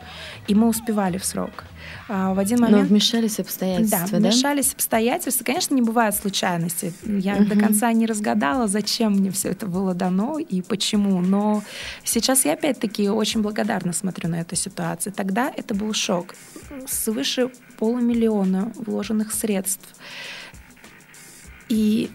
И 0.48 0.54
мы 0.54 0.68
успевали 0.68 1.18
в 1.18 1.24
срок. 1.24 1.64
А, 2.08 2.34
в 2.34 2.38
один 2.38 2.60
момент... 2.60 2.82
Но 2.82 2.88
вмешались 2.88 3.38
обстоятельства, 3.38 4.08
да? 4.10 4.18
вмешались 4.18 4.72
обстоятельства. 4.72 5.44
Конечно, 5.44 5.74
не 5.74 5.82
бывает 5.82 6.14
случайности. 6.14 6.92
Я 7.04 7.36
угу. 7.36 7.44
до 7.44 7.58
конца 7.58 7.92
не 7.92 8.06
разгадала, 8.06 8.68
зачем 8.68 9.12
мне 9.12 9.30
все 9.30 9.50
это 9.50 9.66
было 9.66 9.94
дано 9.94 10.38
и 10.38 10.62
почему. 10.62 11.20
Но 11.20 11.62
сейчас 12.04 12.44
я 12.44 12.54
опять-таки 12.54 13.08
очень 13.08 13.42
благодарна 13.42 13.92
смотрю 13.92 14.28
на 14.28 14.40
эту 14.40 14.56
ситуацию. 14.56 15.12
Тогда 15.12 15.52
это 15.56 15.74
был 15.74 15.92
шок. 15.92 16.34
Свыше 16.86 17.50
полумиллиона 17.78 18.72
вложенных 18.76 19.32
средств. 19.32 19.94
И 21.68 22.10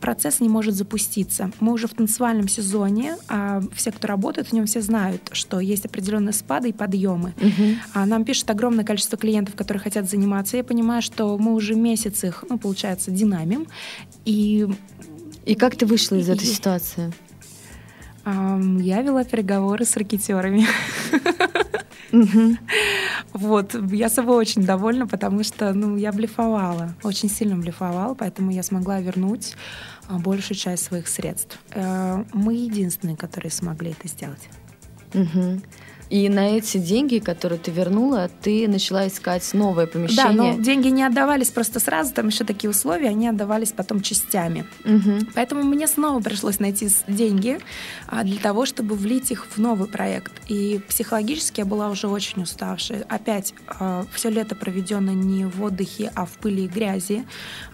процесс 0.00 0.40
не 0.40 0.48
может 0.48 0.74
запуститься. 0.74 1.50
Мы 1.60 1.72
уже 1.72 1.86
в 1.86 1.94
танцевальном 1.94 2.48
сезоне, 2.48 3.16
а 3.28 3.62
все, 3.74 3.92
кто 3.92 4.08
работает 4.08 4.48
в 4.48 4.52
нем, 4.52 4.66
все 4.66 4.80
знают, 4.80 5.30
что 5.32 5.60
есть 5.60 5.84
определенные 5.84 6.32
спады 6.32 6.70
и 6.70 6.72
подъемы. 6.72 7.34
Угу. 7.36 7.74
А 7.94 8.06
нам 8.06 8.24
пишет 8.24 8.50
огромное 8.50 8.84
количество 8.84 9.18
клиентов, 9.18 9.54
которые 9.54 9.82
хотят 9.82 10.08
заниматься. 10.08 10.56
Я 10.56 10.64
понимаю, 10.64 11.02
что 11.02 11.36
мы 11.38 11.54
уже 11.54 11.74
месяц 11.74 12.24
их, 12.24 12.44
ну, 12.48 12.58
получается, 12.58 13.10
динамим. 13.10 13.66
И, 14.24 14.66
и 15.44 15.54
как 15.54 15.76
ты 15.76 15.86
вышла 15.86 16.16
из 16.16 16.28
и, 16.28 16.32
этой 16.32 16.46
ситуации? 16.46 17.12
Я 18.24 19.02
вела 19.02 19.24
переговоры 19.24 19.84
с 19.84 19.96
ракетерами. 19.96 20.66
Вот, 23.32 23.76
я 23.92 24.08
собой 24.08 24.36
очень 24.36 24.64
довольна, 24.64 25.06
потому 25.06 25.44
что, 25.44 25.72
ну, 25.72 25.96
я 25.96 26.10
блефовала, 26.12 26.94
очень 27.04 27.30
сильно 27.30 27.56
блефовала, 27.56 28.14
поэтому 28.14 28.50
я 28.50 28.64
смогла 28.64 29.00
вернуть 29.00 29.54
а, 30.08 30.18
большую 30.18 30.56
часть 30.56 30.84
своих 30.84 31.06
средств. 31.06 31.58
Э, 31.70 32.24
мы 32.32 32.54
единственные, 32.54 33.16
которые 33.16 33.52
смогли 33.52 33.92
это 33.92 34.08
сделать. 34.08 34.48
И 36.10 36.28
на 36.28 36.56
эти 36.56 36.78
деньги, 36.78 37.20
которые 37.20 37.60
ты 37.60 37.70
вернула, 37.70 38.28
ты 38.42 38.66
начала 38.66 39.06
искать 39.06 39.48
новое 39.54 39.86
помещение. 39.86 40.32
Да, 40.32 40.32
но 40.32 40.58
деньги 40.60 40.88
не 40.88 41.04
отдавались 41.04 41.50
просто 41.50 41.78
сразу, 41.78 42.12
там 42.12 42.26
еще 42.26 42.42
такие 42.42 42.68
условия, 42.68 43.08
они 43.08 43.28
отдавались 43.28 43.70
потом 43.70 44.00
частями. 44.00 44.66
Угу. 44.84 45.28
Поэтому 45.36 45.62
мне 45.62 45.86
снова 45.86 46.20
пришлось 46.20 46.58
найти 46.58 46.88
деньги 47.06 47.60
а, 48.08 48.24
для 48.24 48.38
того, 48.38 48.66
чтобы 48.66 48.96
влить 48.96 49.30
их 49.30 49.46
в 49.46 49.58
новый 49.58 49.88
проект. 49.88 50.32
И 50.48 50.80
психологически 50.88 51.60
я 51.60 51.64
была 51.64 51.88
уже 51.88 52.08
очень 52.08 52.42
уставшая. 52.42 53.04
Опять 53.08 53.54
а, 53.68 54.04
все 54.12 54.30
лето 54.30 54.56
проведено 54.56 55.12
не 55.12 55.44
в 55.44 55.62
отдыхе, 55.62 56.10
а 56.16 56.26
в 56.26 56.32
пыли 56.32 56.64
и 56.64 56.68
грязи. 56.68 57.24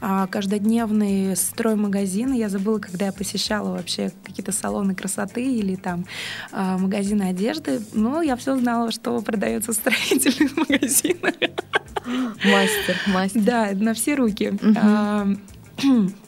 А, 0.02 0.26
каждодневные 0.26 1.36
строймагазины. 1.36 2.34
Я 2.34 2.50
забыла, 2.50 2.80
когда 2.80 3.06
я 3.06 3.12
посещала 3.12 3.70
вообще 3.70 4.12
какие-то 4.24 4.52
салоны 4.52 4.94
красоты 4.94 5.42
или 5.42 5.74
там 5.76 6.04
магазины 6.52 7.22
одежды. 7.24 7.80
Но 7.94 8.25
я 8.26 8.36
все 8.36 8.56
знала, 8.56 8.90
что 8.90 9.20
продается 9.20 9.72
в 9.72 9.74
строительных 9.74 10.56
магазинах. 10.68 11.34
Мастер, 12.44 12.96
мастер. 13.06 13.42
Да, 13.42 13.70
на 13.72 13.94
все 13.94 14.14
руки. 14.14 14.52
Угу. 15.80 16.10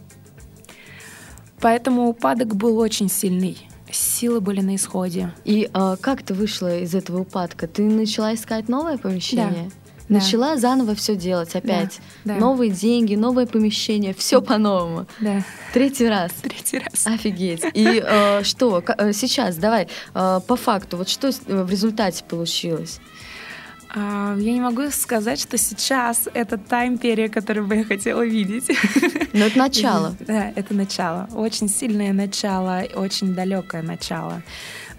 Поэтому 1.61 2.09
упадок 2.09 2.57
был 2.57 2.79
очень 2.79 3.09
сильный. 3.09 3.59
Силы 3.91 4.41
были 4.41 4.61
на 4.61 4.77
исходе. 4.77 5.33
И 5.45 5.69
а, 5.73 5.97
как 5.97 6.23
ты 6.23 6.35
вышла 6.35 6.79
из 6.79 6.95
этого 6.95 7.21
упадка? 7.21 7.67
Ты 7.67 7.83
начала 7.83 8.35
искать 8.35 8.69
новое 8.69 8.99
помещение? 8.99 9.71
Да. 9.71 9.88
Начала 10.09 10.55
да. 10.55 10.57
заново 10.57 10.95
все 10.95 11.17
делать 11.17 11.55
опять. 11.55 12.01
Да, 12.25 12.35
да. 12.35 12.41
Новые 12.41 12.71
деньги, 12.71 13.15
новое 13.15 13.47
помещение, 13.47 14.15
все 14.15 14.41
по-новому. 14.41 15.07
Да. 15.21 15.45
Третий 15.73 16.09
раз. 16.09 16.33
Третий 16.43 16.79
раз. 16.79 17.07
Офигеть. 17.07 17.65
И 17.75 18.03
э, 18.05 18.43
что 18.43 18.83
э, 18.87 19.13
сейчас, 19.13 19.57
давай, 19.57 19.89
э, 20.15 20.41
по 20.47 20.57
факту, 20.57 20.97
вот 20.97 21.09
что 21.09 21.31
в 21.47 21.71
результате 21.71 22.25
получилось? 22.25 23.01
А, 23.91 24.37
я 24.39 24.53
не 24.53 24.61
могу 24.61 24.91
сказать, 24.91 25.41
что 25.41 25.57
сейчас 25.57 26.29
это 26.35 26.59
та 26.59 26.87
империя, 26.87 27.29
которую 27.29 27.67
бы 27.67 27.77
я 27.77 27.85
хотела 27.85 28.25
видеть. 28.25 28.69
Но 29.33 29.47
это 29.47 29.59
начало. 29.59 30.15
Да, 30.27 30.53
это 30.55 30.75
начало. 30.75 31.29
Очень 31.35 31.69
сильное 31.69 32.13
начало, 32.13 32.85
очень 32.95 33.35
далекое 33.35 33.83
начало. 33.83 34.43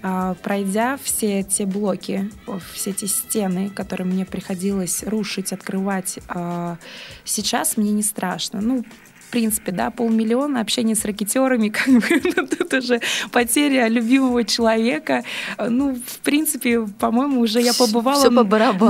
А, 0.02 0.36
пройдя 0.36 0.98
все 1.02 1.44
те 1.44 1.66
блоки, 1.66 2.32
все 2.74 2.94
те 2.94 3.08
стены, 3.08 3.70
которые 3.70 4.08
мне 4.08 4.26
приходилось 4.26 5.04
рушить, 5.04 5.52
открывать, 5.52 6.20
а, 6.28 6.78
сейчас 7.26 7.76
мне 7.76 7.92
не 7.92 8.04
страшно. 8.04 8.62
Ну, 8.62 8.86
в 9.30 9.32
принципе, 9.32 9.72
да, 9.72 9.92
полмиллиона 9.92 10.60
общения 10.60 10.96
с 10.96 11.06
ракетерами, 11.06 11.70
как 11.70 11.88
бы, 11.88 12.22
ну, 12.36 12.48
тут 12.48 12.74
уже 12.74 13.00
потеря 13.32 13.88
любимого 13.88 14.44
человека. 14.44 15.24
Ну, 15.60 15.94
в 15.94 16.20
принципе, 16.20 16.82
по-моему, 16.82 17.42
уже 17.42 17.62
я 17.62 17.74
побывала 17.76 18.20
Все 18.20 18.32
по 18.32 18.44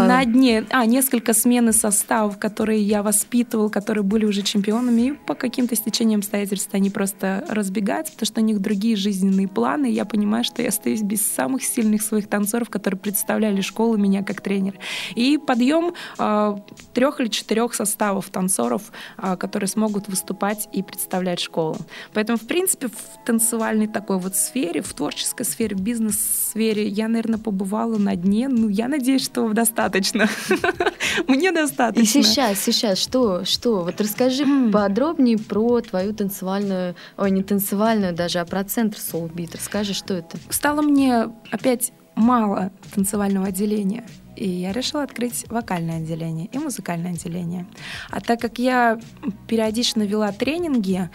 на 0.07 0.23
дне. 0.23 0.63
А, 0.69 0.85
несколько 0.85 1.33
смены 1.33 1.73
составов, 1.73 2.37
которые 2.37 2.81
я 2.81 3.03
воспитывал, 3.03 3.69
которые 3.69 4.05
были 4.05 4.25
уже 4.25 4.41
чемпионами, 4.41 5.01
и 5.01 5.11
по 5.11 5.35
каким-то 5.35 5.75
стечениям 5.75 6.19
обстоятельств 6.19 6.69
они 6.71 6.89
просто 6.89 7.43
разбегаются, 7.49 8.13
потому 8.13 8.27
что 8.27 8.39
у 8.39 8.43
них 8.43 8.61
другие 8.61 8.95
жизненные 8.95 9.49
планы, 9.49 9.91
и 9.91 9.93
я 9.93 10.05
понимаю, 10.05 10.45
что 10.45 10.61
я 10.61 10.69
остаюсь 10.69 11.01
без 11.01 11.21
самых 11.21 11.63
сильных 11.63 12.01
своих 12.01 12.29
танцоров, 12.29 12.69
которые 12.69 12.97
представляли 12.97 13.59
школу 13.59 13.97
меня 13.97 14.23
как 14.23 14.39
тренер. 14.39 14.75
И 15.15 15.37
подъем 15.37 15.93
э, 16.17 16.55
трех 16.93 17.19
или 17.19 17.27
четырех 17.27 17.73
составов 17.73 18.29
танцоров, 18.29 18.83
э, 19.17 19.35
которые 19.35 19.67
смогут 19.67 20.07
выступать 20.07 20.28
выступать 20.30 20.69
и 20.71 20.84
представлять 20.84 21.39
школу. 21.39 21.77
Поэтому, 22.13 22.38
в 22.38 22.45
принципе, 22.47 22.88
в 22.88 23.25
танцевальной 23.25 23.88
такой 23.88 24.19
вот 24.19 24.36
сфере, 24.36 24.82
в 24.82 24.93
творческой 24.93 25.43
сфере, 25.43 25.75
в 25.75 25.82
бизнес-сфере 25.82 26.88
я, 26.88 27.07
наверное, 27.07 27.39
побывала 27.39 27.97
на 27.97 28.15
дне. 28.15 28.47
Ну, 28.47 28.69
я 28.69 28.88
надеюсь, 28.88 29.25
что 29.25 29.51
достаточно. 29.53 30.30
Мне 31.27 31.51
достаточно. 31.51 32.19
И 32.19 32.23
сейчас, 32.23 32.59
сейчас, 32.59 32.99
что, 32.99 33.43
что? 33.43 33.82
Вот 33.84 33.99
расскажи 33.99 34.45
подробнее 34.71 35.39
про 35.39 35.82
твою 35.82 36.13
танцевальную, 36.13 36.95
ой, 37.17 37.32
не 37.32 37.41
танцевальную 37.41 38.13
даже, 38.13 38.39
а 38.39 38.45
про 38.45 38.63
центр 38.63 38.97
Soul 38.97 39.32
Beat. 39.34 39.55
Расскажи, 39.55 39.93
что 39.93 40.13
это? 40.13 40.38
Стало 40.49 40.82
мне 40.82 41.30
опять 41.51 41.91
мало 42.15 42.71
танцевального 42.93 43.47
отделения 43.47 44.03
и 44.36 44.47
я 44.47 44.71
решила 44.71 45.03
открыть 45.03 45.45
вокальное 45.49 45.97
отделение 45.97 46.47
и 46.47 46.57
музыкальное 46.57 47.11
отделение. 47.11 47.65
А 48.09 48.21
так 48.21 48.39
как 48.39 48.59
я 48.59 48.99
периодично 49.47 50.03
вела 50.03 50.32
тренинги, 50.32 51.09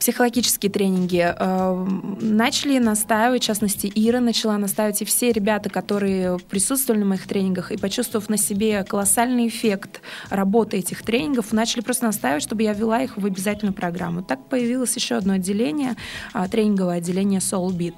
психологические 0.00 0.72
тренинги, 0.72 1.34
э, 1.38 1.86
начали 2.22 2.78
настаивать, 2.78 3.42
в 3.42 3.46
частности, 3.46 3.92
Ира 3.94 4.20
начала 4.20 4.56
настаивать, 4.56 5.02
и 5.02 5.04
все 5.04 5.30
ребята, 5.30 5.68
которые 5.68 6.38
присутствовали 6.38 7.00
на 7.00 7.06
моих 7.06 7.26
тренингах, 7.26 7.70
и 7.70 7.76
почувствовав 7.76 8.30
на 8.30 8.38
себе 8.38 8.82
колоссальный 8.84 9.46
эффект 9.48 10.00
работы 10.30 10.78
этих 10.78 11.02
тренингов, 11.02 11.52
начали 11.52 11.82
просто 11.82 12.06
настаивать, 12.06 12.42
чтобы 12.42 12.62
я 12.62 12.72
вела 12.72 13.02
их 13.02 13.18
в 13.18 13.26
обязательную 13.26 13.74
программу. 13.74 14.22
Так 14.22 14.48
появилось 14.48 14.96
еще 14.96 15.16
одно 15.16 15.34
отделение, 15.34 15.96
э, 16.32 16.48
тренинговое 16.50 16.96
отделение 16.96 17.40
Soul 17.40 17.76
Beat. 17.76 17.96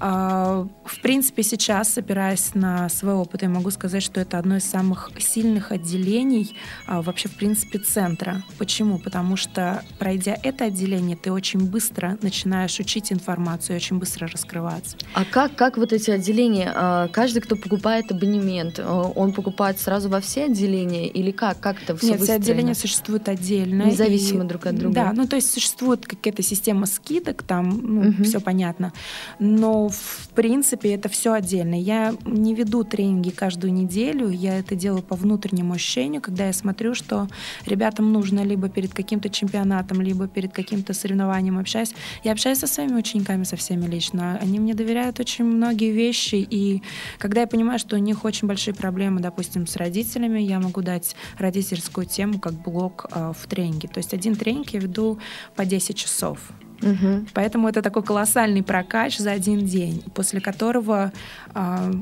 Э, 0.00 0.66
в 0.86 1.02
принципе, 1.02 1.42
сейчас, 1.42 1.98
опираясь 1.98 2.54
на 2.54 2.88
свой 2.88 3.14
опыт, 3.14 3.42
я 3.42 3.50
могу 3.50 3.70
сказать, 3.70 4.02
что 4.02 4.20
это 4.20 4.38
одно 4.38 4.56
из 4.56 4.64
самых 4.64 5.10
сильных 5.18 5.70
отделений 5.70 6.56
вообще, 6.88 7.28
в 7.28 7.36
принципе, 7.36 7.78
центра. 7.78 8.42
Почему? 8.58 8.98
Потому 8.98 9.36
что, 9.36 9.82
пройдя 9.98 10.36
это 10.42 10.64
отделение, 10.64 11.16
ты 11.16 11.30
очень 11.30 11.41
очень 11.42 11.66
быстро 11.66 12.18
начинаешь 12.22 12.78
учить 12.78 13.12
информацию, 13.12 13.74
очень 13.74 13.98
быстро 13.98 14.28
раскрываться. 14.28 14.96
А 15.12 15.24
как, 15.24 15.56
как 15.56 15.76
вот 15.76 15.92
эти 15.92 16.08
отделения? 16.12 16.70
А, 16.72 17.08
каждый, 17.08 17.40
кто 17.40 17.56
покупает 17.56 18.12
абонемент, 18.12 18.78
а, 18.78 19.10
он 19.16 19.32
покупает 19.32 19.80
сразу 19.80 20.08
во 20.08 20.20
все 20.20 20.44
отделения 20.44 21.08
или 21.08 21.32
как? 21.32 21.58
Как 21.58 21.82
это 21.82 21.96
все 21.96 22.12
Нет, 22.12 22.20
все 22.20 22.34
отделения 22.34 22.76
существуют 22.76 23.28
отдельно. 23.28 23.82
Независимо 23.82 24.44
и, 24.44 24.46
друг 24.46 24.66
от 24.66 24.76
друга. 24.76 24.94
Да, 24.94 25.12
ну 25.12 25.26
то 25.26 25.34
есть 25.34 25.52
существует 25.52 26.06
какая-то 26.06 26.42
система 26.44 26.86
скидок, 26.86 27.42
там 27.42 27.70
ну, 27.70 28.10
угу. 28.10 28.22
все 28.22 28.38
понятно. 28.38 28.92
Но 29.40 29.88
в 29.88 30.28
принципе 30.36 30.94
это 30.94 31.08
все 31.08 31.32
отдельно. 31.32 31.74
Я 31.74 32.14
не 32.24 32.54
веду 32.54 32.84
тренинги 32.84 33.30
каждую 33.30 33.72
неделю, 33.72 34.28
я 34.28 34.60
это 34.60 34.76
делаю 34.76 35.02
по 35.02 35.16
внутреннему 35.16 35.74
ощущению, 35.74 36.22
когда 36.22 36.46
я 36.46 36.52
смотрю, 36.52 36.94
что 36.94 37.26
ребятам 37.66 38.12
нужно 38.12 38.44
либо 38.44 38.68
перед 38.68 38.94
каким-то 38.94 39.28
чемпионатом, 39.28 40.00
либо 40.00 40.28
перед 40.28 40.52
каким-то 40.52 40.94
соревнованием 40.94 41.31
соревнованиям 41.32 41.58
общаюсь. 41.58 41.94
Я 42.24 42.32
общаюсь 42.32 42.58
со 42.58 42.66
своими 42.66 42.94
учениками, 42.94 43.44
со 43.44 43.56
всеми 43.56 43.86
лично. 43.86 44.38
Они 44.42 44.60
мне 44.60 44.74
доверяют 44.74 45.20
очень 45.20 45.44
многие 45.44 45.92
вещи, 45.92 46.36
и 46.36 46.82
когда 47.18 47.40
я 47.42 47.46
понимаю, 47.46 47.78
что 47.78 47.96
у 47.96 47.98
них 47.98 48.24
очень 48.24 48.48
большие 48.48 48.74
проблемы, 48.74 49.20
допустим, 49.20 49.66
с 49.66 49.76
родителями, 49.76 50.40
я 50.40 50.60
могу 50.60 50.82
дать 50.82 51.16
родительскую 51.38 52.06
тему 52.06 52.38
как 52.38 52.52
блок 52.52 53.06
э, 53.10 53.32
в 53.36 53.46
тренинге. 53.46 53.88
То 53.88 53.98
есть 53.98 54.14
один 54.14 54.36
тренинг 54.36 54.70
я 54.70 54.80
веду 54.80 55.18
по 55.56 55.64
10 55.64 55.96
часов. 55.96 56.38
Угу. 56.82 57.26
Поэтому 57.32 57.68
это 57.68 57.80
такой 57.80 58.02
колоссальный 58.02 58.62
прокач 58.62 59.18
за 59.18 59.32
один 59.32 59.64
день, 59.64 60.02
после 60.14 60.40
которого 60.40 61.12
э, 61.54 61.92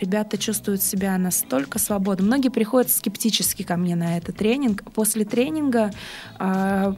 ребята 0.00 0.38
чувствуют 0.38 0.82
себя 0.82 1.18
настолько 1.18 1.78
свободно. 1.78 2.26
Многие 2.26 2.48
приходят 2.48 2.90
скептически 2.90 3.62
ко 3.62 3.76
мне 3.76 3.96
на 3.96 4.16
этот 4.16 4.36
тренинг. 4.36 4.84
После 4.92 5.24
тренинга 5.24 5.90
э, 6.38 6.94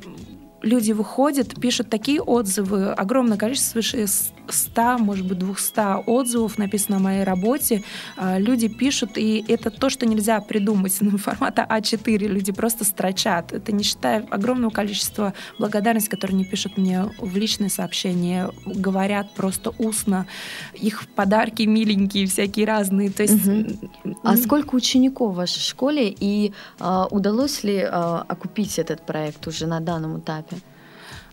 люди 0.63 0.93
выходят, 0.93 1.61
пишут 1.61 1.91
такие 1.91 2.21
отзывы, 2.21 2.93
огромное 2.93 3.39
количество, 3.39 3.81
свыше 3.81 4.07
100, 4.53 4.99
может 4.99 5.27
быть, 5.27 5.39
200 5.39 6.09
отзывов 6.09 6.59
написано 6.59 6.97
о 6.97 7.01
моей 7.01 7.25
работе. 7.25 7.83
А, 8.17 8.39
люди 8.39 8.69
пишут, 8.69 9.17
и 9.17 9.45
это 9.49 9.71
то, 9.71 9.91
что 9.91 10.07
нельзя 10.07 10.41
придумать. 10.41 10.97
Ну, 11.09 11.17
формата 11.17 11.67
А4 11.69 12.19
люди 12.19 12.53
просто 12.53 12.85
строчат. 12.85 13.53
Это 13.53 13.73
не 13.73 13.83
считая 13.83 14.27
огромного 14.31 14.71
количества 14.71 15.33
благодарности, 15.59 16.11
которые 16.11 16.35
они 16.35 16.45
пишут 16.45 16.77
мне 16.77 17.05
в 17.19 17.35
личные 17.35 17.71
сообщения, 17.71 18.51
говорят 18.67 19.33
просто 19.35 19.73
устно. 19.79 20.27
Их 20.75 21.09
подарки 21.09 21.63
миленькие, 21.63 22.27
всякие 22.27 22.67
разные. 22.67 23.11
То 23.11 23.23
есть... 23.23 23.47
Угу. 23.47 24.19
А 24.23 24.37
сколько 24.37 24.75
учеников 24.75 25.33
в 25.33 25.37
вашей 25.37 25.61
школе, 25.61 26.15
и 26.19 26.53
а, 26.79 27.07
удалось 27.11 27.63
ли 27.65 27.81
а, 27.81 28.25
окупить 28.29 28.79
этот 28.79 29.07
проект 29.07 29.47
уже 29.47 29.67
на 29.67 29.81
данном 29.81 30.19
этапе? 30.19 30.58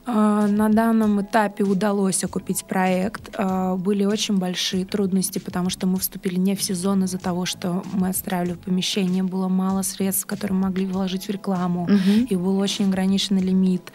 А, 0.07 0.47
на 0.47 0.69
данном 0.69 1.21
этапе 1.21 1.63
удалось 1.63 2.23
окупить 2.23 2.65
проект. 2.65 3.29
А, 3.33 3.75
были 3.75 4.05
очень 4.05 4.37
большие 4.37 4.85
трудности, 4.85 5.39
потому 5.39 5.69
что 5.69 5.87
мы 5.87 5.99
вступили 5.99 6.35
не 6.35 6.55
в 6.55 6.61
сезон 6.61 7.03
из-за 7.05 7.17
того, 7.17 7.45
что 7.45 7.83
мы 7.93 8.09
отстраивали 8.09 8.53
помещение, 8.53 9.23
было 9.23 9.47
мало 9.47 9.81
средств, 9.81 10.25
которые 10.25 10.57
могли 10.57 10.85
вложить 10.85 11.27
в 11.27 11.29
рекламу, 11.29 11.83
угу. 11.83 12.27
и 12.29 12.35
был 12.35 12.57
очень 12.59 12.85
ограниченный 12.85 13.41
лимит. 13.41 13.91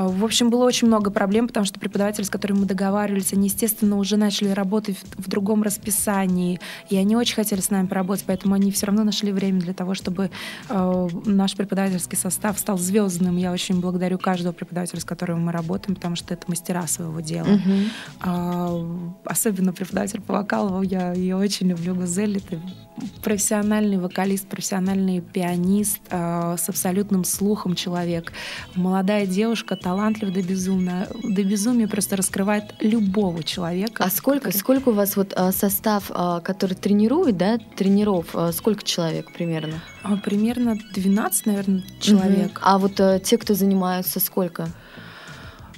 А, 0.00 0.08
в 0.08 0.24
общем, 0.24 0.50
было 0.50 0.64
очень 0.64 0.86
много 0.86 1.10
проблем, 1.10 1.46
потому 1.46 1.66
что 1.66 1.78
преподаватели, 1.78 2.24
с 2.24 2.30
которыми 2.30 2.60
мы 2.60 2.66
договаривались, 2.66 3.32
они, 3.32 3.48
естественно, 3.48 3.98
уже 3.98 4.16
начали 4.16 4.48
работать 4.48 4.96
в, 5.16 5.28
другом 5.28 5.62
расписании, 5.62 6.58
и 6.88 6.96
они 6.96 7.16
очень 7.16 7.34
хотели 7.34 7.60
с 7.60 7.70
нами 7.70 7.86
поработать, 7.86 8.24
поэтому 8.26 8.54
они 8.54 8.72
все 8.72 8.86
равно 8.86 9.04
нашли 9.04 9.30
время 9.30 9.60
для 9.60 9.74
того, 9.74 9.94
чтобы 9.94 10.30
э, 10.68 11.08
наш 11.24 11.54
преподавательский 11.54 12.16
состав 12.16 12.58
стал 12.58 12.78
звездным. 12.78 13.36
Я 13.36 13.52
очень 13.52 13.80
благодарю 13.80 14.18
каждого 14.18 14.52
преподавателя, 14.52 15.00
с 15.00 15.04
которым 15.04 15.44
мы 15.44 15.52
работаем, 15.52 15.94
потому 15.94 16.16
что 16.16 16.34
это 16.34 16.44
мастера 16.48 16.86
своего 16.86 17.20
дела. 17.20 17.46
Uh-huh. 17.46 17.88
А, 18.22 19.20
особенно 19.24 19.72
преподаватель 19.72 20.20
по 20.20 20.32
вокалу, 20.32 20.82
я 20.82 21.12
ее 21.12 21.36
очень 21.36 21.68
люблю, 21.68 21.94
Гузель, 21.94 22.38
это 22.38 22.60
профессиональный 23.22 23.98
вокалист, 23.98 24.48
профессиональный 24.48 25.20
пианист 25.20 26.00
э, 26.10 26.56
с 26.58 26.68
абсолютным 26.68 27.24
слухом 27.24 27.74
человек. 27.74 28.32
Молодая 28.74 29.26
девушка, 29.26 29.76
талантлив 29.90 30.32
до 30.32 30.42
безумия, 30.42 31.08
до 31.24 31.42
безумия 31.42 31.88
просто 31.88 32.16
раскрывает 32.16 32.74
любого 32.80 33.42
человека. 33.42 34.04
А 34.04 34.10
сколько, 34.10 34.44
который... 34.44 34.58
сколько 34.58 34.88
у 34.90 34.92
вас 34.92 35.16
вот 35.16 35.32
э, 35.36 35.50
состав, 35.50 36.12
э, 36.14 36.40
который 36.44 36.74
тренирует, 36.74 37.36
да, 37.36 37.58
тренеров, 37.76 38.26
э, 38.34 38.52
сколько 38.52 38.84
человек 38.84 39.32
примерно? 39.32 39.82
Примерно 40.24 40.78
12, 40.94 41.46
наверное, 41.46 41.82
человек. 42.00 42.52
Угу. 42.52 42.60
А 42.62 42.78
вот 42.78 43.00
те, 43.24 43.36
кто 43.36 43.54
занимаются, 43.54 44.20
сколько? 44.20 44.68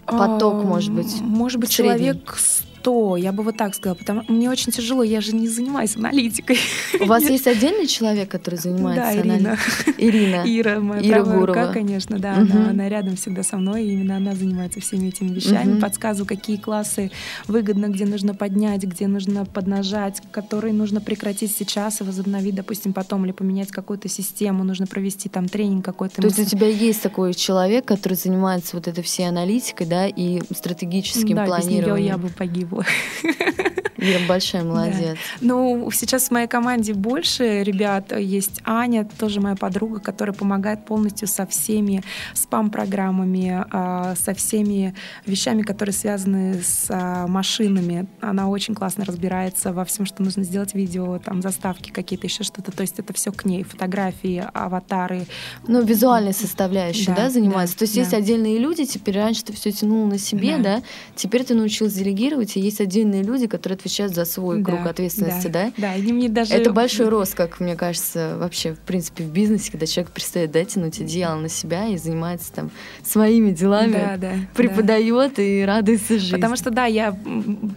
Поток, 0.05 0.63
может 0.65 0.93
быть? 0.93 1.21
Может 1.23 1.59
быть, 1.59 1.71
человек 1.71 2.37
100, 2.83 3.17
я 3.17 3.33
бы 3.33 3.45
вот 3.45 3.57
так 3.57 3.75
сказала, 3.75 3.97
потому 3.97 4.25
мне 4.29 4.51
очень 4.51 4.73
тяжело, 4.73 5.03
я 5.03 5.21
же 5.21 5.35
не 5.35 5.49
занимаюсь 5.49 5.97
аналитикой. 5.97 6.59
У 7.01 7.05
вас 7.05 7.23
есть 7.31 7.47
отдельный 7.47 7.87
человек, 7.87 8.29
который 8.29 8.57
занимается 8.57 9.15
да, 9.15 9.21
Ирина. 9.21 9.59
Ирина. 9.99 10.43
Ира, 10.45 10.81
моя 10.81 11.01
Ира 11.01 11.23
правая 11.23 11.39
Гурова. 11.39 11.47
рука, 11.47 11.73
конечно, 11.73 12.19
да, 12.19 12.33
угу. 12.33 12.41
она, 12.41 12.71
она 12.71 12.89
рядом 12.89 13.17
всегда 13.17 13.45
со 13.45 13.57
мной, 13.57 13.85
и 13.85 13.93
именно 13.93 14.17
она 14.17 14.35
занимается 14.35 14.81
всеми 14.81 15.09
этими 15.09 15.29
вещами, 15.29 15.75
угу. 15.75 15.81
подсказываю, 15.81 16.27
какие 16.27 16.57
классы 16.57 17.13
выгодно, 17.47 17.87
где 17.87 18.05
нужно 18.05 18.35
поднять, 18.35 18.83
где 18.83 19.07
нужно 19.07 19.45
поднажать, 19.45 20.21
которые 20.33 20.75
нужно 20.75 21.01
прекратить 21.01 21.55
сейчас 21.57 22.01
и 22.01 22.05
возобновить, 22.05 22.57
допустим, 22.57 22.93
потом, 22.93 23.25
или 23.25 23.33
поменять 23.33 23.71
какую-то 23.71 24.09
систему, 24.09 24.65
нужно 24.65 24.87
провести 24.87 25.29
там 25.29 25.49
тренинг 25.49 25.85
какой-то. 25.85 26.21
То 26.21 26.27
есть 26.27 26.39
у 26.41 26.45
тебя 26.45 26.67
есть 26.67 27.03
такой 27.03 27.35
человек, 27.35 27.85
который 27.85 28.15
занимается 28.15 28.77
вот 28.77 28.89
этой 28.89 29.05
всей 29.05 29.29
аналитикой, 29.29 29.87
да, 29.87 30.09
и 30.09 30.41
стратегическим 30.53 31.37
да, 31.37 31.45
планированием? 31.45 31.85
Да, 31.85 31.95
без 31.95 32.01
нее 32.01 32.07
я 32.09 32.19
бы 32.19 32.29
погибла 32.29 32.72
было. 32.73 32.85
Ира 34.03 34.19
большая 34.27 34.65
молодец. 34.65 35.17
Да. 35.17 35.17
Ну, 35.41 35.91
сейчас 35.93 36.29
в 36.29 36.31
моей 36.33 36.49
команде 36.49 36.93
больше 36.93 37.63
ребят. 37.63 38.17
Есть 38.19 38.61
Аня, 38.65 39.09
тоже 39.19 39.41
моя 39.41 39.55
подруга, 39.55 40.01
которая 40.01 40.35
помогает 40.35 40.85
полностью 40.85 41.29
со 41.29 41.47
всеми 41.47 42.03
спам-программами, 42.35 43.65
а, 43.71 44.15
со 44.17 44.35
всеми 44.35 44.95
вещами, 45.25 45.63
которые 45.63 45.93
связаны 45.93 46.61
с 46.63 46.87
а, 46.91 47.29
машинами. 47.29 48.09
Она 48.21 48.49
очень 48.49 48.75
классно 48.75 49.05
разбирается 49.05 49.73
во 49.73 49.85
всем, 49.85 50.05
что 50.05 50.23
нужно 50.23 50.43
сделать 50.43 50.75
видео, 50.75 51.19
там 51.19 51.41
заставки 51.41 51.91
какие-то, 51.91 52.27
еще 52.27 52.43
что-то. 52.43 52.73
То 52.73 52.81
есть 52.81 52.99
это 52.99 53.13
все 53.13 53.31
к 53.31 53.45
ней. 53.45 53.63
Фотографии, 53.63 54.45
аватары. 54.53 55.27
Ну, 55.69 55.83
визуальной 55.83 56.35
составляющей, 56.35 57.07
да, 57.07 57.15
да 57.15 57.31
занимается. 57.31 57.77
Да, 57.77 57.79
То 57.81 57.83
есть 57.85 57.95
да. 57.95 58.01
есть 58.01 58.15
отдельные 58.15 58.59
люди, 58.59 58.85
теперь 58.85 59.17
раньше 59.17 59.45
ты 59.45 59.53
все 59.53 59.71
тянул 59.71 60.07
на 60.07 60.19
себе, 60.19 60.57
да. 60.57 60.79
да? 60.79 60.83
Теперь 61.15 61.45
ты 61.45 61.55
научилась 61.55 61.93
делегировать, 61.93 62.57
и 62.57 62.61
есть 62.63 62.81
отдельные 62.81 63.23
люди, 63.23 63.47
которые 63.47 63.77
отвечают 63.77 64.15
за 64.15 64.25
свой 64.25 64.63
да, 64.63 64.65
круг 64.65 64.87
ответственности, 64.87 65.49
да? 65.49 65.67
Да, 65.67 65.73
да 65.79 65.91
они 65.93 66.13
мне 66.13 66.29
даже... 66.29 66.55
Это 66.55 66.73
большой 66.73 67.09
рост, 67.09 67.35
как 67.35 67.61
мне 67.61 67.77
кажется, 67.77 68.37
вообще, 68.39 68.75
в 68.75 68.79
принципе, 68.79 69.25
в 69.25 69.31
бизнесе, 69.31 69.71
когда 69.71 69.87
человек 69.87 70.13
перестает, 70.13 70.51
да, 70.51 70.65
тянуть 70.65 71.01
одеяло 71.01 71.39
на 71.39 71.49
себя 71.49 71.89
и 71.89 71.97
занимается 71.97 72.53
там 72.53 72.71
своими 73.03 73.51
делами, 73.51 73.93
да, 73.93 74.17
да, 74.17 74.33
преподает 74.55 75.35
да. 75.37 75.43
и 75.43 75.63
радуется 75.63 76.19
жизни. 76.19 76.35
Потому 76.35 76.57
что, 76.57 76.71
да, 76.71 76.87
я, 76.87 77.17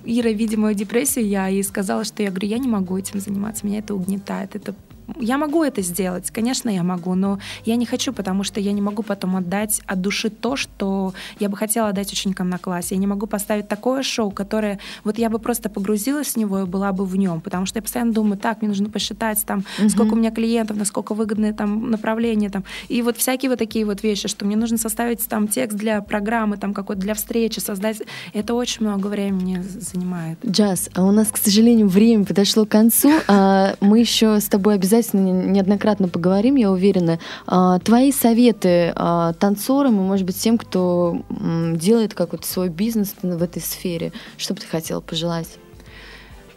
Ира, 0.05 0.29
видя 0.29 0.57
мою 0.59 0.75
депрессию, 0.75 1.27
я 1.27 1.47
ей 1.47 1.63
сказала, 1.63 2.03
что 2.03 2.23
я 2.23 2.29
говорю, 2.29 2.47
я 2.47 2.57
не 2.57 2.67
могу 2.67 2.97
этим 2.97 3.19
заниматься, 3.19 3.65
меня 3.65 3.79
это 3.79 3.95
угнетает, 3.95 4.55
это 4.55 4.75
я 5.19 5.37
могу 5.37 5.63
это 5.63 5.81
сделать, 5.81 6.31
конечно, 6.31 6.69
я 6.69 6.83
могу, 6.83 7.15
но 7.15 7.39
я 7.63 7.75
не 7.75 7.85
хочу, 7.85 8.13
потому 8.13 8.43
что 8.43 8.59
я 8.59 8.71
не 8.71 8.81
могу 8.81 9.03
потом 9.03 9.35
отдать 9.35 9.81
от 9.85 10.01
души 10.01 10.29
то, 10.29 10.55
что 10.55 11.13
я 11.39 11.49
бы 11.49 11.57
хотела 11.57 11.89
отдать 11.89 12.11
ученикам 12.11 12.49
на 12.49 12.57
классе. 12.57 12.95
Я 12.95 12.99
не 12.99 13.07
могу 13.07 13.27
поставить 13.27 13.67
такое 13.67 14.03
шоу, 14.03 14.31
которое 14.31 14.79
вот 15.03 15.17
я 15.17 15.29
бы 15.29 15.39
просто 15.39 15.69
погрузилась 15.69 16.29
в 16.33 16.37
него 16.37 16.61
и 16.61 16.65
была 16.65 16.91
бы 16.91 17.05
в 17.05 17.15
нем, 17.15 17.41
потому 17.41 17.65
что 17.65 17.77
я 17.77 17.81
постоянно 17.81 18.13
думаю, 18.13 18.37
так, 18.37 18.61
мне 18.61 18.69
нужно 18.69 18.89
посчитать 18.89 19.43
там, 19.45 19.63
угу. 19.79 19.89
сколько 19.89 20.13
у 20.13 20.15
меня 20.15 20.31
клиентов, 20.31 20.77
насколько 20.77 21.13
выгодные 21.13 21.53
там 21.53 21.91
направления 21.91 22.49
там, 22.49 22.63
и 22.87 23.01
вот 23.01 23.17
всякие 23.17 23.49
вот 23.49 23.59
такие 23.59 23.85
вот 23.85 24.03
вещи, 24.03 24.27
что 24.27 24.45
мне 24.45 24.55
нужно 24.55 24.77
составить 24.77 25.25
там 25.27 25.47
текст 25.47 25.77
для 25.77 26.01
программы, 26.01 26.57
там 26.57 26.73
какой-то 26.73 27.01
для 27.01 27.13
встречи, 27.13 27.59
создать. 27.59 28.01
Это 28.33 28.53
очень 28.53 28.85
много 28.85 29.07
времени 29.07 29.61
занимает. 29.61 30.37
Джаз, 30.45 30.89
а 30.93 31.03
у 31.03 31.11
нас, 31.11 31.27
к 31.29 31.37
сожалению, 31.37 31.87
время 31.87 32.25
подошло 32.25 32.65
к 32.65 32.69
концу. 32.69 33.11
А 33.27 33.75
мы 33.79 33.99
еще 33.99 34.39
с 34.39 34.47
тобой 34.47 34.75
обязательно 34.75 34.94
обязательно 34.95 35.51
неоднократно 35.51 36.07
поговорим, 36.07 36.55
я 36.55 36.71
уверена. 36.71 37.19
А, 37.47 37.79
твои 37.79 38.11
советы 38.11 38.93
а, 38.95 39.33
танцорам 39.33 39.99
и, 39.99 40.03
может 40.03 40.25
быть, 40.25 40.37
тем, 40.37 40.57
кто 40.57 41.23
делает 41.29 42.13
какой-то 42.13 42.47
свой 42.47 42.69
бизнес 42.69 43.15
в 43.21 43.43
этой 43.43 43.61
сфере, 43.61 44.11
что 44.37 44.53
бы 44.53 44.61
ты 44.61 44.67
хотела 44.67 45.01
пожелать? 45.01 45.57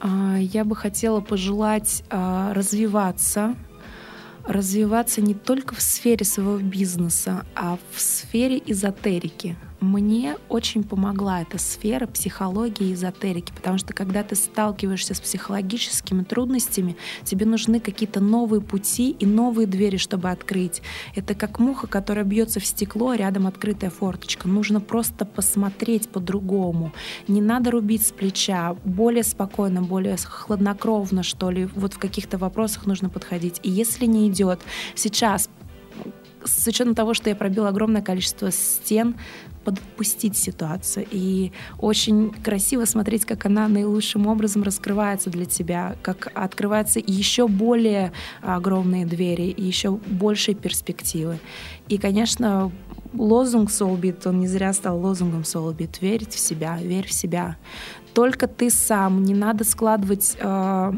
А, 0.00 0.36
я 0.38 0.64
бы 0.64 0.76
хотела 0.76 1.20
пожелать 1.20 2.02
развиваться, 2.10 3.54
развиваться 4.44 5.20
не 5.20 5.34
только 5.34 5.74
в 5.74 5.82
сфере 5.82 6.24
своего 6.24 6.58
бизнеса, 6.58 7.44
а 7.54 7.78
в 7.92 8.00
сфере 8.00 8.62
эзотерики. 8.64 9.56
Мне 9.80 10.36
очень 10.48 10.82
помогла 10.82 11.42
эта 11.42 11.56
сфера 11.58 12.08
психологии 12.08 12.88
и 12.88 12.94
эзотерики, 12.94 13.52
потому 13.54 13.78
что 13.78 13.94
когда 13.94 14.24
ты 14.24 14.34
сталкиваешься 14.34 15.14
с 15.14 15.20
психологическими 15.20 16.24
трудностями, 16.24 16.96
тебе 17.22 17.46
нужны 17.46 17.78
какие-то 17.78 18.18
новые 18.18 18.60
пути 18.60 19.10
и 19.10 19.24
новые 19.24 19.68
двери, 19.68 19.96
чтобы 19.96 20.30
открыть. 20.30 20.82
Это 21.14 21.36
как 21.36 21.60
муха, 21.60 21.86
которая 21.86 22.24
бьется 22.24 22.58
в 22.58 22.66
стекло, 22.66 23.10
а 23.10 23.16
рядом 23.16 23.46
открытая 23.46 23.90
форточка. 23.90 24.48
Нужно 24.48 24.80
просто 24.80 25.24
посмотреть 25.24 26.08
по-другому. 26.08 26.92
Не 27.28 27.40
надо 27.40 27.70
рубить 27.70 28.04
с 28.04 28.10
плеча, 28.10 28.74
более 28.84 29.22
спокойно, 29.22 29.80
более 29.80 30.16
хладнокровно, 30.16 31.22
что 31.22 31.50
ли. 31.50 31.66
Вот 31.76 31.94
в 31.94 31.98
каких-то 31.98 32.36
вопросах 32.36 32.86
нужно 32.86 33.10
подходить. 33.10 33.60
И 33.62 33.70
если 33.70 34.06
не 34.06 34.28
идет, 34.28 34.58
сейчас 34.96 35.48
с 36.44 36.66
учетом 36.66 36.94
того, 36.94 37.14
что 37.14 37.30
я 37.30 37.36
пробила 37.36 37.68
огромное 37.68 38.02
количество 38.02 38.50
стен, 38.50 39.16
подпустить 39.64 40.36
ситуацию. 40.36 41.06
И 41.10 41.52
очень 41.78 42.30
красиво 42.30 42.84
смотреть, 42.86 43.24
как 43.24 43.44
она 43.46 43.68
наилучшим 43.68 44.26
образом 44.26 44.62
раскрывается 44.62 45.30
для 45.30 45.44
тебя, 45.44 45.96
как 46.02 46.30
открываются 46.34 47.00
еще 47.04 47.48
более 47.48 48.12
огромные 48.40 49.04
двери 49.04 49.50
и 49.50 49.62
еще 49.62 49.90
большие 49.90 50.54
перспективы. 50.54 51.38
И, 51.88 51.98
конечно, 51.98 52.72
лозунг 53.12 53.70
Soulbeat, 53.70 54.26
он 54.28 54.40
не 54.40 54.48
зря 54.48 54.72
стал 54.72 54.98
лозунгом 55.00 55.42
Soulbeat. 55.42 55.98
Верить 56.00 56.34
в 56.34 56.38
себя, 56.38 56.78
верь 56.80 57.06
в 57.06 57.12
себя. 57.12 57.56
Только 58.14 58.46
ты 58.48 58.70
сам, 58.70 59.22
не 59.22 59.34
надо 59.34 59.64
складывать 59.64 60.36
э, 60.38 60.92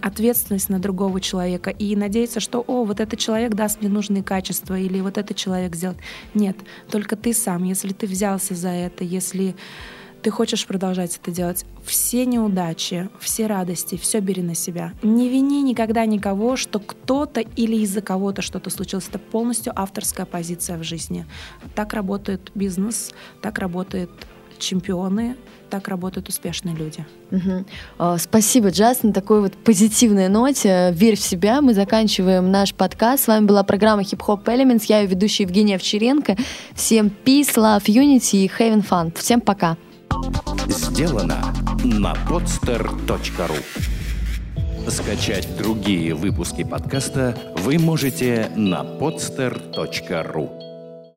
ответственность 0.00 0.68
на 0.68 0.78
другого 0.78 1.20
человека 1.20 1.70
и 1.70 1.96
надеяться, 1.96 2.40
что, 2.40 2.64
о, 2.66 2.84
вот 2.84 3.00
этот 3.00 3.18
человек 3.18 3.54
даст 3.54 3.80
мне 3.80 3.90
нужные 3.90 4.22
качества 4.22 4.78
или 4.78 5.00
вот 5.00 5.18
этот 5.18 5.36
человек 5.36 5.74
сделает. 5.74 5.98
Нет, 6.34 6.56
только 6.90 7.16
ты 7.16 7.32
сам. 7.32 7.64
Если 7.64 7.92
ты 7.92 8.06
взялся 8.06 8.54
за 8.54 8.68
это, 8.68 9.04
если 9.04 9.54
ты 10.22 10.30
хочешь 10.30 10.66
продолжать 10.66 11.16
это 11.16 11.30
делать. 11.30 11.64
Все 11.82 12.26
неудачи, 12.26 13.08
все 13.18 13.46
радости, 13.46 13.96
все 13.96 14.20
бери 14.20 14.42
на 14.42 14.54
себя. 14.54 14.92
Не 15.02 15.28
вини 15.28 15.62
никогда 15.62 16.04
никого, 16.04 16.56
что 16.56 16.78
кто-то 16.78 17.40
или 17.40 17.76
из-за 17.76 18.02
кого-то 18.02 18.42
что-то 18.42 18.70
случилось. 18.70 19.08
Это 19.08 19.18
полностью 19.18 19.72
авторская 19.74 20.26
позиция 20.26 20.76
в 20.76 20.82
жизни. 20.82 21.26
Так 21.74 21.94
работает 21.94 22.50
бизнес, 22.54 23.12
так 23.40 23.58
работают 23.58 24.10
чемпионы, 24.58 25.36
так 25.70 25.88
работают 25.88 26.28
успешные 26.28 26.74
люди. 26.74 27.04
Угу. 27.30 28.16
Спасибо, 28.18 28.70
Джаз, 28.70 29.02
на 29.02 29.12
такой 29.12 29.40
вот 29.40 29.54
позитивной 29.54 30.28
ноте. 30.28 30.92
Верь 30.92 31.16
в 31.16 31.20
себя. 31.20 31.60
Мы 31.60 31.74
заканчиваем 31.74 32.50
наш 32.50 32.74
подкаст. 32.74 33.24
С 33.24 33.26
вами 33.28 33.46
была 33.46 33.62
программа 33.62 34.02
Hip 34.02 34.20
Hop 34.26 34.44
Elements. 34.44 34.84
Я 34.88 35.00
ее 35.00 35.06
ведущая 35.06 35.44
Евгения 35.44 35.76
Овчаренко. 35.76 36.36
Всем 36.74 37.10
peace, 37.24 37.54
love, 37.56 37.84
unity 37.84 38.44
и 38.44 38.48
having 38.48 38.86
fun. 38.86 39.16
Всем 39.16 39.40
пока. 39.40 39.76
Сделано 40.68 41.54
на 41.84 42.14
podster.ru 42.28 43.56
Скачать 44.88 45.56
другие 45.56 46.14
выпуски 46.14 46.64
подкаста 46.64 47.36
вы 47.58 47.78
можете 47.78 48.50
на 48.56 48.82
podster.ru 48.82 50.69